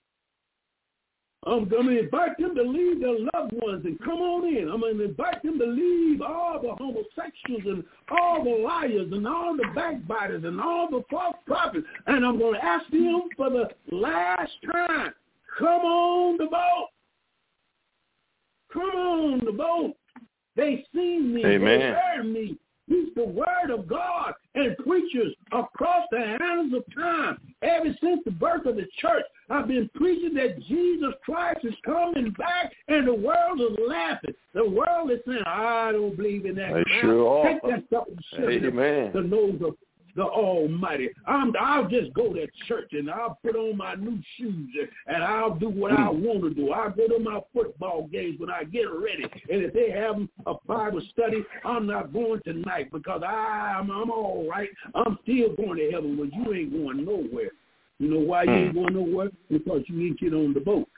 I'm 1.47 1.67
going 1.71 1.87
to 1.87 1.99
invite 1.99 2.37
them 2.39 2.55
to 2.55 2.63
leave 2.63 3.01
their 3.01 3.19
loved 3.19 3.55
ones 3.55 3.87
and 3.87 3.99
come 4.01 4.21
on 4.21 4.47
in. 4.47 4.69
I'm 4.69 4.81
going 4.81 4.99
to 4.99 5.05
invite 5.05 5.43
them 5.43 5.59
to 5.59 5.65
leave 5.65 6.21
all 6.21 6.61
the 6.61 6.75
homosexuals 6.75 7.63
and 7.65 7.83
all 8.11 8.45
the 8.45 8.63
liars 8.63 9.11
and 9.11 9.27
all 9.27 9.57
the 9.57 9.65
backbiters 9.75 10.45
and 10.45 10.61
all 10.61 10.91
the 10.91 11.03
false 11.11 11.37
prophets. 11.47 11.87
And 12.07 12.27
I'm 12.27 12.39
going 12.39 12.61
to 12.61 12.65
ask 12.65 12.91
them 12.91 13.23
for 13.39 13.49
the 13.49 13.71
last 13.91 14.53
time, 14.71 15.15
come 15.59 15.81
on 15.81 16.37
the 16.37 16.45
boat. 16.45 16.89
Come 18.73 18.83
on 18.83 19.45
the 19.45 19.53
boat. 19.53 19.95
They 20.57 20.85
seen 20.95 21.35
me. 21.35 21.45
Amen. 21.45 21.79
They 21.79 21.87
heard 22.17 22.25
me. 22.25 22.57
It's 22.93 23.15
the 23.15 23.25
word 23.25 23.71
of 23.71 23.87
God 23.87 24.35
and 24.57 24.77
preachers 24.79 25.33
across 25.53 26.07
the 26.11 26.37
hands 26.41 26.75
of 26.75 26.83
time. 26.93 27.39
Ever 27.63 27.95
since 28.03 28.21
the 28.25 28.33
birth 28.33 28.67
of 28.67 28.75
the 28.75 28.87
church, 28.99 29.23
I've 29.49 29.69
been 29.69 29.89
preaching 29.95 30.35
that 30.35 30.61
Jesus 30.67 31.15
Christ 31.25 31.61
is 31.63 31.75
coming 31.85 32.33
back 32.33 32.73
and 32.89 33.07
the 33.07 33.15
world 33.15 33.61
is 33.61 33.79
laughing. 33.87 34.35
The 34.55 34.69
world 34.69 35.13
is 35.13 35.21
saying, 35.25 35.45
I 35.47 35.93
don't 35.93 36.17
believe 36.17 36.47
in 36.47 36.57
that. 36.57 36.75
They 36.75 37.01
sure 37.01 37.45
Take 37.45 37.63
that 37.63 37.87
stuff 37.87 38.09
and 38.09 38.25
shove 38.35 38.51
it 38.51 38.65
Amen. 38.65 39.13
the 39.15 39.23
nose 39.23 39.61
of 39.65 39.77
the 40.17 40.23
Almighty. 40.23 41.11
I'm, 41.27 41.53
I'll 41.59 41.89
just 41.89 42.13
go 42.15 42.33
to 42.33 42.47
church 42.67 42.91
and 42.93 43.11
I'll 43.11 43.39
put 43.43 43.57
on 43.57 43.77
my 43.77 43.95
new 43.95 44.19
shoes 44.37 44.71
and, 44.79 44.89
and 45.07 45.25
I'll 45.25 45.55
do 45.55 45.69
what 45.69 45.93
I 45.93 46.07
hmm. 46.07 46.23
want 46.23 46.43
to 46.43 46.55
do. 46.55 46.73
I'll 46.73 46.91
go 46.91 47.07
to 47.09 47.19
my 47.19 47.41
football 47.53 48.09
games 48.09 48.39
when 48.39 48.51
I 48.51 48.65
get 48.65 48.85
ready. 48.85 49.25
And 49.51 49.63
if 49.63 49.73
they 49.73 49.91
have 49.91 50.17
a 50.47 50.55
Bible 50.67 51.03
study, 51.13 51.45
I'm 51.65 51.87
not 51.87 52.13
going 52.13 52.41
tonight 52.45 52.91
because 52.93 53.23
I'm, 53.27 53.91
I'm 53.91 54.11
all 54.11 54.47
right. 54.49 54.69
I'm 54.95 55.19
still 55.23 55.55
going 55.57 55.79
to 55.79 55.91
heaven, 55.91 56.17
but 56.17 56.35
you 56.37 56.55
ain't 56.55 56.73
going 56.73 57.05
nowhere. 57.05 57.51
You 57.99 58.09
know 58.09 58.21
why 58.21 58.45
you 58.45 58.51
ain't 58.51 58.73
hmm. 58.73 58.79
going 58.79 58.95
nowhere? 58.95 59.31
Because 59.49 59.83
you 59.87 60.01
ain't 60.07 60.21
get 60.21 60.35
on 60.35 60.55
the 60.55 60.61
boat. 60.61 60.89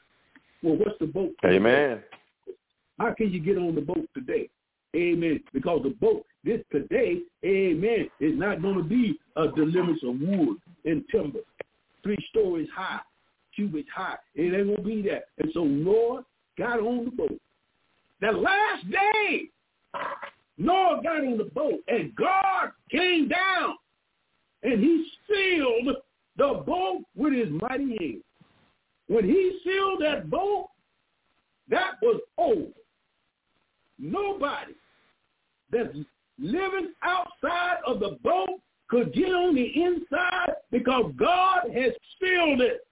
Well, 0.63 0.77
what's 0.77 0.99
the 1.01 1.07
boat? 1.07 1.35
Amen. 1.45 2.03
How 2.99 3.13
can 3.15 3.33
you 3.33 3.41
get 3.41 3.59
on 3.59 3.75
the 3.75 3.81
boat 3.81 4.09
today? 4.15 4.49
Amen. 4.95 5.41
Because 5.53 5.81
the 5.83 5.91
boat, 5.91 6.25
this 6.45 6.61
today, 6.73 7.21
amen, 7.45 8.11
is 8.21 8.37
not 8.37 8.63
going 8.63 8.77
to 8.77 8.83
be 8.83 9.19
a 9.37 9.49
deliverance 9.49 10.01
of 10.03 10.19
wood 10.21 10.59
and 10.85 11.05
timber, 11.11 11.39
three 12.03 12.19
stories 12.31 12.69
high, 12.75 13.01
cubits 13.55 13.89
high. 13.95 14.17
It 14.35 14.55
ain't 14.55 14.67
going 14.67 14.77
to 14.77 14.83
be 14.83 15.03
that. 15.09 15.27
And 15.39 15.51
so 15.55 15.65
Noah 15.65 16.25
got 16.59 16.81
on 16.81 17.05
the 17.05 17.11
boat. 17.13 17.39
The 18.21 18.33
last 18.33 18.91
day, 18.91 19.49
Noah 20.59 21.01
got 21.03 21.19
on 21.19 21.39
the 21.39 21.45
boat, 21.45 21.81
and 21.89 22.15
God 22.17 22.71
came 22.91 23.29
down, 23.29 23.77
and 24.63 24.81
he 24.81 25.07
sealed 25.29 25.97
the 26.37 26.63
boat 26.67 27.03
with 27.17 27.35
his 27.35 27.49
mighty 27.51 27.97
hand. 28.01 28.23
When 29.09 29.25
he 29.25 29.61
sealed 29.65 30.03
that 30.03 30.31
boat, 30.31 30.69
that 31.69 31.95
was 32.03 32.21
over. 32.39 32.73
Nobody 33.99 34.73
that's 35.71 35.97
living 36.39 36.93
outside 37.03 37.77
of 37.87 38.01
the 38.01 38.19
boat 38.23 38.61
could 38.89 39.13
get 39.15 39.33
on 39.33 39.55
the 39.55 39.83
inside 39.83 40.55
because 40.71 41.13
God 41.17 41.71
has 41.75 41.93
sealed 42.21 42.61
it. 42.61 42.87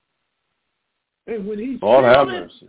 And 1.27 1.47
when 1.47 1.59
he 1.59 1.79
Lord 1.81 2.05
have 2.05 2.29
it, 2.29 2.33
mercy. 2.33 2.69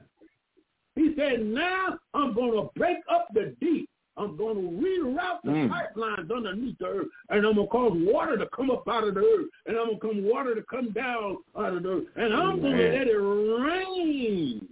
he 0.95 1.13
said, 1.17 1.41
now 1.45 1.97
I'm 2.13 2.34
going 2.34 2.51
to 2.51 2.69
break 2.76 2.97
up 3.09 3.28
the 3.34 3.55
deep. 3.61 3.89
I'm 4.17 4.36
going 4.36 4.55
to 4.55 4.86
reroute 4.86 5.41
the 5.45 5.51
Mm. 5.51 5.69
pipelines 5.69 6.36
underneath 6.36 6.78
the 6.80 6.86
earth, 6.86 7.07
and 7.30 7.45
I'm 7.45 7.55
going 7.55 7.67
to 7.67 7.72
cause 7.72 7.93
water 7.95 8.38
to 8.38 8.45
come 8.47 8.69
up 8.69 8.88
out 8.88 9.07
of 9.07 9.15
the 9.15 9.22
earth, 9.22 9.47
and 9.65 9.78
I'm 9.78 9.97
going 9.97 9.99
to 9.99 10.22
come 10.22 10.30
water 10.30 10.53
to 10.53 10.63
come 10.63 10.91
down 10.91 11.38
out 11.57 11.74
of 11.74 11.84
the 11.84 11.89
earth, 11.89 12.03
and 12.17 12.34
I'm 12.34 12.61
going 12.61 12.78
to 12.78 12.84
let 12.84 13.07
it 13.07 13.15
rain. 13.15 14.67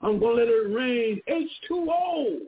I'm 0.00 0.18
going 0.18 0.36
to 0.36 0.42
let 0.42 0.48
it 0.48 0.74
rain 0.74 1.20
H2O. 1.28 2.38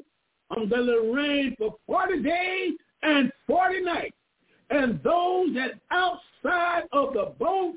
I'm 0.51 0.69
going 0.69 0.87
to 0.87 1.13
rain 1.15 1.55
for 1.59 1.77
40 1.87 2.23
days 2.23 2.75
and 3.03 3.33
40 3.47 3.83
nights. 3.83 4.17
And 4.71 5.01
those 5.03 5.55
that 5.55 5.75
outside 5.91 6.85
of 6.93 7.15
the 7.15 7.33
boat 7.39 7.75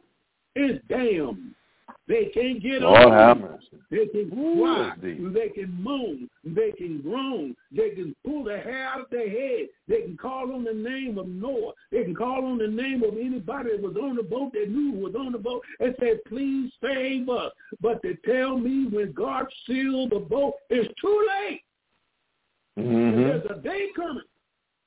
is 0.56 0.80
damned. 0.90 1.54
They 2.10 2.26
can't 2.34 2.62
get 2.62 2.82
Lord 2.82 3.06
on. 3.06 3.12
have 3.12 3.38
mercy. 3.38 3.68
They 3.92 4.08
can 4.08 4.32
cry. 4.32 4.94
They 5.00 5.50
can 5.50 5.84
moan. 5.84 6.28
They 6.44 6.72
can 6.72 7.02
groan. 7.02 7.56
They 7.72 7.92
can 7.92 8.16
pull 8.26 8.44
their 8.44 8.62
hair 8.62 8.88
out 8.88 9.02
of 9.02 9.10
their 9.12 9.30
head. 9.30 9.68
They 9.88 10.02
can 10.02 10.18
call 10.18 10.52
on 10.52 10.64
the 10.64 10.74
name 10.74 11.20
of 11.20 11.28
Noah. 11.28 11.74
They 11.92 12.04
can 12.04 12.16
call 12.16 12.46
on 12.46 12.58
the 12.58 12.68
name 12.68 13.04
of 13.04 13.14
anybody 13.14 13.72
that 13.72 13.82
was 13.82 13.96
on 13.96 14.16
the 14.16 14.24
boat 14.24 14.54
that 14.54 14.72
knew 14.72 14.92
was 14.94 15.14
on 15.14 15.32
the 15.32 15.38
boat 15.38 15.62
and 15.80 15.96
say, 16.00 16.16
please 16.28 16.72
save 16.82 17.30
us. 17.30 17.52
But 17.80 18.02
they 18.02 18.18
tell 18.26 18.58
me 18.58 18.88
when 18.88 19.12
God 19.12 19.46
sealed 19.68 20.10
the 20.10 20.20
boat, 20.20 20.56
it's 20.72 20.92
too 21.00 21.28
late. 21.28 21.62
Mm-hmm. 22.80 23.22
There's 23.22 23.46
a 23.50 23.62
day 23.62 23.88
coming. 23.96 24.24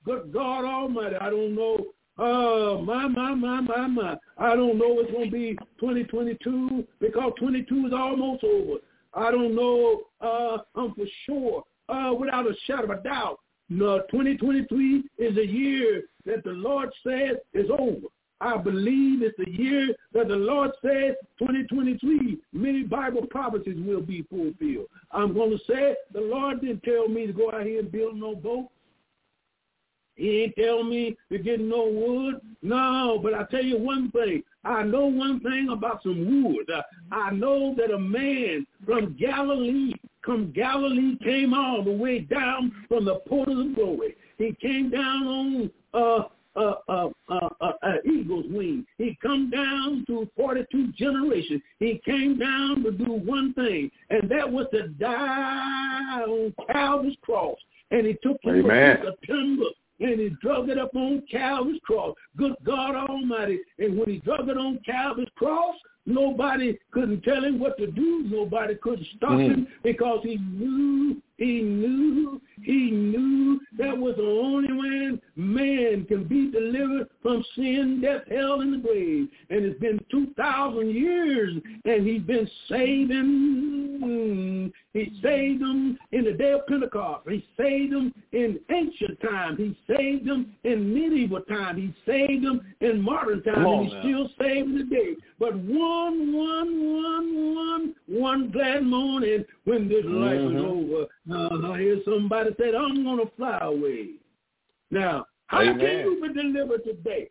Good 0.04 0.32
God 0.32 0.64
Almighty, 0.64 1.16
I 1.16 1.30
don't 1.30 1.54
know. 1.54 1.86
Uh, 2.18 2.80
my, 2.82 3.06
my, 3.08 3.34
my, 3.34 3.60
my, 3.60 3.86
my. 3.86 4.16
I 4.36 4.54
don't 4.54 4.78
know 4.78 5.00
it's 5.00 5.10
going 5.12 5.26
to 5.26 5.30
be 5.30 5.56
2022 5.80 6.86
because 7.00 7.32
22 7.38 7.86
is 7.86 7.92
almost 7.92 8.44
over. 8.44 8.78
I 9.14 9.30
don't 9.30 9.54
know. 9.54 10.02
Uh, 10.20 10.58
I'm 10.74 10.94
for 10.94 11.06
sure, 11.26 11.64
uh, 11.88 12.12
without 12.14 12.46
a 12.46 12.54
shadow 12.66 12.84
of 12.84 12.90
a 12.90 13.02
doubt. 13.02 13.38
No, 13.68 14.00
2023 14.10 15.04
is 15.18 15.36
a 15.38 15.46
year 15.46 16.02
that 16.26 16.44
the 16.44 16.50
Lord 16.50 16.90
said 17.02 17.38
is 17.54 17.70
over. 17.70 18.06
I 18.42 18.56
believe 18.56 19.22
it's 19.22 19.36
the 19.38 19.48
year 19.48 19.94
that 20.14 20.26
the 20.26 20.34
Lord 20.34 20.72
said 20.82 21.14
2023, 21.38 22.38
many 22.52 22.82
Bible 22.82 23.24
prophecies 23.30 23.78
will 23.86 24.00
be 24.00 24.22
fulfilled. 24.22 24.88
I'm 25.12 25.32
going 25.32 25.50
to 25.50 25.58
say 25.64 25.94
the 26.12 26.20
Lord 26.20 26.60
didn't 26.60 26.82
tell 26.82 27.06
me 27.06 27.28
to 27.28 27.32
go 27.32 27.52
out 27.52 27.62
here 27.62 27.78
and 27.78 27.92
build 27.92 28.16
no 28.16 28.34
boat. 28.34 28.68
He 30.16 30.42
ain't 30.42 30.56
tell 30.56 30.82
me 30.82 31.16
to 31.30 31.38
get 31.38 31.60
no 31.60 31.86
wood. 31.86 32.40
No, 32.62 33.20
but 33.22 33.32
I 33.32 33.44
tell 33.44 33.62
you 33.64 33.78
one 33.78 34.10
thing. 34.10 34.42
I 34.64 34.82
know 34.82 35.06
one 35.06 35.38
thing 35.40 35.68
about 35.72 36.02
some 36.02 36.44
wood. 36.44 36.68
I 37.12 37.30
know 37.30 37.76
that 37.78 37.92
a 37.92 37.98
man 37.98 38.66
from 38.84 39.16
Galilee, 39.18 39.94
from 40.24 40.50
Galilee 40.50 41.16
came 41.22 41.54
all 41.54 41.84
the 41.84 41.92
way 41.92 42.18
down 42.18 42.72
from 42.88 43.04
the 43.04 43.20
portals 43.28 43.60
of 43.60 43.68
the 43.68 43.74
glory. 43.74 44.16
He 44.36 44.56
came 44.60 44.90
down 44.90 45.26
on 45.26 45.70
uh, 45.94 46.24
uh, 46.56 46.74
uh, 46.88 47.08
uh, 47.28 47.48
uh, 47.60 47.92
eagle's 48.04 48.46
wing. 48.50 48.84
He 48.98 49.16
come 49.22 49.50
down 49.50 50.04
through 50.06 50.28
42 50.36 50.92
generations. 50.92 51.62
He 51.78 52.00
came 52.04 52.38
down 52.38 52.82
to 52.84 52.90
do 52.92 53.12
one 53.12 53.54
thing, 53.54 53.90
and 54.10 54.30
that 54.30 54.50
was 54.50 54.66
to 54.72 54.88
die 54.88 56.22
on 56.26 56.54
Calvary's 56.70 57.16
cross. 57.22 57.56
And 57.90 58.06
he 58.06 58.14
took 58.22 58.38
him 58.42 58.64
Amen. 58.64 58.92
a 58.92 58.96
piece 58.96 59.08
of 59.08 59.14
timber 59.26 59.64
and 60.00 60.18
he 60.18 60.30
drug 60.40 60.68
it 60.68 60.78
up 60.78 60.90
on 60.96 61.22
Calvary's 61.30 61.80
cross. 61.84 62.14
Good 62.36 62.54
God 62.64 62.94
Almighty. 62.94 63.60
And 63.78 63.96
when 63.98 64.08
he 64.08 64.18
drug 64.18 64.48
it 64.48 64.56
on 64.56 64.80
Calvary's 64.84 65.28
cross, 65.36 65.76
nobody 66.06 66.76
couldn't 66.90 67.22
tell 67.22 67.44
him 67.44 67.60
what 67.60 67.78
to 67.78 67.86
do. 67.86 68.24
Nobody 68.28 68.74
couldn't 68.76 69.06
stop 69.16 69.32
Mm. 69.32 69.50
him 69.50 69.66
because 69.82 70.22
he 70.24 70.38
knew, 70.38 71.22
he 71.42 71.60
knew, 71.60 72.40
he 72.62 72.90
knew 72.90 73.60
that 73.78 73.98
was 73.98 74.14
the 74.16 74.22
only 74.22 74.72
way 74.72 75.20
man 75.34 76.04
can 76.04 76.24
be 76.24 76.50
delivered 76.50 77.08
from 77.20 77.44
sin, 77.56 78.00
death, 78.00 78.22
hell, 78.30 78.60
and 78.60 78.74
the 78.74 78.78
grave. 78.78 79.28
And 79.50 79.64
it's 79.64 79.80
been 79.80 79.98
2,000 80.10 80.90
years, 80.90 81.54
and 81.84 82.06
he's 82.06 82.22
been 82.22 82.48
saving. 82.68 84.72
He 84.92 85.18
saved 85.22 85.62
them 85.62 85.98
in 86.12 86.24
the 86.24 86.32
day 86.32 86.52
of 86.52 86.66
Pentecost. 86.66 87.28
He 87.28 87.44
saved 87.56 87.92
them 87.92 88.12
in 88.32 88.58
ancient 88.70 89.20
time. 89.20 89.56
He 89.56 89.76
saved 89.96 90.26
them 90.26 90.54
in 90.64 90.92
medieval 90.92 91.40
time. 91.42 91.76
He 91.76 91.94
saved 92.06 92.44
them 92.44 92.60
in 92.80 93.00
modern 93.00 93.42
time. 93.42 93.54
Come 93.54 93.66
on 93.66 93.78
and 93.78 93.86
he's 93.86 93.94
now. 93.94 94.02
still 94.02 94.28
saving 94.38 94.76
today. 94.76 95.16
But 95.38 95.56
one, 95.56 96.34
one, 96.34 97.02
one, 97.02 97.54
one, 97.54 97.94
one 98.06 98.50
glad 98.50 98.84
morning 98.84 99.44
when 99.64 99.88
this 99.88 100.04
life 100.04 100.34
is 100.34 100.52
mm-hmm. 100.52 100.58
over, 100.58 101.06
uh, 101.34 101.72
I 101.72 101.78
hear 101.78 102.00
somebody 102.04 102.50
said, 102.58 102.74
I'm 102.74 103.02
going 103.04 103.18
to 103.18 103.30
fly 103.36 103.58
away. 103.62 104.10
Now, 104.90 105.26
how 105.46 105.60
Amen. 105.60 105.78
can 105.78 105.88
you 105.88 106.22
be 106.22 106.42
delivered 106.42 106.84
today? 106.84 107.30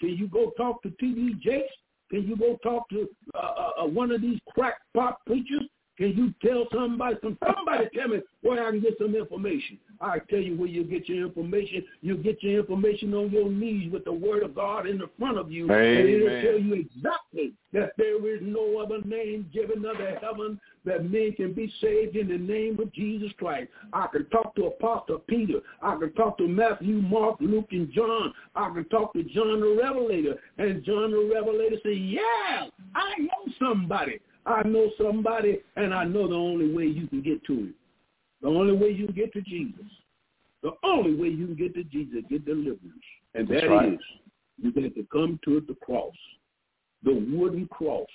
Can 0.00 0.10
you 0.10 0.28
go 0.28 0.52
talk 0.56 0.82
to 0.82 0.90
T.D. 0.90 1.36
Jakes? 1.42 1.72
Can 2.10 2.26
you 2.26 2.36
go 2.36 2.58
talk 2.62 2.88
to 2.90 3.08
uh, 3.34 3.38
uh, 3.38 3.82
uh, 3.82 3.86
one 3.86 4.10
of 4.10 4.22
these 4.22 4.38
crack 4.48 4.74
pop 4.94 5.20
preachers? 5.26 5.64
Can 5.98 6.16
you 6.16 6.32
tell 6.48 6.66
somebody, 6.72 7.16
some, 7.22 7.36
somebody 7.44 7.88
tell 7.92 8.08
me 8.08 8.20
where 8.42 8.64
I 8.64 8.70
can 8.70 8.80
get 8.80 8.94
some 8.98 9.16
information? 9.16 9.78
I 10.00 10.20
tell 10.30 10.38
you 10.38 10.56
where 10.56 10.68
you 10.68 10.84
get 10.84 11.08
your 11.08 11.26
information. 11.26 11.82
You 12.02 12.16
get 12.16 12.40
your 12.40 12.60
information 12.60 13.12
on 13.14 13.32
your 13.32 13.50
knees 13.50 13.92
with 13.92 14.04
the 14.04 14.12
word 14.12 14.44
of 14.44 14.54
God 14.54 14.86
in 14.86 14.98
the 14.98 15.10
front 15.18 15.38
of 15.38 15.50
you. 15.50 15.68
And 15.72 16.08
it'll 16.08 16.42
tell 16.42 16.60
you 16.60 16.74
exactly 16.74 17.52
that 17.72 17.90
there 17.98 18.24
is 18.32 18.40
no 18.42 18.78
other 18.78 19.02
name 19.04 19.50
given 19.52 19.84
under 19.84 20.16
heaven 20.20 20.60
that 20.88 21.10
men 21.10 21.32
can 21.36 21.52
be 21.52 21.72
saved 21.80 22.16
in 22.16 22.28
the 22.28 22.38
name 22.38 22.78
of 22.80 22.92
Jesus 22.92 23.30
Christ. 23.38 23.68
I 23.92 24.06
can 24.12 24.24
talk 24.26 24.54
to 24.56 24.66
Apostle 24.66 25.20
Peter. 25.28 25.60
I 25.82 25.96
can 25.96 26.12
talk 26.14 26.38
to 26.38 26.48
Matthew, 26.48 26.96
Mark, 27.02 27.36
Luke, 27.40 27.68
and 27.70 27.90
John. 27.92 28.32
I 28.54 28.70
can 28.70 28.84
talk 28.86 29.12
to 29.14 29.22
John 29.22 29.60
the 29.60 29.78
Revelator. 29.80 30.34
And 30.58 30.84
John 30.84 31.10
the 31.10 31.30
Revelator 31.34 31.76
say, 31.84 31.94
yeah, 31.94 32.66
I 32.94 33.18
know 33.18 33.52
somebody. 33.58 34.20
I 34.46 34.62
know 34.62 34.90
somebody, 34.96 35.60
and 35.76 35.92
I 35.92 36.04
know 36.04 36.26
the 36.26 36.34
only 36.34 36.72
way 36.72 36.84
you 36.84 37.06
can 37.06 37.22
get 37.22 37.44
to 37.44 37.52
him. 37.52 37.74
The 38.40 38.48
only 38.48 38.72
way 38.72 38.90
you 38.90 39.06
can 39.06 39.14
get 39.14 39.32
to 39.34 39.42
Jesus. 39.42 39.84
The 40.62 40.72
only 40.84 41.14
way 41.14 41.28
you 41.28 41.46
can 41.46 41.54
get 41.54 41.74
to 41.74 41.84
Jesus, 41.84 42.22
get 42.30 42.44
deliverance. 42.44 42.80
And 43.34 43.46
That's 43.46 43.62
that 43.62 43.68
right. 43.68 43.92
is, 43.92 44.00
you 44.60 44.72
got 44.72 44.94
to 44.94 45.06
come 45.12 45.38
to 45.44 45.62
the 45.66 45.74
cross, 45.84 46.14
the 47.02 47.12
wooden 47.12 47.66
cross, 47.68 48.08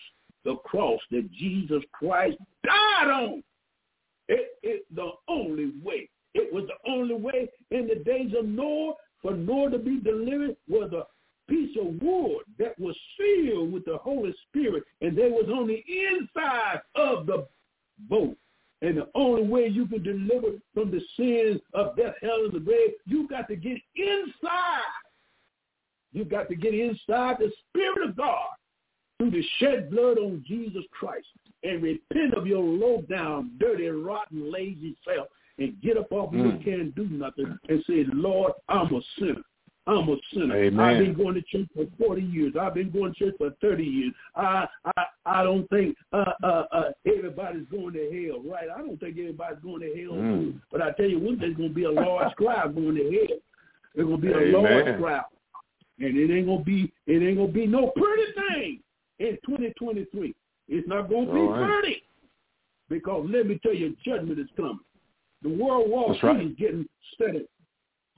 the 0.46 0.56
cross 0.58 1.00
that 1.12 1.32
Jesus 1.32 1.84
Christ 1.92 2.38
died 2.66 3.10
on. 3.10 3.44
It 4.28 4.58
is 4.64 4.82
the 4.96 5.12
only 5.28 5.72
way. 5.84 6.10
It 6.34 6.52
was 6.54 6.66
the 6.68 6.92
only 6.92 7.16
way 7.16 7.50
in 7.72 7.88
the 7.88 7.96
days 8.04 8.34
of 8.38 8.46
Noah 8.46 8.94
for 9.22 9.34
Noah 9.34 9.72
to 9.72 9.80
be 9.80 10.00
delivered 10.00 10.56
was 10.68 10.92
a 10.92 11.06
piece 11.50 11.76
of 11.80 12.02
wood 12.02 12.44
that 12.58 12.78
was 12.80 12.96
sealed 13.18 13.72
with 13.72 13.86
the 13.86 13.98
Holy 13.98 14.34
Spirit, 14.50 14.84
and 15.02 15.18
they 15.18 15.30
was 15.30 15.50
on 15.50 15.68
the 15.68 15.84
inside 16.12 16.82
of 16.96 17.26
the 17.26 17.48
boat. 18.10 18.38
And 18.82 18.98
the 18.98 19.08
only 19.16 19.44
way 19.44 19.68
you 19.68 19.86
can 19.86 20.04
deliver 20.04 20.58
from 20.74 20.92
the 20.92 21.02
sins 21.16 21.62
of 21.74 21.96
death, 21.96 22.16
hell, 22.22 22.44
and 22.44 22.54
the 22.54 22.60
grave, 22.60 22.92
you 23.06 23.28
got 23.30 23.48
to 23.48 23.56
get 23.56 23.78
inside. 23.96 24.82
You 26.12 26.26
got 26.26 26.50
to 26.50 26.56
get 26.56 26.74
inside 26.74 27.38
the 27.40 27.52
Spirit 27.70 28.10
of 28.10 28.18
God 28.18 28.48
through 29.18 29.32
the 29.32 29.44
shed 29.60 29.90
blood 29.92 30.18
on 30.18 30.44
Jesus 30.48 30.84
Christ 30.92 31.28
and 31.64 31.82
repent 31.82 32.34
of 32.36 32.46
your 32.48 32.64
low 32.64 33.02
down, 33.10 33.52
dirty, 33.60 33.88
rotten, 33.88 34.52
lazy 34.52 34.96
self 35.06 35.28
and 35.60 35.80
get 35.82 35.98
up 35.98 36.12
off 36.12 36.32
Mm. 36.34 36.60
you 36.60 36.66
can't 36.66 36.96
do 36.96 37.08
nothing 37.10 37.58
and 37.70 37.84
say, 37.86 38.06
Lord, 38.14 38.54
I'm 38.70 38.94
a 38.94 39.02
sinner. 39.20 39.42
I'm 39.86 40.08
a 40.10 40.16
sinner. 40.34 40.56
Amen. 40.56 40.80
I've 40.80 40.98
been 40.98 41.14
going 41.14 41.36
to 41.36 41.42
church 41.42 41.68
for 41.76 41.86
40 42.00 42.22
years. 42.22 42.54
I've 42.60 42.74
been 42.74 42.90
going 42.90 43.14
to 43.14 43.20
church 43.20 43.36
for 43.38 43.52
30 43.62 43.84
years. 43.84 44.14
I 44.36 44.66
I, 44.98 45.04
I 45.26 45.44
don't 45.44 45.70
think 45.70 45.96
uh, 46.14 46.24
uh, 46.42 46.66
uh, 46.72 46.92
everybody's 47.06 47.68
going 47.70 47.94
to 47.94 48.28
hell, 48.30 48.42
right? 48.50 48.70
I 48.74 48.80
don't 48.80 48.98
think 49.00 49.18
everybody's 49.20 49.60
going 49.62 49.82
to 49.82 49.88
hell. 50.02 50.14
Mm. 50.14 50.60
But 50.72 50.82
I 50.82 50.92
tell 50.94 51.06
you 51.10 51.20
one, 51.20 51.38
there's 51.38 51.56
going 51.56 51.70
to 51.70 51.76
be 51.76 51.84
a 51.84 51.92
large 51.92 52.34
crowd 52.38 52.76
going 52.76 52.96
to 52.96 53.04
hell. 53.04 53.38
There's 53.94 54.08
going 54.08 54.22
to 54.22 54.28
be 54.28 54.34
a 54.34 54.38
Amen. 54.38 54.54
large 54.54 55.00
crowd. 55.00 55.26
And 56.00 56.18
it 56.18 56.34
ain't 56.36 56.48
gonna 56.48 56.64
be 56.64 56.92
it 57.06 57.22
ain't 57.22 57.38
gonna 57.38 57.52
be 57.52 57.68
no 57.68 57.92
pretty 57.96 58.24
thing 58.34 58.80
in 59.24 59.38
2023. 59.46 60.36
It's 60.68 60.88
not 60.88 61.10
gonna 61.10 61.34
be 61.34 61.40
All 61.40 61.50
right. 61.50 61.82
pretty 61.82 62.04
because 62.90 63.28
let 63.30 63.48
me 63.48 63.60
tell 63.64 63.74
you, 63.74 63.96
judgment 64.06 64.40
is 64.40 64.48
coming. 64.56 64.80
The 65.42 65.50
World 65.50 65.90
War 65.90 66.10
That's 66.10 66.24
right. 66.24 66.46
is 66.46 66.54
getting 66.58 66.88
set 67.18 67.36
up. 67.36 67.42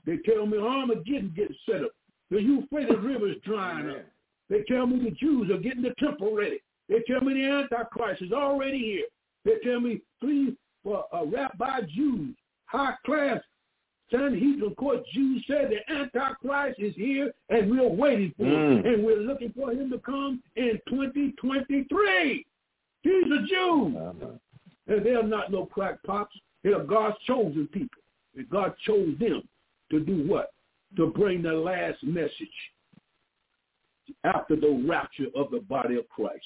They 0.04 0.18
tell 0.18 0.46
me 0.46 0.58
Armageddon 0.58 1.32
getting 1.34 1.56
set 1.68 1.82
up. 1.82 1.90
The 2.30 2.40
Euphrates 2.40 2.98
River 3.02 3.28
is 3.28 3.36
drying 3.44 3.90
up. 3.90 4.04
They 4.48 4.62
tell 4.68 4.86
me 4.86 5.02
the 5.02 5.10
Jews 5.12 5.50
are 5.50 5.58
getting 5.58 5.82
the 5.82 5.94
temple 5.98 6.34
ready. 6.34 6.60
They 6.88 7.00
tell 7.08 7.20
me 7.20 7.34
the 7.34 7.44
Antichrist 7.48 8.22
is 8.22 8.32
already 8.32 8.78
here. 8.78 9.06
They 9.44 9.68
tell 9.68 9.80
me 9.80 10.00
three 10.20 10.56
uh, 10.86 11.02
uh, 11.12 11.24
rabbi 11.24 11.80
Jews, 11.94 12.34
high 12.66 12.94
class 13.04 13.40
Sanhedrin 14.10 14.74
court 14.76 15.00
Jews 15.12 15.44
said 15.48 15.70
the 15.70 15.92
Antichrist 15.92 16.78
is 16.78 16.94
here 16.94 17.32
and 17.48 17.70
we're 17.70 17.88
waiting 17.88 18.32
for 18.36 18.44
him. 18.44 18.82
Mm. 18.82 18.86
And 18.86 19.04
we're 19.04 19.20
looking 19.20 19.52
for 19.52 19.72
him 19.72 19.90
to 19.90 19.98
come 19.98 20.42
in 20.54 20.80
2023. 20.88 22.46
These 23.04 23.24
are 23.24 23.46
Jews. 23.46 23.96
Uh-huh. 23.96 24.26
And 24.88 25.04
they're 25.04 25.22
not 25.22 25.50
no 25.50 25.66
crackpots. 25.66 26.32
They're 26.62 26.84
God's 26.84 27.16
chosen 27.26 27.68
people. 27.72 28.02
And 28.36 28.48
God 28.48 28.74
chose 28.84 29.16
them 29.18 29.42
to 29.90 30.00
do 30.00 30.26
what? 30.28 30.52
To 30.96 31.08
bring 31.08 31.42
the 31.42 31.52
last 31.52 32.02
message 32.04 32.30
after 34.22 34.54
the 34.54 34.84
rapture 34.88 35.26
of 35.34 35.50
the 35.50 35.60
body 35.60 35.96
of 35.96 36.08
Christ. 36.08 36.44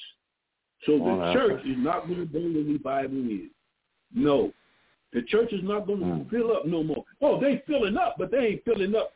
So 0.87 0.93
the 0.93 1.33
church 1.35 1.61
is 1.67 1.77
not 1.77 2.07
going 2.07 2.21
to 2.21 2.27
bring 2.27 2.55
the 2.55 2.63
revival 2.63 3.19
in. 3.19 3.51
No. 4.15 4.53
The 5.13 5.23
church 5.23 5.53
is 5.53 5.63
not 5.65 5.87
going 5.87 6.01
to 6.01 6.07
Mm. 6.07 6.31
fill 6.31 6.53
up 6.57 6.67
no 6.67 6.83
more. 6.83 7.05
Oh, 7.21 7.41
they 7.41 7.59
filling 7.67 7.97
up, 7.97 8.15
but 8.19 8.31
they 8.31 8.39
ain't 8.39 8.65
filling 8.65 8.95
up 8.95 9.13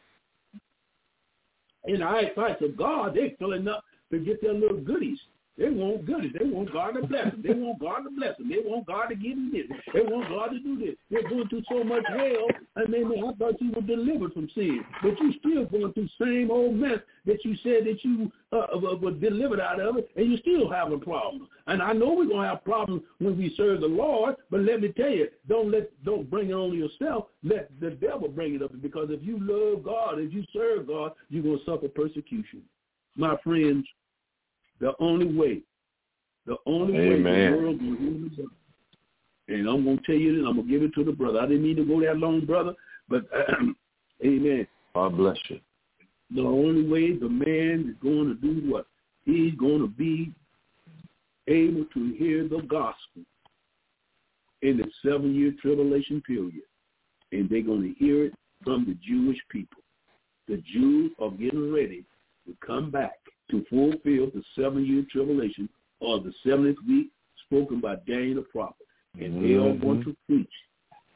in 1.87 2.01
the 2.01 2.07
eyesight 2.07 2.61
of 2.63 2.77
God. 2.77 3.15
They 3.15 3.31
filling 3.39 3.69
up 3.69 3.85
to 4.11 4.19
get 4.19 4.41
their 4.41 4.55
little 4.55 4.81
goodies. 4.81 5.19
They 5.57 5.71
want 5.71 6.05
goodies. 6.05 6.33
They 6.37 6.45
want 6.45 6.73
God 6.73 6.93
to 6.93 7.07
bless 7.07 7.31
them. 7.31 7.43
They 7.47 7.55
want 7.55 7.79
God 7.79 8.01
to 8.01 8.11
bless 8.11 8.37
them. 8.39 8.49
They 8.49 8.59
want 8.65 8.87
God 8.87 9.07
to 9.07 9.15
give 9.15 9.37
them 9.37 9.53
this. 9.53 9.67
They 9.93 10.01
want 10.01 10.29
God 10.29 10.49
to 10.49 10.59
do 10.59 10.77
this. 10.77 10.97
They're 11.11 11.29
going 11.29 11.49
through 11.49 11.63
so 11.71 11.85
much 11.85 12.03
hell, 12.09 12.49
and 12.77 12.93
they 12.93 13.03
I 13.05 13.33
thought 13.35 13.61
you 13.61 13.71
were 13.71 13.83
delivered 13.83 14.33
from 14.33 14.49
sin, 14.55 14.85
but 15.01 15.19
you 15.21 15.33
still 15.39 15.65
going 15.67 15.93
through 15.93 16.09
same 16.21 16.51
old 16.51 16.75
mess 16.75 16.99
that 17.27 17.45
you 17.45 17.55
said 17.63 17.87
that 17.87 17.99
you 18.03 18.33
uh, 18.53 18.67
uh, 18.75 18.97
were 18.97 19.13
delivered 19.13 19.61
out 19.61 19.81
of 19.81 19.97
it, 19.99 20.11
and 20.17 20.31
you 20.31 20.39
still 20.39 20.69
having 20.71 21.01
problems. 21.01 21.49
And 21.69 21.81
I 21.81 21.93
know 21.93 22.15
we're 22.15 22.29
gonna 22.29 22.49
have 22.49 22.65
problems 22.65 23.03
when 23.19 23.39
we 23.39 23.55
serve 23.57 23.81
the 23.81 23.87
Lord, 23.87 24.35
but 24.51 24.61
let 24.61 24.81
me 24.81 24.89
tell 24.89 25.11
you, 25.11 25.29
don't 25.49 25.71
let 25.71 25.91
don't 26.05 26.29
bring 26.29 26.51
it 26.51 26.55
on 26.55 26.77
yourself. 26.77 27.27
Let 27.45 27.71
the 27.81 27.91
devil 27.91 28.29
bring 28.29 28.57
it 28.57 28.63
up, 28.63 28.73
because 28.83 29.09
if 29.11 29.23
you 29.23 29.39
love 29.41 29.85
God, 29.85 30.19
if 30.19 30.33
you 30.33 30.45
serve 30.53 30.89
God, 30.89 31.13
you're 31.31 31.45
gonna 31.45 31.65
suffer 31.65 31.89
persecution. 31.89 32.63
My 33.17 33.37
friends, 33.45 33.87
the 34.81 34.93
only 35.01 35.27
way, 35.27 35.63
the 36.47 36.57
only 36.67 36.93
way 36.93 37.23
the 37.23 37.57
world 37.57 37.83
will 37.83 37.97
the 37.97 38.29
gospel. 38.29 38.47
And 39.49 39.69
I'm 39.69 39.85
gonna 39.85 40.01
tell 40.07 40.15
you 40.15 40.37
this. 40.37 40.47
I'm 40.47 40.57
gonna 40.57 40.69
give 40.69 40.83
it 40.83 40.95
to 40.95 41.05
the 41.05 41.13
brother. 41.13 41.41
I 41.41 41.47
didn't 41.47 41.63
mean 41.63 41.77
to 41.77 41.85
go 41.85 42.01
that 42.01 42.17
long, 42.17 42.45
brother, 42.45 42.75
but 43.09 43.25
Amen. 44.25 44.67
God 44.95 45.17
bless 45.17 45.37
you. 45.49 45.61
The 46.35 46.43
only 46.43 46.89
way 46.89 47.17
the 47.17 47.29
man 47.29 47.91
is 47.91 48.03
going 48.03 48.29
to 48.29 48.35
do 48.35 48.71
what 48.71 48.87
he's 49.25 49.55
going 49.55 49.81
to 49.81 49.89
be 49.89 50.33
able 51.49 51.85
to 51.93 52.15
hear 52.15 52.49
the 52.49 52.63
gospel 52.63 53.23
in 54.63 54.79
the 54.79 54.91
seven-year 55.05 55.55
tribulation 55.61 56.23
period, 56.23 56.63
and 57.33 57.49
they're 57.51 57.63
going 57.63 57.83
to 57.83 57.95
hear 57.99 58.25
it 58.25 58.35
from 58.63 58.87
the 58.87 58.97
Jewish 59.07 59.39
people. 59.51 59.83
The 60.49 60.63
Jews 60.73 61.13
are 61.21 61.31
getting 61.31 61.73
ready 61.73 62.05
to 62.47 62.57
come 62.67 62.91
back 62.91 63.19
to 63.51 63.65
fulfill 63.69 64.31
the 64.31 64.43
seven-year 64.57 65.05
tribulation 65.11 65.69
or 66.01 66.21
the 66.21 66.33
seventh 66.47 66.79
week 66.87 67.09
spoken 67.47 67.81
by 67.81 67.97
Daniel 68.07 68.37
the 68.37 68.43
prophet. 68.43 68.87
And 69.21 69.45
they 69.45 69.55
are 69.55 69.77
going 69.77 70.01
mm-hmm. 70.01 70.11
to 70.11 70.17
preach 70.27 70.51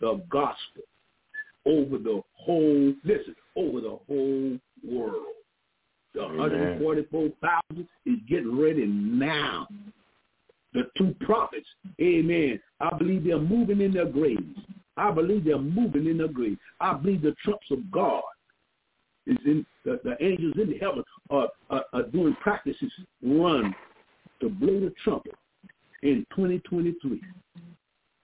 the 0.00 0.22
gospel 0.30 0.82
over 1.66 1.98
the 1.98 2.22
whole, 2.34 2.94
listen, 3.04 3.34
over 3.56 3.80
the 3.80 3.98
whole 4.06 4.58
world. 4.84 5.26
The 6.14 6.22
Amen. 6.22 6.80
144,000 6.80 7.88
is 8.06 8.18
getting 8.28 8.58
ready 8.58 8.86
now. 8.86 9.66
The 10.74 10.82
two 10.96 11.14
prophets, 11.20 11.66
amen. 12.00 12.60
I 12.80 12.96
believe 12.96 13.24
they're 13.24 13.38
moving 13.38 13.80
in 13.80 13.92
their 13.92 14.06
graves. 14.06 14.42
I 14.96 15.10
believe 15.10 15.44
they're 15.44 15.58
moving 15.58 16.06
in 16.06 16.18
their 16.18 16.28
graves. 16.28 16.58
I 16.80 16.94
believe 16.94 17.22
the 17.22 17.34
trumps 17.44 17.66
of 17.70 17.90
God 17.90 18.22
is 19.28 19.36
in 19.44 19.64
the, 19.84 20.00
the 20.04 20.16
angels 20.24 20.54
in 20.56 20.76
heaven 20.78 21.04
are, 21.30 21.48
are, 21.70 21.84
are 21.92 22.02
doing 22.04 22.34
practices 22.40 22.90
run 23.22 23.74
to 24.40 24.48
blow 24.48 24.80
the 24.80 24.92
trumpet 25.04 25.34
in 26.02 26.26
2023. 26.34 27.22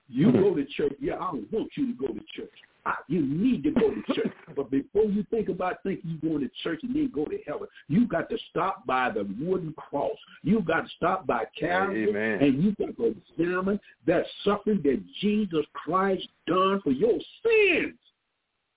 You 0.09 0.27
Mhm. 0.29 0.43
go 0.43 0.55
to 0.55 0.65
church. 0.67 0.95
Yeah, 1.01 1.15
I 1.17 1.31
don't 1.33 1.51
want 1.53 1.71
you 1.77 1.87
to 1.87 1.93
go 1.95 2.09
to 2.09 2.21
church. 2.35 2.53
I, 2.87 2.97
you 3.09 3.23
need 3.23 3.63
to 3.65 3.71
go 3.71 3.91
to 3.95 4.03
church. 4.15 4.33
But 4.57 4.71
before 4.71 5.05
you 5.05 5.25
think 5.31 5.49
about 5.49 5.83
thinking 5.83 6.19
you're 6.23 6.31
going 6.31 6.49
to 6.49 6.55
church 6.63 6.81
and 6.85 6.95
then 6.95 7.11
go 7.13 7.25
to 7.25 7.39
heaven, 7.47 7.67
you 7.89 8.07
got 8.07 8.29
to 8.31 8.39
stop 8.51 8.87
by 8.87 9.11
the 9.11 9.25
wooden 9.41 9.73
cross. 9.73 10.17
You 10.43 10.61
got 10.61 10.83
to 10.83 10.91
stop 10.97 11.27
by 11.27 11.45
Calvary, 11.59 12.09
Amen. 12.11 12.41
and 12.43 12.63
you 12.63 12.73
got 12.79 12.97
to 12.99 13.17
examine 13.37 13.81
that 14.07 14.27
suffering 14.45 14.81
that 14.85 15.03
Jesus 15.21 15.65
Christ 15.73 16.29
done 16.47 16.81
for 16.83 16.93
your 16.93 17.19
sins, 17.43 17.99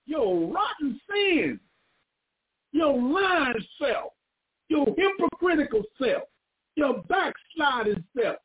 your 0.06 0.52
rotten 0.52 1.00
sins, 1.08 1.60
your 2.72 2.94
lying 3.00 3.64
self, 3.80 4.12
your 4.68 4.86
hypocritical 4.96 5.82
self, 6.00 6.22
your 6.76 7.02
backsliding 7.08 8.04
self, 8.16 8.36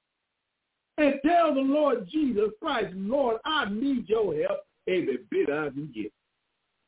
and 0.97 1.15
tell 1.25 1.53
the 1.53 1.61
Lord 1.61 2.07
Jesus 2.09 2.49
Christ, 2.61 2.93
Lord, 2.95 3.37
I 3.45 3.69
need 3.69 4.07
your 4.07 4.35
help 4.35 4.59
every 4.87 5.19
bit 5.29 5.49
I 5.49 5.69
can 5.69 5.91
get. 5.93 6.11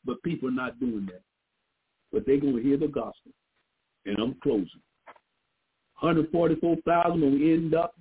But 0.06 0.22
people 0.24 0.50
are 0.50 0.52
not 0.52 0.80
doing 0.80 1.08
that. 1.08 1.22
But 2.12 2.26
they're 2.26 2.40
going 2.40 2.56
to 2.56 2.62
hear 2.62 2.78
the 2.78 2.88
gospel. 2.88 3.32
And 4.06 4.18
I'm 4.20 4.36
closing. 4.44 4.82
144,000 6.00 7.22
will 7.22 7.28
end 7.34 7.74
up 7.74 7.96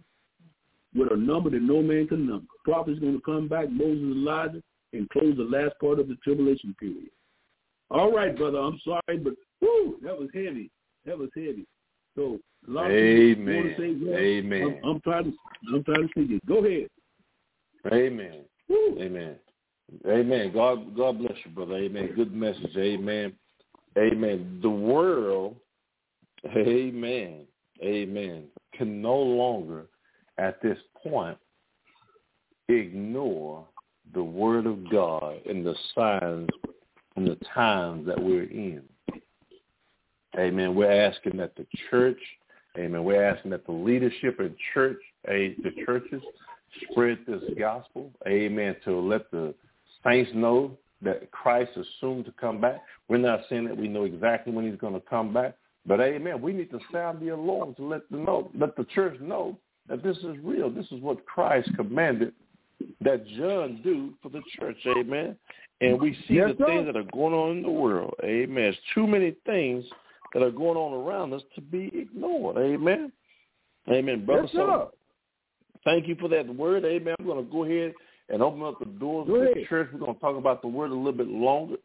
with 0.95 1.11
a 1.11 1.17
number 1.17 1.51
that 1.51 1.63
no 1.63 1.83
man 1.83 2.07
can 2.07 2.27
number. 2.27 2.47
Prophet's 2.65 2.99
going 2.99 3.15
to 3.15 3.23
come 3.23 3.49
back, 3.49 3.71
Moses, 3.71 4.03
Elijah, 4.03 4.63
and 4.93 5.09
close 5.11 5.37
the 5.37 5.43
last 5.43 5.75
part 5.81 5.99
of 5.99 6.09
the 6.09 6.17
tribulation 6.23 6.75
period. 6.79 7.11
All 7.95 8.13
right, 8.13 8.37
brother, 8.37 8.59
I'm 8.59 8.81
sorry, 8.85 9.19
but 9.19 9.35
whoo, 9.61 9.99
that 10.03 10.19
was 10.19 10.29
heavy. 10.35 10.69
That 11.07 11.17
was 11.17 11.31
heavy. 11.35 11.65
So, 12.17 12.41
a 12.67 12.71
lot 12.71 12.87
of 12.87 12.91
people 12.91 13.43
Amen. 13.43 13.55
want 13.57 13.69
to 13.69 13.83
say, 13.83 14.05
well, 14.05 14.19
Amen. 14.19 14.81
I'm, 14.83 14.91
I'm 14.91 15.01
trying 15.03 15.25
to, 15.25 15.33
I'm 15.73 15.85
trying 15.85 16.09
to 16.09 16.15
see 16.15 16.27
this. 16.27 16.41
Go 16.47 16.65
ahead. 16.65 16.89
Amen. 17.93 18.41
Amen. 19.01 19.37
Amen. 20.09 20.53
God 20.53 20.97
God 20.97 21.19
bless 21.19 21.37
you, 21.45 21.53
brother. 21.53 21.77
Amen. 21.77 22.11
Good 22.17 22.35
message. 22.35 22.77
Amen. 22.77 23.33
Amen. 23.97 24.59
The 24.61 24.71
world, 24.71 25.55
amen, 26.49 27.47
amen, 27.83 28.45
can 28.75 29.01
no 29.01 29.17
longer 29.17 29.87
at 30.39 30.61
this 30.63 30.79
point 31.01 31.39
ignore 32.69 33.65
the 34.15 34.23
word 34.23 34.67
of 34.67 34.91
God 34.91 35.41
and 35.47 35.65
the 35.65 35.75
signs 35.95 36.49
and 37.17 37.27
the 37.27 37.39
times 37.55 38.07
that 38.07 38.21
we're 38.21 38.45
in. 38.45 38.83
Amen. 40.39 40.75
We're 40.75 40.91
asking 40.91 41.37
that 41.37 41.55
the 41.55 41.67
church, 41.91 42.19
amen, 42.77 43.05
we're 43.05 43.25
asking 43.25 43.53
that 43.53 43.65
the 43.67 43.73
leadership 43.73 44.41
in 44.41 44.55
church, 44.73 44.99
the 45.27 45.73
churches 45.87 46.23
spread 46.91 47.19
this 47.27 47.43
gospel, 47.57 48.11
amen, 48.27 48.75
to 48.85 48.99
let 48.99 49.31
the 49.31 49.55
saints 50.05 50.33
know 50.35 50.77
that 51.03 51.31
Christ 51.31 51.71
is 51.77 51.87
soon 52.01 52.25
to 52.25 52.33
come 52.33 52.61
back. 52.61 52.81
We're 53.09 53.19
not 53.19 53.43
saying 53.49 53.67
that 53.67 53.77
we 53.77 53.87
know 53.87 54.05
exactly 54.05 54.53
when 54.53 54.69
he's 54.69 54.81
going 54.81 54.95
to 54.95 55.01
come 55.01 55.33
back, 55.33 55.55
but 55.87 56.01
amen, 56.01 56.43
we 56.43 56.53
need 56.53 56.71
to 56.71 56.81
sound 56.93 57.21
the 57.21 57.29
alarm 57.29 57.75
to 57.77 57.85
let 57.87 58.11
the 58.11 58.17
know, 58.17 58.51
let 58.59 58.75
the 58.75 58.85
church 58.85 59.21
know 59.21 59.57
that 59.89 60.03
this 60.03 60.17
is 60.19 60.37
real. 60.43 60.69
This 60.69 60.87
is 60.91 61.01
what 61.01 61.25
Christ 61.27 61.71
commanded 61.77 62.33
that 63.01 63.27
John 63.39 63.81
do 63.83 64.15
for 64.23 64.29
the 64.29 64.43
church, 64.59 64.77
amen. 64.87 65.37
And 65.81 66.01
we 66.01 66.15
see 66.29 66.35
Yes, 66.35 66.51
the 66.53 66.65
sir. 66.65 66.67
things 66.67 66.87
that 66.87 66.97
are 66.97 67.11
going 67.13 67.35
on 67.35 67.57
in 67.59 67.63
the 67.63 67.71
world, 67.71 68.15
amen. 68.25 68.55
There's 68.55 68.77
too 68.95 69.07
many 69.07 69.35
things 69.47 69.85
that 70.33 70.43
are 70.43 70.51
going 70.51 70.77
on 70.77 70.93
around 70.93 71.33
us 71.33 71.43
to 71.55 71.61
be 71.61 71.91
ignored, 71.95 72.57
amen. 72.59 73.13
Amen, 73.91 74.25
brother. 74.25 74.43
Yes, 74.45 74.53
So 74.53 74.93
thank 75.85 76.09
you 76.09 76.17
for 76.17 76.29
that 76.29 76.47
word, 76.55 76.85
amen. 76.85 77.15
I'm 77.19 77.27
going 77.27 77.45
to 77.45 77.51
go 77.51 77.65
ahead 77.65 77.93
and 78.31 78.43
open 78.43 78.63
up 78.63 78.79
the 78.79 78.87
doors 78.87 79.27
Go 79.29 79.35
of 79.37 79.41
the 79.43 79.51
ahead. 79.53 79.67
church. 79.69 79.89
We're 79.93 79.99
going 79.99 80.15
to 80.15 80.21
talk 80.21 80.37
about 80.37 80.63
the 80.63 80.69
word 80.69 80.91
a 80.91 80.95
little 80.95 81.13
bit 81.13 81.29
longer, 81.29 81.77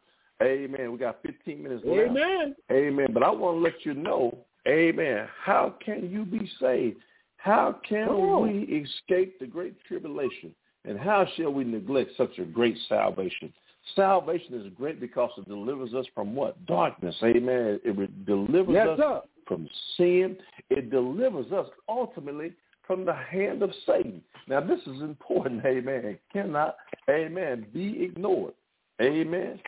amen. 0.41 0.91
We 0.91 0.97
got 0.97 1.19
15 1.23 1.61
minutes 1.63 1.83
left. 1.85 2.09
Amen. 2.11 2.55
Amen. 2.71 3.07
But 3.13 3.23
I 3.23 3.29
want 3.31 3.57
to 3.57 3.61
let 3.61 3.85
you 3.85 3.93
know, 3.93 4.37
amen, 4.67 5.27
how 5.43 5.75
can 5.83 6.09
you 6.09 6.25
be 6.25 6.49
saved? 6.61 6.97
How 7.37 7.79
can 7.87 8.41
we 8.41 8.83
escape 8.83 9.39
the 9.39 9.47
great 9.47 9.73
tribulation? 9.85 10.53
And 10.89 10.99
how 10.99 11.23
shall 11.37 11.51
we 11.51 11.63
neglect 11.63 12.11
such 12.17 12.39
a 12.39 12.43
great 12.43 12.75
salvation? 12.89 13.53
Salvation 13.95 14.55
is 14.55 14.73
great 14.75 14.99
because 14.99 15.29
it 15.37 15.47
delivers 15.47 15.93
us 15.93 16.07
from 16.15 16.33
what? 16.33 16.65
Darkness. 16.65 17.15
Amen. 17.23 17.79
It 17.85 18.25
delivers 18.25 18.73
Yes, 18.73 18.87
us 18.87 18.97
sir. 18.97 19.21
from 19.47 19.69
sin. 19.95 20.35
It 20.71 20.89
delivers 20.89 21.51
us 21.51 21.67
ultimately 21.87 22.53
from 22.87 23.05
the 23.05 23.13
hand 23.13 23.61
of 23.61 23.71
Satan. 23.85 24.23
Now, 24.47 24.61
this 24.61 24.79
is 24.87 25.01
important, 25.01 25.63
amen. 25.65 26.05
It 26.05 26.21
cannot, 26.33 26.75
amen, 27.07 27.67
be 27.71 28.03
ignored. 28.03 28.53
Amen. 28.99 29.59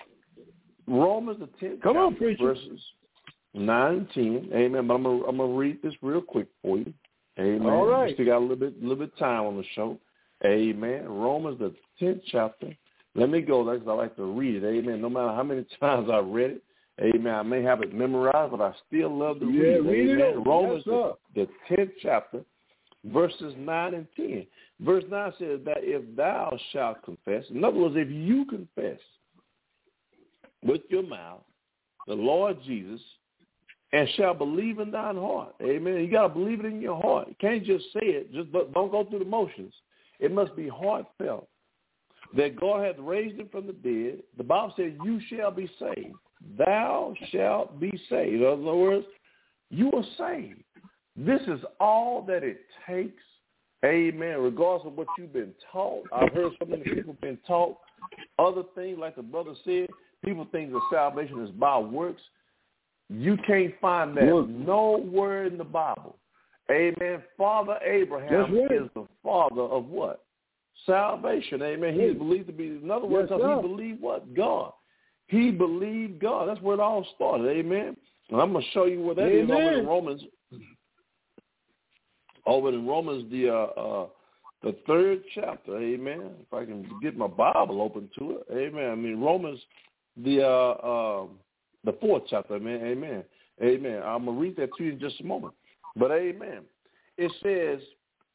Romans, 0.87 1.39
the 1.39 1.65
10th 1.65 1.83
Come 1.83 1.97
on, 1.97 2.15
preacher. 2.15 2.43
verses 2.43 2.81
9 3.53 4.07
10. 4.15 4.49
Amen. 4.53 4.87
But 4.87 4.95
I'm 4.95 5.03
going 5.03 5.23
I'm 5.27 5.37
to 5.37 5.45
read 5.45 5.83
this 5.83 5.93
real 6.01 6.21
quick 6.21 6.47
for 6.63 6.79
you. 6.79 6.91
Amen. 7.39 7.67
All 7.67 7.85
right. 7.85 8.07
We 8.07 8.13
still 8.15 8.25
got 8.25 8.37
a 8.37 8.39
little 8.39 8.55
bit, 8.55 8.81
little 8.81 8.95
bit 8.97 9.15
time 9.17 9.43
on 9.45 9.57
the 9.57 9.63
show. 9.75 9.99
Amen. 10.45 11.07
Romans, 11.07 11.59
the 11.59 11.73
10th 12.01 12.21
chapter. 12.27 12.75
Let 13.13 13.29
me 13.29 13.41
go 13.41 13.65
there 13.65 13.75
because 13.75 13.89
I 13.89 13.93
like 13.93 14.15
to 14.15 14.25
read 14.25 14.63
it. 14.63 14.65
Amen. 14.65 15.01
No 15.01 15.09
matter 15.09 15.29
how 15.35 15.43
many 15.43 15.65
times 15.79 16.09
I 16.11 16.19
read 16.19 16.51
it. 16.51 16.63
Amen. 17.01 17.33
I 17.33 17.41
may 17.43 17.63
have 17.63 17.81
it 17.81 17.93
memorized, 17.93 18.51
but 18.51 18.61
I 18.61 18.73
still 18.87 19.17
love 19.17 19.39
to 19.39 19.45
Yeah, 19.45 19.61
read 19.61 19.75
it. 19.75 19.81
read 19.81 20.09
it 20.09 20.21
Amen. 20.21 20.43
Romans, 20.43 20.83
Yes, 20.85 21.15
the, 21.35 21.47
the 21.69 21.75
10th 21.75 21.91
chapter, 22.01 22.41
verses 23.05 23.53
9 23.57 23.93
and 23.93 24.07
10. 24.15 24.45
Verse 24.81 25.03
9 25.09 25.33
says 25.39 25.59
that 25.65 25.77
if 25.79 26.15
thou 26.15 26.57
shalt 26.71 27.03
confess, 27.03 27.43
in 27.49 27.63
other 27.63 27.77
words, 27.77 27.95
if 27.97 28.09
you 28.09 28.45
confess 28.45 28.99
with 30.63 30.81
your 30.89 31.03
mouth 31.03 31.41
the 32.07 32.13
Lord 32.13 32.57
Jesus 32.65 33.01
and 33.93 34.07
shall 34.15 34.33
believe 34.33 34.79
in 34.79 34.91
thine 34.91 35.17
heart. 35.17 35.53
Amen. 35.61 35.95
You 35.95 36.09
got 36.09 36.27
to 36.27 36.33
believe 36.33 36.61
it 36.61 36.65
in 36.65 36.81
your 36.81 36.99
heart. 37.01 37.27
You 37.29 37.35
can't 37.39 37.63
just 37.65 37.85
say 37.93 37.99
it. 38.03 38.33
Just 38.33 38.51
don't 38.51 38.91
go 38.91 39.05
through 39.09 39.19
the 39.19 39.25
motions. 39.25 39.73
It 40.21 40.31
must 40.31 40.55
be 40.55 40.69
heartfelt. 40.69 41.49
That 42.37 42.55
God 42.55 42.85
hath 42.85 42.95
raised 42.99 43.37
him 43.37 43.49
from 43.51 43.67
the 43.67 43.73
dead. 43.73 44.23
The 44.37 44.43
Bible 44.43 44.73
says, 44.77 44.93
you 45.03 45.19
shall 45.29 45.51
be 45.51 45.69
saved. 45.77 46.15
Thou 46.57 47.13
shalt 47.29 47.77
be 47.79 47.91
saved. 48.09 48.41
In 48.41 48.45
other 48.45 48.61
words, 48.61 49.05
you 49.69 49.91
are 49.91 50.05
saved. 50.17 50.63
This 51.17 51.41
is 51.41 51.59
all 51.79 52.23
that 52.27 52.43
it 52.43 52.61
takes. 52.87 53.21
Amen. 53.83 54.39
Regardless 54.39 54.87
of 54.87 54.97
what 54.97 55.07
you've 55.17 55.33
been 55.33 55.53
taught. 55.71 56.03
I've 56.13 56.31
heard 56.31 56.53
so 56.59 56.65
many 56.67 56.83
people 56.83 57.17
been 57.19 57.39
taught 57.45 57.77
other 58.39 58.63
things, 58.75 58.97
like 58.97 59.15
the 59.15 59.23
brother 59.23 59.53
said. 59.65 59.87
People 60.23 60.47
think 60.51 60.71
that 60.71 60.81
salvation 60.91 61.43
is 61.43 61.49
by 61.51 61.79
works. 61.79 62.21
You 63.09 63.37
can't 63.45 63.73
find 63.81 64.15
that 64.15 64.47
nowhere 64.47 65.47
in 65.47 65.57
the 65.57 65.65
Bible. 65.65 66.15
Amen. 66.71 67.21
Father 67.37 67.77
Abraham 67.85 68.55
right. 68.55 68.71
is 68.71 68.89
the 68.95 69.05
father 69.23 69.61
of 69.61 69.85
what? 69.87 70.23
Salvation. 70.85 71.61
Amen. 71.61 71.93
He 71.93 72.01
is 72.01 72.17
believed 72.17 72.47
to 72.47 72.53
be, 72.53 72.67
in 72.67 72.89
other 72.89 73.05
words, 73.05 73.29
Yes, 73.31 73.39
he 73.41 73.61
believed 73.61 74.01
what? 74.01 74.33
God. 74.33 74.71
He 75.27 75.51
believed 75.51 76.19
God. 76.19 76.47
That's 76.47 76.61
where 76.61 76.75
it 76.75 76.79
all 76.79 77.05
started. 77.15 77.47
Amen. 77.49 77.95
And 78.29 78.41
I'm 78.41 78.53
going 78.53 78.63
to 78.63 78.71
show 78.71 78.85
you 78.85 79.01
where 79.01 79.15
that 79.15 79.27
is 79.27 79.49
over 79.49 79.79
in 79.79 79.85
Romans. 79.85 80.21
Over 82.45 82.69
in 82.69 82.87
Romans, 82.87 83.29
the 83.31 83.49
uh, 83.49 83.79
uh, 83.79 84.07
the 84.63 84.75
third 84.87 85.21
chapter. 85.35 85.77
Amen. 85.77 86.31
If 86.39 86.53
I 86.53 86.65
can 86.65 86.89
get 87.01 87.17
my 87.17 87.27
Bible 87.27 87.81
open 87.81 88.09
to 88.17 88.37
it. 88.37 88.45
Amen. 88.51 88.89
I 88.89 88.95
mean 88.95 89.19
Romans, 89.19 89.59
the 90.17 90.43
uh, 90.43 91.21
um 91.21 91.29
the 91.83 91.93
fourth 91.99 92.23
chapter. 92.29 92.55
Amen. 92.55 92.81
Amen. 92.83 93.23
Amen. 93.61 94.01
I'm 94.03 94.25
gonna 94.25 94.39
read 94.39 94.55
that 94.57 94.69
to 94.77 94.83
you 94.83 94.93
in 94.93 94.99
just 94.99 95.19
a 95.21 95.23
moment. 95.23 95.53
But 95.95 96.11
amen. 96.11 96.61
It 97.17 97.31
says, 97.43 97.85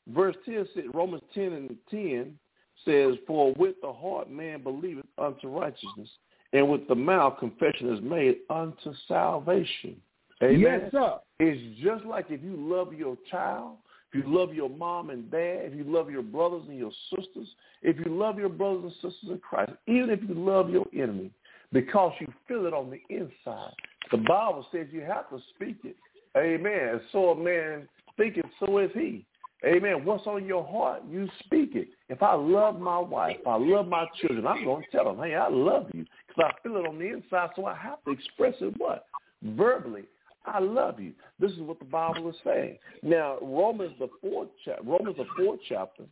verse 0.08 0.36
ten 0.44 0.66
says 0.74 0.84
Romans 0.92 1.22
ten 1.34 1.52
and 1.52 1.76
ten 1.90 2.38
says, 2.84 3.14
For 3.26 3.52
with 3.54 3.76
the 3.82 3.92
heart 3.92 4.30
man 4.30 4.62
believeth 4.62 5.06
unto 5.18 5.48
righteousness, 5.48 6.08
and 6.52 6.68
with 6.68 6.86
the 6.88 6.94
mouth 6.94 7.38
confession 7.38 7.94
is 7.94 8.02
made 8.02 8.38
unto 8.50 8.92
salvation. 9.08 9.96
Amen. 10.42 10.60
Yes, 10.60 10.92
sir. 10.92 11.18
It's 11.40 11.82
just 11.82 12.04
like 12.04 12.26
if 12.30 12.42
you 12.42 12.56
love 12.56 12.92
your 12.92 13.16
child, 13.30 13.76
if 14.12 14.24
you 14.24 14.34
love 14.34 14.54
your 14.54 14.70
mom 14.70 15.10
and 15.10 15.30
dad, 15.30 15.62
if 15.64 15.74
you 15.74 15.84
love 15.84 16.10
your 16.10 16.22
brothers 16.22 16.62
and 16.68 16.78
your 16.78 16.92
sisters, 17.14 17.48
if 17.82 17.96
you 17.98 18.16
love 18.16 18.38
your 18.38 18.48
brothers 18.48 18.84
and 18.84 18.92
sisters 19.12 19.30
in 19.30 19.38
Christ, 19.38 19.72
even 19.86 20.10
if 20.10 20.20
you 20.22 20.34
love 20.34 20.70
your 20.70 20.86
enemy, 20.94 21.30
because 21.72 22.12
you 22.20 22.32
feel 22.46 22.66
it 22.66 22.72
on 22.72 22.90
the 22.90 23.00
inside. 23.14 23.72
The 24.10 24.18
Bible 24.18 24.66
says 24.72 24.86
you 24.92 25.00
have 25.00 25.28
to 25.30 25.38
speak 25.54 25.78
it. 25.84 25.96
Amen. 26.36 27.00
So 27.12 27.30
a 27.30 27.36
man 27.36 27.88
speaketh, 28.12 28.44
so 28.60 28.78
is 28.78 28.90
he. 28.94 29.24
Amen. 29.64 30.04
What's 30.04 30.26
on 30.26 30.44
your 30.44 30.66
heart, 30.66 31.02
you 31.08 31.28
speak 31.44 31.74
it. 31.74 31.88
If 32.08 32.22
I 32.22 32.34
love 32.34 32.78
my 32.78 32.98
wife, 32.98 33.38
if 33.40 33.46
I 33.46 33.56
love 33.56 33.88
my 33.88 34.06
children, 34.20 34.46
I'm 34.46 34.64
going 34.64 34.84
to 34.84 34.90
tell 34.90 35.04
them, 35.04 35.24
hey, 35.24 35.34
I 35.34 35.48
love 35.48 35.86
you. 35.94 36.04
Because 36.28 36.52
I 36.52 36.62
feel 36.62 36.76
it 36.76 36.86
on 36.86 36.98
the 36.98 37.06
inside, 37.06 37.50
so 37.56 37.64
I 37.64 37.74
have 37.74 38.04
to 38.04 38.10
express 38.10 38.54
it 38.60 38.74
what? 38.76 39.06
Verbally. 39.42 40.04
I 40.44 40.60
love 40.60 41.00
you. 41.00 41.12
This 41.40 41.52
is 41.52 41.60
what 41.60 41.78
the 41.78 41.86
Bible 41.86 42.28
is 42.28 42.36
saying. 42.44 42.78
Now, 43.02 43.38
Romans 43.42 43.94
the 43.98 44.08
fourth 44.20 44.48
chapter, 44.64 44.82
Romans 44.84 45.16
the 45.16 45.26
fourth 45.36 45.58
chapter, 45.68 46.04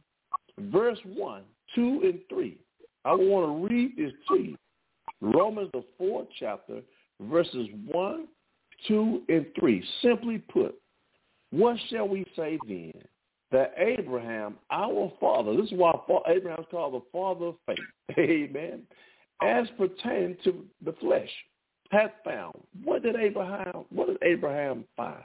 verse 0.59 0.99
one, 1.05 1.43
two, 1.75 2.01
and 2.03 2.18
three. 2.29 2.59
I 3.05 3.14
want 3.14 3.68
to 3.68 3.75
read 3.75 3.97
this 3.97 4.12
to 4.29 4.35
you. 4.37 4.57
Romans 5.20 5.70
the 5.72 5.85
fourth 5.97 6.27
chapter, 6.41 6.81
verses 7.20 7.68
one, 7.87 8.27
two, 8.87 9.22
and 9.28 9.47
three. 9.59 9.85
Simply 10.03 10.39
put, 10.39 10.74
what 11.51 11.76
shall 11.91 12.09
we 12.09 12.24
say 12.37 12.59
then? 12.66 12.93
That 13.53 13.74
Abraham, 13.76 14.57
our 14.70 15.12
father, 15.20 15.57
this 15.57 15.66
is 15.66 15.78
why 15.78 15.93
Abraham 16.26 16.61
is 16.61 16.66
called 16.70 16.95
the 16.95 17.07
father 17.12 17.47
of 17.47 17.57
faith. 17.66 17.78
Amen. 18.18 18.82
As 19.43 19.66
pertaining 19.76 20.37
to 20.45 20.64
the 20.85 20.93
flesh, 20.95 21.30
hath 21.91 22.12
found. 22.24 22.55
What 22.82 23.03
did 23.03 23.16
Abraham? 23.16 23.85
What 23.91 24.09
did 24.09 24.18
Abraham 24.22 24.85
find? 24.97 25.22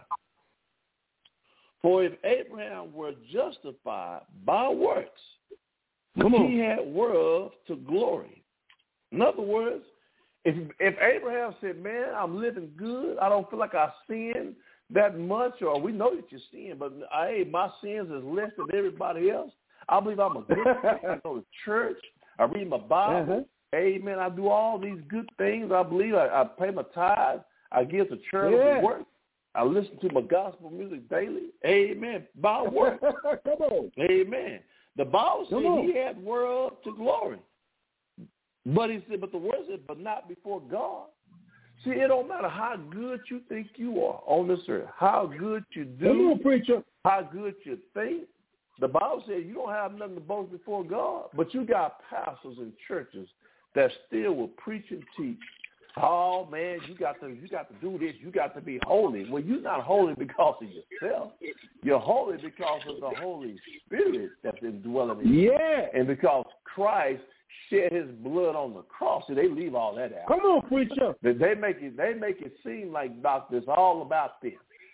For 1.82 2.04
if 2.04 2.14
Abraham 2.24 2.94
were 2.94 3.14
justified 3.32 4.22
by 4.46 4.68
works, 4.70 5.22
Come 6.22 6.36
on. 6.36 6.52
he 6.52 6.60
had 6.60 6.80
whereof 6.86 7.52
to 7.68 7.78
glory. 7.78 8.44
In 9.12 9.22
other 9.22 9.42
words, 9.42 9.86
if 10.46 10.56
if 10.80 10.96
Abraham 11.02 11.56
said, 11.62 11.82
"Man, 11.82 12.14
I'm 12.16 12.40
living 12.40 12.72
good. 12.78 13.18
I 13.20 13.30
don't 13.30 13.50
feel 13.50 13.60
like 13.60 13.76
I 13.76 13.90
sin 14.08 14.56
that 14.90 15.20
much," 15.20 15.62
or 15.62 15.80
we 15.80 15.92
know 15.92 16.16
that 16.16 16.32
you 16.32 16.40
sin, 16.52 16.76
but 16.78 16.94
hey, 17.12 17.48
my 17.50 17.70
sins 17.82 18.10
is 18.10 18.24
less 18.24 18.52
than 18.58 18.68
everybody 18.74 19.30
else. 19.32 19.52
I 19.88 20.00
believe 20.00 20.20
I'm 20.20 20.38
a 20.38 20.42
good. 20.42 20.68
I 20.68 21.20
go 21.24 21.38
to 21.38 21.46
church. 21.66 21.98
I 22.38 22.44
read 22.44 22.70
my 22.70 22.78
Bible. 22.78 23.34
Uh-huh. 23.34 23.44
Amen. 23.76 24.18
I 24.18 24.30
do 24.30 24.48
all 24.48 24.80
these 24.80 25.00
good 25.10 25.30
things. 25.38 25.72
I 25.72 25.84
believe 25.84 26.16
I, 26.16 26.28
I 26.28 26.44
pay 26.44 26.72
my 26.72 26.84
tithes. 26.96 27.44
I 27.72 27.84
give 27.84 28.10
to 28.10 28.18
charitable 28.32 28.58
Yeah. 28.58 28.82
work. 28.82 29.04
I 29.56 29.64
listen 29.64 30.00
to 30.00 30.14
my 30.14 30.22
gospel 30.22 30.70
music 30.70 31.08
daily. 31.10 31.48
Amen. 31.66 32.26
By 32.36 32.64
work. 32.64 33.00
Come 33.44 33.62
on. 33.62 33.92
Amen. 34.00 34.60
The 34.96 35.06
Bible 35.06 35.48
on. 35.52 35.88
he 35.88 35.96
had 35.96 36.22
world 36.24 36.78
to 36.84 36.96
glory. 36.96 37.40
But 38.76 38.90
he 38.90 39.04
said, 39.10 39.22
but 39.22 39.32
the 39.32 39.38
word 39.38 39.56
said, 39.70 39.80
but 39.88 40.00
not 40.00 40.28
before 40.28 40.62
God. 40.62 41.08
See, 41.84 41.92
it 41.92 42.08
don't 42.10 42.28
matter 42.28 42.50
how 42.50 42.76
good 42.92 43.22
you 43.30 43.40
think 43.48 43.68
you 43.78 44.04
are 44.04 44.22
on 44.26 44.48
this 44.50 44.60
earth, 44.68 44.90
how 44.98 45.32
good 45.40 45.64
you 45.72 45.86
Come 45.86 45.98
do, 45.98 46.32
on, 46.32 46.40
preacher. 46.40 46.84
how 47.06 47.22
good 47.32 47.56
you 47.64 47.78
think. 47.94 48.24
The 48.82 48.88
Bible 48.90 49.24
says 49.28 49.44
you 49.46 49.54
don't 49.56 49.72
have 49.72 49.94
nothing 49.94 50.16
to 50.16 50.22
boast 50.22 50.52
before 50.52 50.84
God, 50.84 51.26
but 51.36 51.54
you 51.54 51.66
got 51.66 52.00
pastors 52.10 52.58
and 52.60 52.74
churches 52.88 53.28
that 53.76 53.92
still 54.08 54.34
will 54.34 54.50
preach 54.50 54.86
and 54.90 55.04
teach. 55.18 55.40
Oh 55.98 56.46
man, 56.52 56.80
you 56.88 56.96
got 56.96 57.20
to 57.22 57.28
you 57.30 57.48
got 57.50 57.68
to 57.70 57.76
do 57.82 57.98
this. 57.98 58.14
You 58.22 58.32
got 58.32 58.54
to 58.56 58.62
be 58.62 58.80
holy. 58.86 59.30
Well, 59.30 59.42
you're 59.42 59.62
not 59.62 59.82
holy 59.84 60.14
because 60.16 60.56
of 60.62 60.68
yourself. 60.70 61.32
You're 61.82 62.00
holy 62.00 62.38
because 62.38 62.82
of 62.88 63.00
the 63.02 63.20
Holy 63.20 63.58
Spirit 63.86 64.32
that's 64.44 64.58
indwelling 64.62 65.22
in 65.22 65.34
you, 65.34 65.52
Yeah. 65.52 65.86
and 65.94 66.08
because 66.08 66.46
Christ 66.64 67.22
shed 67.70 67.92
His 67.92 68.10
blood 68.20 68.56
on 68.56 68.74
the 68.74 68.82
cross. 68.84 69.24
See, 69.28 69.34
they 69.34 69.48
leave 69.48 69.76
all 69.76 69.96
that 69.96 70.14
out. 70.14 70.28
Come 70.28 70.40
on, 70.42 70.62
preacher. 70.68 71.16
They 71.22 71.56
make 71.56 71.78
it 71.82 71.98
they 71.98 72.14
make 72.14 72.42
it 72.42 72.54
seem 72.64 72.92
like 72.92 73.22
doctor 73.22 73.58
it's 73.58 73.68
all 73.68 74.02
about 74.02 74.42
them. 74.42 74.54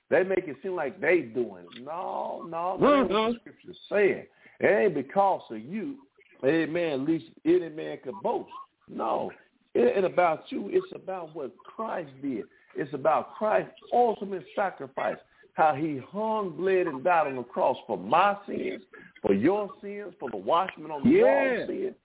They 0.10 0.24
make 0.24 0.48
it 0.48 0.58
seem 0.62 0.76
like 0.76 1.02
they 1.02 1.22
doing 1.22 1.66
it. 1.66 1.84
No, 1.84 2.46
no, 2.48 2.74
ain't 2.74 2.82
what 2.82 3.12
Uh-huh. 3.12 3.32
the 3.34 3.40
scripture's 3.40 3.78
saying. 3.90 4.26
It 4.60 4.68
ain't 4.68 4.94
because 4.94 5.42
of 5.50 5.60
you. 5.60 5.96
Amen. 6.44 6.94
At 6.94 7.00
least 7.02 7.26
any 7.44 7.70
man 7.70 7.98
could 8.04 8.22
boast. 8.22 8.52
No. 8.88 9.32
It 9.74 9.98
ain't 9.98 10.06
about 10.06 10.52
you. 10.52 10.70
It's 10.72 10.92
about 10.94 11.36
what 11.36 11.52
Christ 11.64 12.10
did. 12.22 12.46
It's 12.76 12.94
about 12.94 13.36
Christ's 13.36 13.74
ultimate 13.92 14.46
sacrifice. 14.56 15.18
How 15.54 15.74
he 15.74 15.98
hung, 16.12 16.56
bled, 16.58 16.88
and 16.88 17.04
died 17.04 17.28
on 17.28 17.38
the 17.38 17.44
cross 17.44 17.78
for 17.88 17.98
my 17.98 18.38
sins, 18.46 18.84
for 19.22 19.34
your 19.34 19.72
sins, 19.82 20.14
for 20.20 20.30
the 20.30 20.38
watchman 20.38 20.92
on 20.92 21.04
the 21.04 21.10
Yeah. 21.10 21.66
sins. 21.66 21.96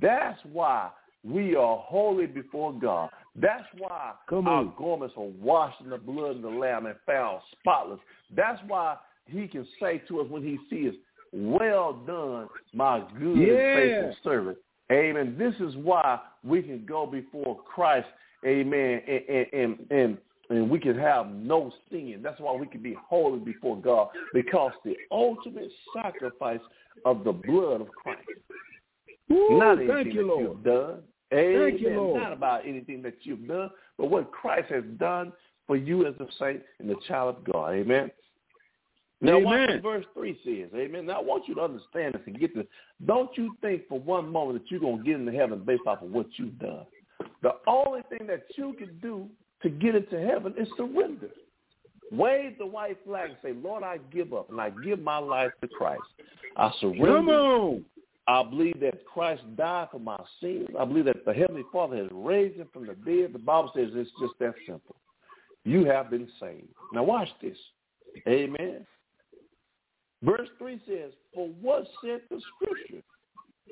That's 0.00 0.38
why 0.52 0.90
we 1.24 1.56
are 1.56 1.78
holy 1.78 2.26
before 2.26 2.72
God. 2.72 3.10
That's 3.36 3.64
why 3.78 4.12
Come 4.28 4.46
our 4.46 4.60
on. 4.60 4.72
garments 4.78 5.14
are 5.16 5.24
washed 5.24 5.80
in 5.80 5.90
the 5.90 5.98
blood 5.98 6.36
of 6.36 6.42
the 6.42 6.48
Lamb 6.48 6.86
and 6.86 6.96
found 7.06 7.40
spotless. 7.58 7.98
That's 8.36 8.60
why 8.68 8.96
he 9.26 9.48
can 9.48 9.66
say 9.80 10.02
to 10.08 10.20
us 10.20 10.30
when 10.30 10.42
he 10.42 10.58
sees, 10.70 10.92
well 11.32 11.94
done, 12.06 12.48
my 12.72 13.02
good 13.18 13.36
Yeah. 13.38 13.54
and 13.54 13.74
faithful 13.74 14.16
servant. 14.22 14.58
Amen. 14.92 15.36
This 15.38 15.54
is 15.66 15.74
why 15.76 16.20
we 16.44 16.62
can 16.62 16.84
go 16.84 17.06
before 17.06 17.58
Christ, 17.64 18.06
amen, 18.46 19.02
and, 19.08 19.22
and, 19.28 19.46
and, 19.52 19.90
and, 19.90 20.18
and 20.50 20.70
we 20.70 20.78
can 20.78 20.96
have 20.98 21.30
no 21.30 21.72
sin. 21.90 22.20
That's 22.22 22.38
why 22.38 22.54
we 22.54 22.66
can 22.66 22.82
be 22.82 22.94
holy 23.08 23.40
before 23.40 23.78
God, 23.80 24.08
because 24.34 24.72
the 24.84 24.94
ultimate 25.10 25.70
sacrifice 25.96 26.60
of 27.06 27.24
the 27.24 27.32
blood 27.32 27.80
of 27.80 27.88
Christ. 27.88 28.20
Woo, 29.28 29.58
Not 29.58 29.78
anything 29.78 30.12
you, 30.12 30.22
that 30.22 30.26
Lord. 30.26 30.42
you've 30.42 30.64
done. 30.64 31.02
Amen. 31.32 31.70
Thank 31.70 31.80
you, 31.80 31.90
Lord. 31.90 32.22
Not 32.22 32.32
about 32.32 32.66
anything 32.66 33.02
that 33.02 33.16
you've 33.22 33.46
done, 33.48 33.70
but 33.98 34.10
what 34.10 34.30
Christ 34.30 34.70
has 34.70 34.84
done 34.98 35.32
for 35.66 35.76
you 35.76 36.06
as 36.06 36.14
a 36.20 36.26
saint 36.38 36.62
and 36.78 36.88
the 36.88 36.96
child 37.08 37.36
of 37.36 37.52
God. 37.52 37.74
Amen. 37.74 38.10
Now 39.20 39.38
watch 39.38 39.54
Amen. 39.54 39.82
what 39.82 39.92
verse 39.94 40.04
3 40.14 40.38
says. 40.44 40.78
Amen. 40.78 41.06
Now 41.06 41.20
I 41.20 41.22
want 41.22 41.48
you 41.48 41.54
to 41.54 41.62
understand 41.62 42.14
this 42.14 42.22
and 42.26 42.38
get 42.38 42.54
this. 42.54 42.66
Don't 43.06 43.30
you 43.38 43.56
think 43.62 43.88
for 43.88 43.98
one 43.98 44.30
moment 44.30 44.62
that 44.62 44.70
you're 44.70 44.80
going 44.80 44.98
to 44.98 45.04
get 45.04 45.16
into 45.16 45.32
heaven 45.32 45.62
based 45.64 45.82
off 45.86 46.02
of 46.02 46.10
what 46.10 46.26
you've 46.36 46.58
done. 46.58 46.84
The 47.42 47.52
only 47.66 48.02
thing 48.10 48.26
that 48.26 48.44
you 48.56 48.74
can 48.74 48.98
do 49.00 49.28
to 49.62 49.70
get 49.70 49.94
into 49.94 50.20
heaven 50.20 50.54
is 50.58 50.68
surrender. 50.76 51.30
Wave 52.12 52.58
the 52.58 52.66
white 52.66 52.98
flag 53.04 53.30
and 53.30 53.38
say, 53.42 53.52
Lord, 53.52 53.82
I 53.82 53.98
give 54.12 54.34
up 54.34 54.50
and 54.50 54.60
I 54.60 54.70
give 54.70 55.00
my 55.00 55.18
life 55.18 55.52
to 55.62 55.68
Christ. 55.68 56.02
I 56.56 56.70
surrender. 56.80 57.80
I 58.26 58.42
believe 58.42 58.80
that 58.80 59.04
Christ 59.04 59.42
died 59.56 59.88
for 59.92 60.00
my 60.00 60.18
sins. 60.40 60.68
I 60.78 60.84
believe 60.84 61.04
that 61.06 61.24
the 61.26 61.34
Heavenly 61.34 61.64
Father 61.72 61.96
has 61.96 62.08
raised 62.10 62.56
him 62.56 62.68
from 62.72 62.86
the 62.86 62.94
dead. 62.94 63.32
The 63.32 63.38
Bible 63.38 63.70
says 63.74 63.88
it's 63.92 64.10
just 64.20 64.32
that 64.40 64.54
simple. 64.66 64.96
You 65.64 65.84
have 65.86 66.10
been 66.10 66.28
saved. 66.40 66.68
Now 66.92 67.04
watch 67.04 67.28
this. 67.42 67.56
Amen. 68.26 68.86
Verse 70.22 70.48
3 70.58 70.80
says, 70.86 71.12
for 71.34 71.48
what 71.60 71.86
said 72.02 72.22
the 72.30 72.40
scripture? 72.54 73.02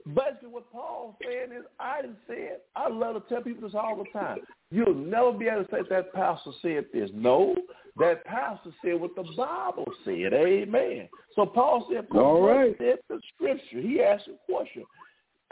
Basically 0.06 0.48
what 0.48 0.70
Paul's 0.72 1.14
saying 1.22 1.52
is, 1.56 1.64
I 1.78 2.02
didn't 2.02 2.18
say 2.28 2.34
it. 2.34 2.66
I 2.76 2.88
love 2.88 3.14
to 3.14 3.28
tell 3.28 3.42
people 3.42 3.68
this 3.68 3.74
all 3.74 3.96
the 3.96 4.18
time. 4.18 4.38
You'll 4.70 4.94
never 4.94 5.32
be 5.32 5.46
able 5.46 5.64
to 5.64 5.70
say 5.70 5.78
that 5.88 6.12
pastor 6.12 6.50
said 6.60 6.86
this. 6.92 7.08
No, 7.14 7.54
that 7.98 8.24
pastor 8.24 8.70
said 8.82 9.00
what 9.00 9.14
the 9.14 9.24
Bible 9.36 9.86
said. 10.04 10.32
Amen. 10.32 11.08
So 11.34 11.46
Paul 11.46 11.86
said, 11.92 12.06
for 12.10 12.22
All 12.22 12.42
right. 12.42 12.74
said 12.78 12.98
the 13.08 13.20
scripture? 13.34 13.80
He 13.80 14.00
asked 14.00 14.28
a 14.28 14.52
question. 14.52 14.84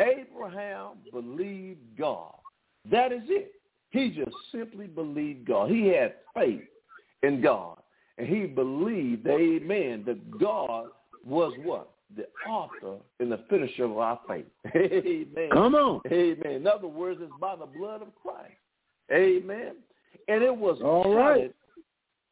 Abraham 0.01 0.99
believed 1.13 1.81
God. 1.99 2.35
That 2.91 3.13
is 3.13 3.23
it. 3.27 3.53
He 3.91 4.11
just 4.11 4.35
simply 4.53 4.87
believed 4.87 5.47
God. 5.47 5.71
He 5.71 5.89
had 5.89 6.15
faith 6.35 6.63
in 7.23 7.43
God. 7.43 7.79
And 8.17 8.27
he 8.27 8.47
believed, 8.47 9.27
amen, 9.27 10.05
that 10.07 10.39
God 10.39 10.89
was 11.25 11.53
what? 11.63 11.91
The 12.17 12.27
author 12.49 12.97
and 13.19 13.31
the 13.31 13.41
finisher 13.49 13.85
of 13.85 13.99
our 13.99 14.21
faith. 14.27 14.47
Amen. 14.75 15.51
Come 15.53 15.75
on. 15.77 16.01
Amen. 16.11 16.53
In 16.53 16.67
other 16.67 16.89
words, 16.89 17.21
it's 17.23 17.33
by 17.41 17.55
the 17.55 17.67
blood 17.67 18.03
of 18.03 18.09
Christ. 18.21 18.53
Amen. 19.13 19.77
And 20.27 20.43
it 20.43 20.55
was 20.55 20.81
All 20.83 21.15
right. 21.15 21.55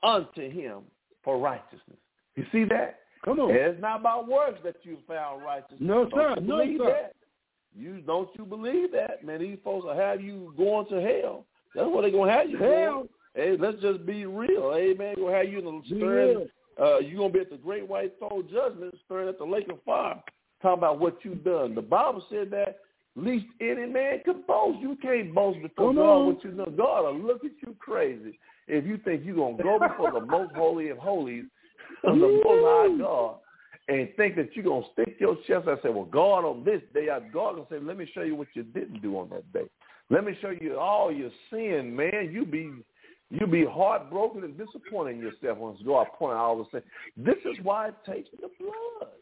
Unto 0.03 0.51
him 0.51 0.81
for 1.25 1.39
righteousness. 1.39 1.99
You 2.37 2.45
see 2.53 2.65
that? 2.65 3.01
Come 3.25 3.41
on. 3.41 3.51
And 3.51 3.59
it's 3.59 3.81
not 3.81 4.03
by 4.03 4.19
works 4.21 4.61
that 4.65 4.77
you 4.83 4.99
found 5.07 5.43
righteousness. 5.43 5.81
No, 5.81 6.09
sir. 6.15 6.37
you 6.41 6.47
No, 6.47 6.59
sir. 6.79 6.85
that? 6.85 7.15
You 7.77 8.01
don't 8.01 8.29
you 8.39 8.45
believe 8.45 8.93
that, 8.93 9.25
man? 9.25 9.41
These 9.41 9.59
folks 9.63 9.85
will 9.85 9.97
have 9.97 10.21
you 10.21 10.55
going 10.57 10.87
to 10.89 11.01
hell. 11.01 11.45
That's 11.75 11.87
what 11.89 12.03
they're 12.03 12.11
gonna 12.11 12.33
have 12.33 12.49
you. 12.49 12.59
Hell. 12.59 13.07
Hey, 13.35 13.57
let's 13.59 13.81
just 13.81 14.05
be 14.07 14.25
real. 14.27 14.73
Hey, 14.73 14.93
Amen. 14.93 15.17
Gonna 15.17 15.37
have 15.37 15.49
you 15.49 15.59
in 15.59 15.65
the 15.65 15.83
stirring. 15.97 16.49
Uh, 16.81 16.99
you're 16.99 17.19
gonna 17.19 17.33
be 17.33 17.41
at 17.41 17.51
the 17.51 17.57
great 17.57 17.87
white 17.87 18.15
throne 18.19 18.49
judgment, 18.51 18.95
stirring 19.05 19.29
at 19.29 19.39
the 19.39 19.45
lake 19.45 19.69
of 19.69 19.83
fire, 19.85 20.21
talking 20.63 20.79
about 20.79 20.99
what 20.99 21.19
you've 21.23 21.45
done. 21.45 21.75
The 21.75 21.83
Bible 21.83 22.25
said 22.31 22.51
that 22.53 22.79
least 23.17 23.47
any 23.61 23.87
man 23.87 24.21
can 24.25 24.43
boast. 24.47 24.79
You 24.81 24.97
can't 25.03 25.35
boast 25.35 25.61
before 25.61 25.89
Come 25.89 25.97
God 25.97 26.03
on. 26.03 26.27
what 26.35 26.45
you 26.45 26.51
done. 26.53 26.75
God 26.77 27.03
will 27.05 27.19
look 27.21 27.45
at 27.45 27.51
you 27.63 27.77
crazy 27.79 28.39
if 28.69 28.87
you 28.87 28.99
think 28.99 29.25
you're 29.25 29.37
gonna 29.37 29.63
go 29.63 29.79
before 29.79 30.13
the 30.13 30.25
most 30.25 30.53
holy 30.57 30.89
of 30.91 30.99
holies 30.99 31.45
the 32.03 32.15
most 32.15 32.45
high 32.47 32.99
God 32.99 33.37
and 33.89 34.09
think 34.17 34.37
that 34.37 34.51
you're 34.55 34.65
gonna 34.65 34.87
stick 34.93 35.17
your 35.19 35.37
chest 35.47 35.67
and 35.67 35.79
say, 35.83 35.89
Well, 35.89 36.05
God 36.05 36.45
on 36.45 36.65
this 36.65 36.83
day, 36.95 37.09
I 37.11 37.21
God 37.21 37.55
gonna 37.55 37.67
say, 37.71 37.79
Let 37.81 37.97
me 37.97 38.11
show 38.15 38.23
you 38.23 38.35
what 38.35 38.49
you 38.55 38.63
didn't 38.63 39.01
do 39.03 39.19
on 39.19 39.31
that 39.31 39.51
day. 39.53 39.69
Let 40.11 40.25
me 40.25 40.37
show 40.41 40.51
you 40.51 40.79
all 40.79 41.13
your 41.13 41.31
sin, 41.51 41.95
man. 41.95 42.31
You 42.33 42.47
be 42.47 42.73
you 43.31 43.47
be 43.47 43.65
heartbroken 43.65 44.45
and 44.45 44.57
disappointed 44.57 45.17
in 45.17 45.21
yourself 45.21 45.59
once 45.59 45.79
God 45.85 46.07
point 46.19 46.33
out 46.33 46.45
all 46.45 46.59
the 46.59 46.65
sin. 46.71 46.83
This 47.17 47.37
is 47.45 47.63
why 47.63 47.89
it 47.89 47.95
takes 48.07 48.29
the 48.41 48.49
blood. 48.59 49.13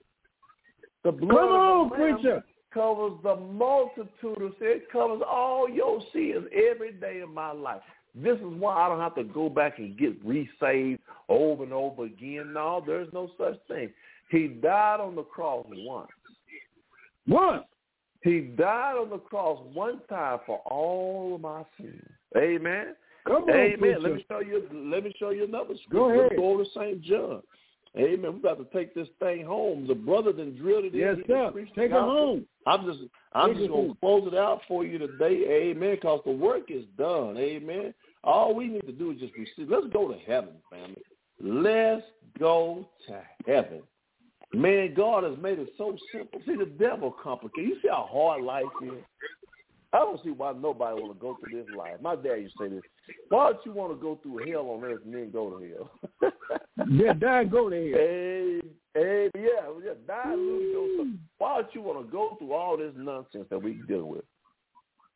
The 1.02 1.12
blood 1.12 1.30
Come 1.30 1.48
on, 1.48 1.86
of 1.86 1.90
the 1.90 2.04
Lamb 2.04 2.14
preacher. 2.16 2.44
covers 2.72 3.12
the 3.24 3.36
multitude 3.36 4.42
of 4.42 4.52
sin. 4.58 4.68
It 4.68 4.92
covers 4.92 5.22
all 5.28 5.68
your 5.68 6.00
sins 6.12 6.46
every 6.52 6.92
day 6.92 7.20
of 7.20 7.30
my 7.30 7.50
life. 7.50 7.82
This 8.16 8.38
is 8.38 8.44
why 8.44 8.74
I 8.74 8.88
don't 8.88 9.00
have 9.00 9.14
to 9.16 9.24
go 9.24 9.48
back 9.48 9.78
and 9.78 9.96
get 9.98 10.14
resaved 10.24 11.00
over 11.28 11.64
and 11.64 11.72
over 11.72 12.04
again. 12.04 12.52
No, 12.54 12.82
there's 12.86 13.12
no 13.12 13.30
such 13.36 13.58
thing. 13.68 13.90
He 14.30 14.48
died 14.48 15.00
on 15.00 15.14
the 15.14 15.22
cross 15.22 15.66
once. 15.70 16.08
One. 17.26 17.64
He 18.22 18.40
died 18.40 18.96
on 18.96 19.10
the 19.10 19.18
cross 19.18 19.60
one 19.72 20.00
time 20.08 20.38
for 20.46 20.58
all 20.60 21.34
of 21.34 21.40
my 21.40 21.64
sins. 21.78 22.02
Amen. 22.36 22.94
Come 23.26 23.44
on, 23.44 23.50
Amen. 23.50 23.78
preacher. 23.78 24.00
Let 24.00 24.14
me 24.14 24.24
show 24.28 24.40
you. 24.40 24.68
Let 24.72 25.04
me 25.04 25.14
show 25.18 25.30
you 25.30 25.44
another 25.44 25.74
scripture. 25.84 25.90
Go 25.92 26.06
Let's 26.06 26.20
ahead. 26.26 26.38
go 26.38 26.52
over 26.52 26.64
to 26.64 26.70
St. 26.74 27.02
John. 27.02 27.42
Amen. 27.96 28.34
We 28.34 28.40
got 28.40 28.58
to 28.58 28.66
take 28.72 28.94
this 28.94 29.08
thing 29.20 29.44
home. 29.44 29.86
The 29.86 29.94
brother 29.94 30.32
then 30.32 30.56
drilled 30.56 30.84
it 30.86 30.94
in. 30.94 31.00
Yes, 31.00 31.16
sir. 31.26 31.34
done 31.44 31.52
preached 31.52 31.74
the 31.74 31.82
Take 31.82 31.90
it 31.92 31.94
home. 31.94 32.46
I'm 32.66 32.84
just 32.86 33.00
I'm 33.32 33.50
Take 33.50 33.58
just 33.58 33.70
gonna 33.70 33.82
home. 33.88 33.96
close 34.00 34.26
it 34.26 34.36
out 34.36 34.60
for 34.66 34.84
you 34.84 34.98
today, 34.98 35.44
amen, 35.70 35.96
because 35.96 36.20
the 36.24 36.32
work 36.32 36.70
is 36.70 36.84
done, 36.98 37.36
amen. 37.36 37.94
All 38.26 38.54
we 38.54 38.66
need 38.66 38.86
to 38.86 38.92
do 38.92 39.12
is 39.12 39.20
just 39.20 39.32
receive. 39.36 39.70
Let's 39.70 39.86
go 39.92 40.08
to 40.08 40.18
heaven, 40.26 40.54
family. 40.68 41.02
Let's 41.40 42.02
go 42.38 42.88
to 43.06 43.22
heaven. 43.46 43.82
Man, 44.52 44.94
God 44.94 45.24
has 45.24 45.38
made 45.38 45.58
it 45.58 45.68
so 45.78 45.96
simple. 46.12 46.40
See, 46.46 46.56
the 46.56 46.66
devil 46.66 47.14
complicated. 47.22 47.68
You 47.70 47.76
see 47.82 47.88
how 47.88 48.08
hard 48.10 48.42
life 48.42 48.64
is? 48.82 48.92
I 49.92 49.98
don't 49.98 50.22
see 50.22 50.30
why 50.30 50.52
nobody 50.52 51.00
want 51.00 51.14
to 51.14 51.20
go 51.20 51.38
through 51.38 51.62
this 51.62 51.74
life. 51.76 51.94
My 52.02 52.16
dad 52.16 52.36
used 52.36 52.54
to 52.58 52.64
say 52.64 52.70
this. 52.70 52.82
Why 53.28 53.52
don't 53.52 53.64
you 53.64 53.72
want 53.72 53.92
to 53.92 54.02
go 54.02 54.18
through 54.22 54.50
hell 54.50 54.68
on 54.70 54.84
earth 54.84 55.00
and 55.04 55.14
then 55.14 55.30
go 55.30 55.50
to 55.50 55.68
hell? 55.68 56.32
Yeah, 56.90 57.14
die 57.14 57.40
and 57.40 57.50
go 57.50 57.70
to 57.70 57.74
hell. 57.74 57.98
Hey, 57.98 58.60
hey, 58.94 59.30
yeah, 59.34 59.72
yeah, 59.82 59.92
die 60.06 60.32
and 60.32 60.40
lose 60.40 60.72
yourself. 60.72 61.08
Why 61.38 61.60
don't 61.60 61.74
you 61.74 61.80
want 61.80 62.06
to 62.06 62.12
go 62.12 62.36
through 62.38 62.52
all 62.52 62.76
this 62.76 62.92
nonsense 62.94 63.46
that 63.50 63.62
we 63.62 63.80
deal 63.88 64.04
with? 64.04 64.24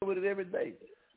With 0.04 0.18
it 0.18 0.24
every 0.24 0.46
day. 0.46 0.72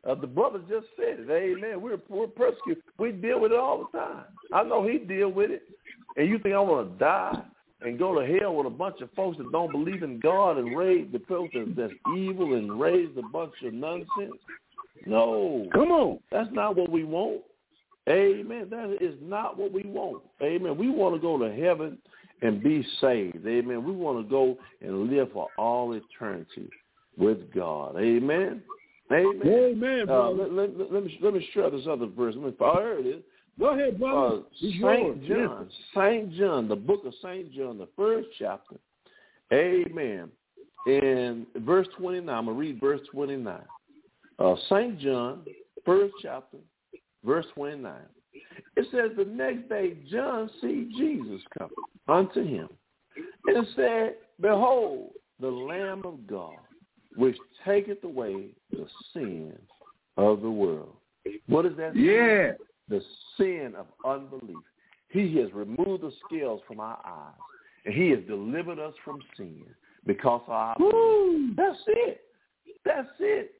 Uh, 0.08 0.16
the 0.16 0.28
brother 0.28 0.60
just 0.70 0.88
said 0.98 1.20
it. 1.20 1.30
Amen. 1.30 1.82
We're 1.82 2.00
we're 2.10 2.28
persecuted. 2.28 2.84
We 2.98 3.12
deal 3.12 3.40
with 3.40 3.54
it 3.54 3.60
all 3.60 3.90
the 3.92 3.98
time. 3.98 4.26
I 4.54 4.64
know 4.64 4.86
he 4.86 4.98
deal 4.98 5.30
with 5.30 5.52
it. 5.52 5.64
And 6.18 6.30
you 6.30 6.40
think 6.40 6.54
I 6.54 6.60
want 6.60 6.92
to 6.92 7.00
die 7.00 7.42
and 7.82 7.98
go 7.98 8.20
to 8.20 8.40
hell 8.40 8.56
with 8.56 8.68
a 8.68 8.70
bunch 8.70 9.02
of 9.02 9.10
folks 9.16 9.38
that 9.38 9.52
don't 9.52 9.72
believe 9.72 10.04
in 10.04 10.20
God 10.20 10.58
and 10.58 10.78
raise 10.78 11.08
the 11.12 11.20
folks 11.28 11.56
that's 11.76 11.94
evil 12.16 12.56
and 12.56 12.80
raise 12.80 13.10
a 13.18 13.22
bunch 13.32 13.54
of 13.66 13.74
nonsense? 13.74 14.40
No. 15.06 15.68
Come 15.74 15.92
on. 15.92 16.20
That's 16.32 16.50
not 16.52 16.76
what 16.76 16.90
we 16.90 17.04
want. 17.04 17.42
Amen. 18.10 18.68
That 18.70 18.98
is 19.00 19.16
not 19.22 19.58
what 19.58 19.72
we 19.72 19.84
want. 19.84 20.24
Amen. 20.42 20.78
We 20.78 20.90
want 20.90 21.16
to 21.16 21.22
go 21.22 21.38
to 21.38 21.54
heaven 21.54 21.98
and 22.42 22.62
be 22.62 22.86
saved. 23.00 23.46
Amen. 23.48 23.84
We 23.84 23.94
want 23.94 24.24
to 24.24 24.30
go 24.30 24.58
and 24.82 25.10
live 25.10 25.32
for 25.32 25.48
all 25.58 25.94
eternity 25.94 26.70
with 27.18 27.54
God. 27.54 27.96
Amen. 27.98 28.62
Amen. 29.14 29.48
Amen, 29.48 30.02
Uh, 30.02 30.06
brother. 30.06 30.48
let, 30.50 30.78
let, 30.78 30.92
let 30.92 31.04
me 31.04 31.20
let 31.22 31.34
me 31.34 31.50
share 31.54 31.70
this 31.70 31.86
other 31.90 32.08
verse. 32.08 32.36
Let 32.38 32.46
me, 32.46 32.56
oh, 32.60 32.98
it 33.00 33.06
is. 33.06 33.24
Go 33.60 33.68
ahead, 33.68 34.00
brother. 34.00 34.38
Uh. 34.38 34.42
Saint 34.60 35.24
John, 35.28 35.70
Saint 35.96 36.34
John, 36.34 36.68
the 36.68 36.76
book 36.76 37.06
of 37.06 37.14
Saint 37.22 37.52
John, 37.54 37.78
the 37.78 37.88
first 37.96 38.28
chapter. 38.40 38.76
Amen. 39.54 40.30
In 40.88 41.46
verse 41.58 41.88
twenty 41.98 42.20
nine, 42.20 42.36
I'm 42.36 42.46
gonna 42.46 42.58
read 42.58 42.80
verse 42.80 43.02
twenty 43.12 43.38
nine. 43.38 43.66
Uh, 44.40 44.56
Saint 44.70 45.00
John, 45.00 45.44
first 45.86 46.14
chapter, 46.22 46.58
verse 47.24 47.46
twenty 47.54 47.82
nine. 47.82 48.08
It 48.76 48.88
says 48.92 49.12
the 49.16 49.26
next 49.26 49.70
day 49.70 49.98
John 50.12 50.50
see 50.62 50.90
Jesus 50.98 51.42
come 51.58 51.70
unto 52.08 52.44
him, 52.44 52.68
and 53.46 53.58
it 53.58 53.68
said, 53.76 54.16
"Behold, 54.42 55.12
the 55.40 55.48
Lamb 55.50 56.02
of 56.06 56.26
God, 56.26 56.58
which 57.16 57.38
taketh 57.66 58.04
away 58.04 58.50
the 58.72 58.88
sin 59.14 59.54
of 60.18 60.42
the 60.42 60.52
world." 60.52 60.96
What 61.48 61.66
is 61.66 61.76
that? 61.78 61.94
sin? 61.94 62.04
Yeah. 62.04 62.52
the 62.90 63.02
sin 63.38 63.74
of 63.78 63.88
unbelief. 64.06 64.58
He 65.10 65.38
has 65.38 65.52
removed 65.54 66.04
the 66.04 66.12
scales 66.26 66.62
from 66.68 66.80
our 66.80 67.00
eyes, 67.06 67.40
and 67.86 67.94
he 67.94 68.10
has 68.10 68.20
delivered 68.28 68.80
us 68.80 68.94
from 69.06 69.22
sin 69.38 69.64
because 70.06 70.42
of 70.48 70.54
our. 70.54 70.76
Woo. 70.80 71.54
That's 71.56 71.80
it. 71.88 72.22
That's 72.84 73.08
it. 73.20 73.54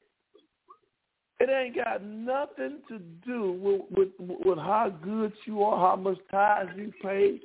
It 1.40 1.50
ain't 1.50 1.74
got 1.76 2.02
nothing 2.04 2.78
to 2.88 2.98
do 3.26 3.52
with, 3.52 4.08
with 4.18 4.38
with 4.44 4.58
how 4.58 4.90
good 5.02 5.32
you 5.46 5.62
are, 5.62 5.90
how 5.90 5.96
much 6.00 6.18
tithes 6.30 6.70
you 6.76 6.92
pay. 7.02 7.40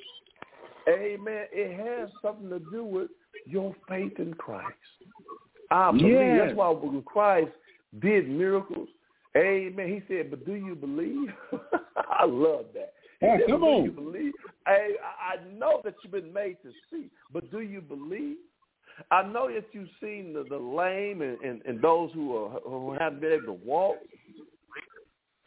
Amen. 0.88 1.46
It 1.52 1.78
has 1.78 2.10
something 2.22 2.50
to 2.50 2.60
do 2.72 2.84
with 2.84 3.10
your 3.46 3.76
faith 3.88 4.14
in 4.20 4.34
Christ. 4.36 4.76
I 5.72 5.92
believe. 5.92 6.12
Yes. 6.12 6.40
That's 6.46 6.58
why 6.58 6.70
when 6.70 7.02
Christ 7.04 7.52
did 8.00 8.30
miracles, 8.30 8.88
Amen. 9.38 9.88
He 9.88 10.02
said, 10.14 10.30
"But 10.32 10.46
do 10.46 10.54
you 10.54 10.76
believe?" 10.76 11.30
I 11.98 12.26
love 12.26 12.66
that. 12.74 12.94
Yeah, 13.22 13.38
said, 13.38 13.48
come 13.48 13.62
"But 13.62 13.68
do 13.68 13.72
on. 13.74 13.84
you 13.84 13.92
believe? 13.92 14.34
Hey, 14.66 14.96
I 15.04 15.36
I 15.36 15.54
know 15.58 15.82
that 15.84 15.96
you've 16.04 16.12
been 16.12 16.34
made 16.34 16.58
to 16.64 16.72
see, 16.90 17.10
but 17.32 17.50
do 17.52 17.62
you 17.62 17.82
believe? 17.82 18.38
I 19.12 19.24
know 19.24 19.48
that 19.54 19.66
you've 19.72 19.90
seen 20.02 20.34
the, 20.34 20.44
the 20.50 20.58
lame 20.58 21.22
and, 21.22 21.40
and, 21.42 21.62
and 21.66 21.82
those 21.82 22.12
who 22.14 22.36
are 22.36 22.60
who 22.62 22.94
haven't 23.00 23.22
been 23.22 23.34
able 23.34 23.58
to 23.58 23.66
walk. 23.66 23.98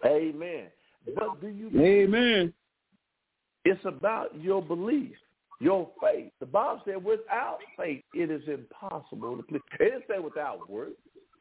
Amen. 0.06 0.66
But 1.14 1.40
do 1.40 1.48
you 1.48 1.68
believe? 1.70 2.08
Amen. 2.08 2.52
It's 3.64 3.84
about 3.84 4.28
your 4.40 4.62
belief, 4.62 5.14
your 5.62 5.88
faith. 6.00 6.32
The 6.40 6.46
Bible 6.46 6.82
said, 6.84 7.04
without 7.04 7.58
faith, 7.76 8.02
it 8.14 8.30
is 8.30 8.42
impossible 8.48 9.36
to 9.36 9.42
please. 9.44 9.60
It 9.78 9.84
didn't 9.84 10.04
say 10.08 10.18
without 10.18 10.68
work. 10.68 10.90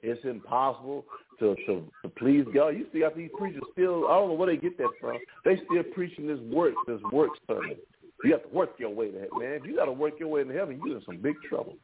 It's 0.04 0.24
impossible 0.26 1.06
to, 1.40 1.56
to, 1.68 1.84
to 2.04 2.10
please 2.18 2.46
God. 2.54 2.70
You 2.70 2.86
see, 2.94 3.04
after 3.04 3.20
these 3.20 3.30
preachers 3.38 3.64
still, 3.72 4.08
I 4.08 4.14
don't 4.14 4.30
know 4.30 4.34
where 4.36 4.48
they 4.48 4.58
get 4.62 4.78
that 4.78 4.90
from. 5.00 5.18
They 5.44 5.58
still 5.66 5.84
preaching 5.94 6.28
this 6.28 6.40
work, 6.52 6.74
this 6.88 7.00
work 7.12 7.32
sermon. 7.48 7.76
You 8.24 8.32
have 8.34 8.44
to 8.44 8.50
work 8.50 8.72
your 8.78 8.92
way 8.92 9.10
to 9.10 9.20
heaven, 9.20 9.40
man. 9.40 9.52
If 9.54 9.66
you 9.66 9.76
got 9.76 9.86
to 9.86 9.92
work 9.92 10.14
your 10.20 10.30
way 10.30 10.44
to 10.44 10.54
heaven, 10.54 10.80
you're 10.86 10.98
in 10.98 11.04
some 11.06 11.18
big 11.18 11.36
trouble. 11.50 11.76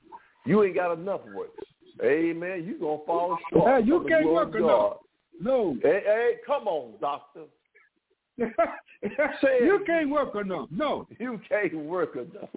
You 0.45 0.63
ain't 0.63 0.75
got 0.75 0.93
enough 0.93 1.21
works. 1.35 1.63
Amen. 2.03 2.63
You're 2.65 2.79
going 2.79 2.99
to 2.99 3.05
fall 3.05 3.37
short. 3.51 3.67
Yeah, 3.67 3.77
you 3.79 4.05
can't 4.07 4.31
work 4.31 4.49
of 4.49 4.55
enough. 4.55 4.97
No. 5.41 5.75
Hey, 5.81 6.01
hey, 6.05 6.31
come 6.45 6.67
on, 6.67 6.93
doctor. 7.01 7.41
You 9.03 9.83
can't 9.85 10.09
work 10.09 10.35
enough. 10.35 10.69
No. 10.71 11.07
You 11.19 11.39
can't 11.47 11.75
work 11.85 12.15
enough. 12.15 12.49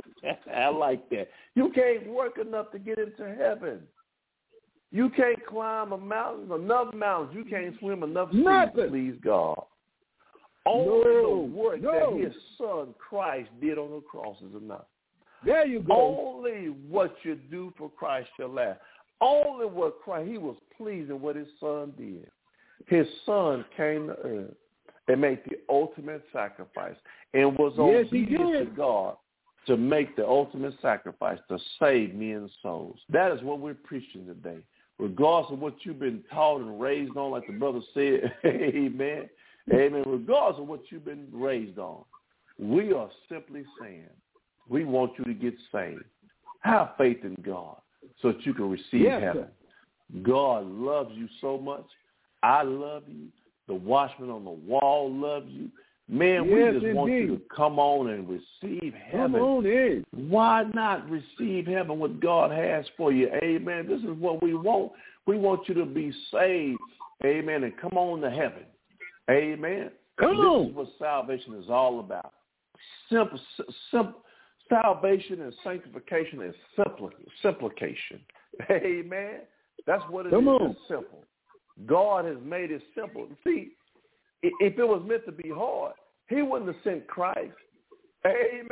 I 0.55 0.68
like 0.68 1.09
that. 1.11 1.28
You 1.55 1.70
can't 1.74 2.09
work 2.09 2.39
enough 2.39 2.70
to 2.72 2.78
get 2.78 2.99
into 2.99 3.35
heaven. 3.35 3.81
You 4.91 5.11
can't 5.11 5.45
climb 5.47 5.93
a 5.93 5.99
mountain, 5.99 6.51
enough 6.51 6.93
mountains. 6.95 7.37
You 7.37 7.45
can't 7.45 7.78
swim 7.78 8.03
enough 8.03 8.31
seas 8.33 8.45
to 8.45 8.89
please 8.89 9.14
God. 9.22 9.62
Only 10.66 11.05
No, 11.05 11.47
the 11.47 11.57
work 11.57 11.83
no. 11.83 12.18
that 12.18 12.24
His 12.24 12.35
Son 12.59 12.95
Christ 12.99 13.51
did 13.61 13.78
on 13.78 13.91
the 13.91 14.01
cross 14.01 14.37
is 14.39 14.55
enough. 14.61 14.87
There 15.45 15.66
you 15.66 15.81
go. 15.81 16.35
Only 16.37 16.68
what 16.89 17.14
you 17.22 17.37
do 17.51 17.72
for 17.78 17.91
Christ 17.91 18.28
shall 18.37 18.53
last. 18.53 18.81
Only 19.20 19.66
what 19.66 20.01
Christ, 20.03 20.28
He 20.31 20.39
was 20.39 20.57
pleased 20.76 21.11
in 21.11 21.20
what 21.20 21.37
His 21.37 21.49
Son 21.61 21.93
did. 21.97 22.31
His 22.89 23.07
Son 23.24 23.64
came 23.76 24.09
to 24.09 24.16
earth 24.24 24.55
and 25.11 25.20
made 25.20 25.40
the 25.48 25.56
ultimate 25.68 26.22
sacrifice 26.32 26.96
and 27.34 27.56
was 27.58 27.72
Yes, 27.76 28.06
obedient 28.06 28.70
to. 28.70 28.76
God 28.76 29.16
to 29.66 29.76
make 29.76 30.16
the 30.16 30.26
ultimate 30.26 30.74
sacrifice 30.80 31.38
to 31.48 31.58
save 31.78 32.14
men's 32.14 32.50
souls. 32.62 32.98
That 33.11 33.32
is 33.32 33.42
what 33.42 33.61
we're 33.61 33.74
preaching 33.74 34.26
today. 34.26 34.58
Regardless 34.98 35.52
of 35.52 35.58
what 35.58 35.74
you've 35.82 35.98
been 35.98 36.22
taught 36.32 36.61
and 36.61 36.80
raised 36.80 37.16
on, 37.16 37.30
like 37.32 37.46
the 37.46 37.52
brother 37.54 37.80
said, 37.94 38.32
amen, 38.44 39.28
amen, 39.72 40.02
regardless 40.06 40.61
of 40.61 40.66
what 40.66 40.80
you've 40.90 41.04
been 41.04 41.28
raised 41.32 41.78
on, 41.78 42.04
we 42.58 42.92
are 42.92 43.11
simply 43.30 43.64
saying 43.80 44.08
we 44.68 44.84
want 44.84 45.12
you 45.18 45.24
to 45.24 45.34
get 45.34 45.54
saved. 45.72 46.04
Have 46.61 46.90
faith 46.98 47.18
in 47.24 47.36
God 47.42 47.76
so 48.20 48.32
that 48.32 48.44
you 48.44 48.52
can 48.54 48.70
receive 48.70 49.00
Yes, 49.02 49.22
heaven. 49.22 49.46
God 50.22 50.66
loves 50.66 51.12
you 51.14 51.28
so 51.40 51.58
much. 51.58 51.86
I 52.42 52.62
love 52.62 53.04
you. 53.06 53.28
The 53.71 53.77
watchman 53.77 54.31
on 54.31 54.45
the 54.45 54.51
wall 54.51 55.14
loves 55.14 55.47
you. 55.49 55.71
Man, 56.09 56.45
Yes, 56.45 56.75
we 56.75 56.81
just 56.81 56.97
want 56.97 57.12
you 57.12 57.37
to 57.37 57.43
come 57.55 57.79
on 57.79 58.11
and 58.11 58.29
receive 58.29 58.93
heaven. 58.95 59.35
Come 59.35 59.35
on 59.37 59.64
in. 59.64 60.05
Why 60.11 60.64
not 60.75 61.09
receive 61.09 61.68
heaven 61.68 62.01
what 62.01 62.18
God 62.18 62.51
has 62.51 62.85
for 62.97 63.12
you? 63.12 63.31
Amen. 63.45 63.87
This 63.87 64.01
is 64.01 64.18
what 64.18 64.43
we 64.43 64.55
want. 64.55 64.91
We 65.29 65.39
want 65.39 65.68
you 65.68 65.75
to 65.75 65.87
be 65.87 66.12
saved. 66.33 66.81
Amen. 67.25 67.62
And 67.62 67.73
come 67.79 67.93
on 67.93 68.21
to 68.23 68.31
heaven. 68.31 68.64
Amen. 69.31 69.93
Come 70.18 70.31
this 70.31 70.39
on. 70.39 70.66
is 70.71 70.75
what 70.75 70.89
salvation 70.99 71.55
is 71.55 71.71
all 71.71 72.01
about. 72.01 72.33
Simple, 73.09 73.39
simple, 73.93 74.21
salvation 74.68 75.43
and 75.43 75.55
sanctification 75.62 76.43
is 76.43 76.57
simplification. 77.41 78.18
Amen. 78.68 79.43
That's 79.87 80.03
what 80.11 80.27
it 80.27 80.31
is. 80.31 80.35
Come 80.35 80.49
on. 80.49 80.73
It's 80.73 80.81
simple. 80.89 81.25
God 81.87 82.24
has 82.24 82.37
made 82.45 82.70
it 82.70 82.83
simple. 82.95 83.28
See, 83.45 83.72
if 84.43 84.78
it 84.78 84.85
was 84.85 85.03
meant 85.07 85.24
to 85.26 85.33
be 85.33 85.51
hard, 85.51 85.95
He 86.28 86.43
wouldn't 86.43 86.72
have 86.72 86.83
sent 86.85 87.07
Christ. 87.07 87.53
Amen. 88.26 88.68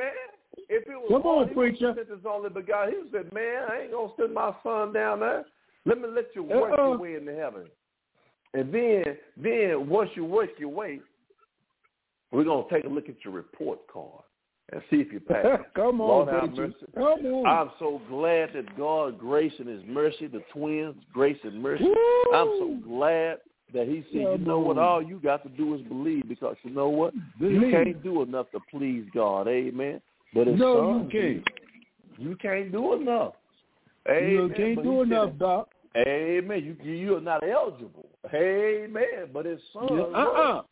If 0.69 0.87
it 0.87 0.91
was 0.91 1.09
Come 1.09 1.23
on, 1.23 1.23
hard, 1.23 1.49
he 1.49 1.55
have 1.55 1.57
preacher. 1.57 1.95
sent 1.97 2.09
his 2.09 2.27
only 2.27 2.51
begotten. 2.51 2.95
He 3.05 3.11
said, 3.11 3.33
"Man, 3.33 3.65
I 3.71 3.83
ain't 3.83 3.93
gonna 3.93 4.13
send 4.17 4.35
my 4.35 4.55
son 4.63 4.93
down 4.93 5.21
there. 5.21 5.45
Let 5.85 6.01
me 6.01 6.09
let 6.09 6.35
you 6.35 6.43
work 6.43 6.79
Uh-uh. 6.79 6.89
your 6.89 6.99
way 6.99 7.15
into 7.15 7.35
heaven." 7.35 7.71
And 8.55 8.73
then, 8.73 9.19
then 9.37 9.89
once 9.89 10.11
you 10.15 10.25
work 10.25 10.59
your 10.59 10.71
way, 10.71 11.01
we're 12.31 12.45
gonna 12.45 12.69
take 12.71 12.85
a 12.85 12.89
look 12.89 13.09
at 13.09 13.25
your 13.25 13.35
report 13.35 13.87
card 13.89 14.25
and 14.73 14.83
see 14.91 14.97
if 14.97 15.13
you 15.13 15.21
pass. 15.21 15.61
Come 15.75 16.01
on, 16.01 16.09
Lord 16.09 16.29
have 16.29 16.55
mercy. 16.55 16.75
Come 16.95 17.27
on. 17.27 17.47
I'm 17.47 17.71
so 17.79 18.01
glad 18.09 18.51
that 18.55 18.77
God, 18.77 19.19
grace 19.19 19.53
and 19.59 19.69
His 19.69 19.83
mercy, 19.87 20.27
the 20.27 20.43
twins, 20.53 20.97
grace 21.13 21.39
and 21.45 21.63
mercy. 21.63 21.85
Woo. 21.85 22.35
I'm 22.35 22.49
so 22.59 22.79
glad 22.87 23.39
that 23.73 23.89
He 23.89 24.05
said, 24.13 24.21
you 24.21 24.33
Come 24.33 24.45
know 24.45 24.59
what? 24.59 24.79
All 24.79 25.03
you 25.03 25.21
got 25.21 25.43
to 25.45 25.49
do 25.51 25.75
is 25.75 25.81
believe, 25.83 26.29
because 26.29 26.57
you 26.63 26.71
know 26.71 26.89
what? 26.89 27.15
You 27.41 27.71
can't 27.71 28.03
do 28.03 28.23
enough 28.23 28.51
to 28.53 28.61
please 28.71 29.05
God. 29.15 29.49
Amen. 29.49 30.01
But 30.35 30.47
His 30.47 30.59
No, 30.59 31.03
you 31.03 31.09
can't. 31.11 31.45
You 32.19 32.37
can't 32.37 32.73
do 32.73 32.95
enough. 32.95 33.35
You 34.07 34.51
can't 34.57 34.77
But 34.77 34.83
do 34.83 35.03
he 35.03 35.11
said, 35.11 35.13
enough, 35.13 35.39
Doc. 35.39 35.69
Amen. 35.97 36.63
You 36.65 36.77
you 36.83 36.93
you 36.93 37.17
are 37.17 37.21
not 37.21 37.43
eligible. 37.43 38.07
Amen. 38.35 39.31
But 39.33 39.47
His 39.47 39.61
Son. 39.73 39.89
Yeah, 39.91 40.03
uh-uh. 40.03 40.63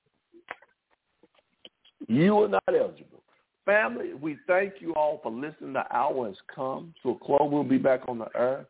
You 2.09 2.43
are 2.43 2.49
not 2.49 2.63
eligible. 2.69 3.23
Family, 3.67 4.15
we 4.15 4.39
thank 4.47 4.75
you 4.81 4.95
all 4.95 5.21
for 5.23 5.31
listening. 5.31 5.73
The 5.75 5.85
hour 5.95 6.29
has 6.29 6.37
come 6.55 6.95
to 7.03 7.11
a 7.11 7.19
close. 7.19 7.51
We'll 7.53 7.65
be 7.65 7.79
back 7.79 8.03
on 8.09 8.19
the 8.19 8.35
earth. 8.37 8.67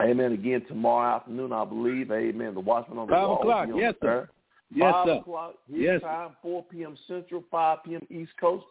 Amen. 0.00 0.32
Again 0.32 0.64
tomorrow 0.68 1.16
afternoon, 1.16 1.52
I 1.52 1.64
believe. 1.64 2.10
Amen. 2.10 2.54
The 2.54 2.60
Watchman 2.60 2.98
on 2.98 3.08
the 3.08 3.12
Five 3.12 3.28
Wall. 3.28 3.40
o'clock. 3.40 3.68
on 3.68 3.76
Yes, 3.76 3.94
the 4.00 4.06
sir. 4.06 4.12
earth. 4.12 4.28
Yes, 4.74 4.92
Five 4.92 5.06
sir. 5.08 5.14
o'clock 5.16 5.54
Yes. 5.68 6.00
time, 6.00 6.30
4 6.40 6.64
p.m. 6.70 6.96
Central, 7.06 7.44
5 7.50 7.78
p.m. 7.84 8.00
East 8.08 8.32
Coast. 8.40 8.64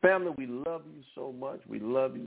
Family, 0.00 0.32
we 0.38 0.46
love 0.46 0.82
you 0.86 1.02
so 1.14 1.32
much. 1.32 1.60
We 1.68 1.78
love 1.78 2.16
you. 2.16 2.26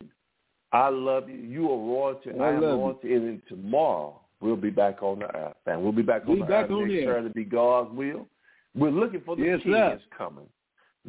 I 0.71 0.89
love 0.89 1.29
you. 1.29 1.37
You 1.37 1.71
are 1.71 1.77
royalty. 1.77 2.31
I 2.31 2.43
I, 2.43 2.49
am 2.49 2.61
love 2.61 2.71
you. 2.71 2.77
royalty. 2.77 3.13
And 3.15 3.27
then 3.27 3.41
tomorrow, 3.47 4.19
we'll 4.41 4.55
be 4.57 4.69
back 4.69 5.01
on 5.01 5.19
the 5.19 5.35
earth. 5.35 5.55
And 5.65 5.81
we'll 5.81 5.91
be 5.91 6.01
back 6.01 6.23
on 6.27 6.35
Be 6.35 6.41
the 6.41 6.45
back 6.47 6.65
earth 6.65 6.71
on 6.71 6.87
next. 6.89 7.05
Saturday 7.05 7.27
to 7.29 7.33
be 7.33 7.43
God's 7.45 7.95
will. 7.95 8.27
We're 8.75 8.91
looking 8.91 9.21
for 9.25 9.35
the 9.37 9.43
Yes, 9.43 9.61
King 9.63 9.71
sir. 9.73 9.93
is 9.95 10.01
coming. 10.17 10.45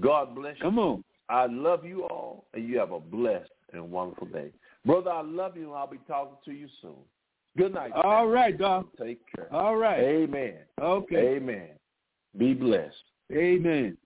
God 0.00 0.34
bless 0.34 0.56
you. 0.58 0.62
Come 0.62 0.78
on. 0.78 1.04
I 1.28 1.46
love 1.46 1.84
you 1.84 2.04
all, 2.04 2.46
and 2.54 2.68
you 2.68 2.78
have 2.78 2.92
a 2.92 3.00
blessed 3.00 3.50
and 3.72 3.90
wonderful 3.90 4.28
day. 4.28 4.50
Brother, 4.84 5.10
I 5.10 5.22
love 5.22 5.56
you, 5.56 5.64
and 5.64 5.74
I'll 5.74 5.86
be 5.86 5.98
talking 6.06 6.36
to 6.44 6.52
you 6.52 6.68
soon. 6.80 6.94
Good 7.56 7.74
night. 7.74 7.92
All 7.92 8.02
family. 8.02 8.32
right, 8.32 8.58
Doc. 8.58 8.86
Take 9.00 9.20
care. 9.34 9.52
All 9.52 9.76
right. 9.76 9.98
Amen. 9.98 10.58
Okay. 10.80 11.36
Amen. 11.36 11.68
Be 12.36 12.54
blessed. 12.54 12.94
Amen. 13.32 13.96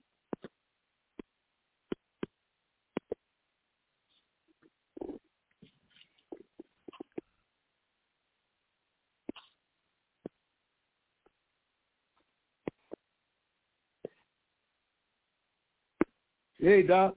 Hey, 16.61 16.83
Doc. 16.85 17.17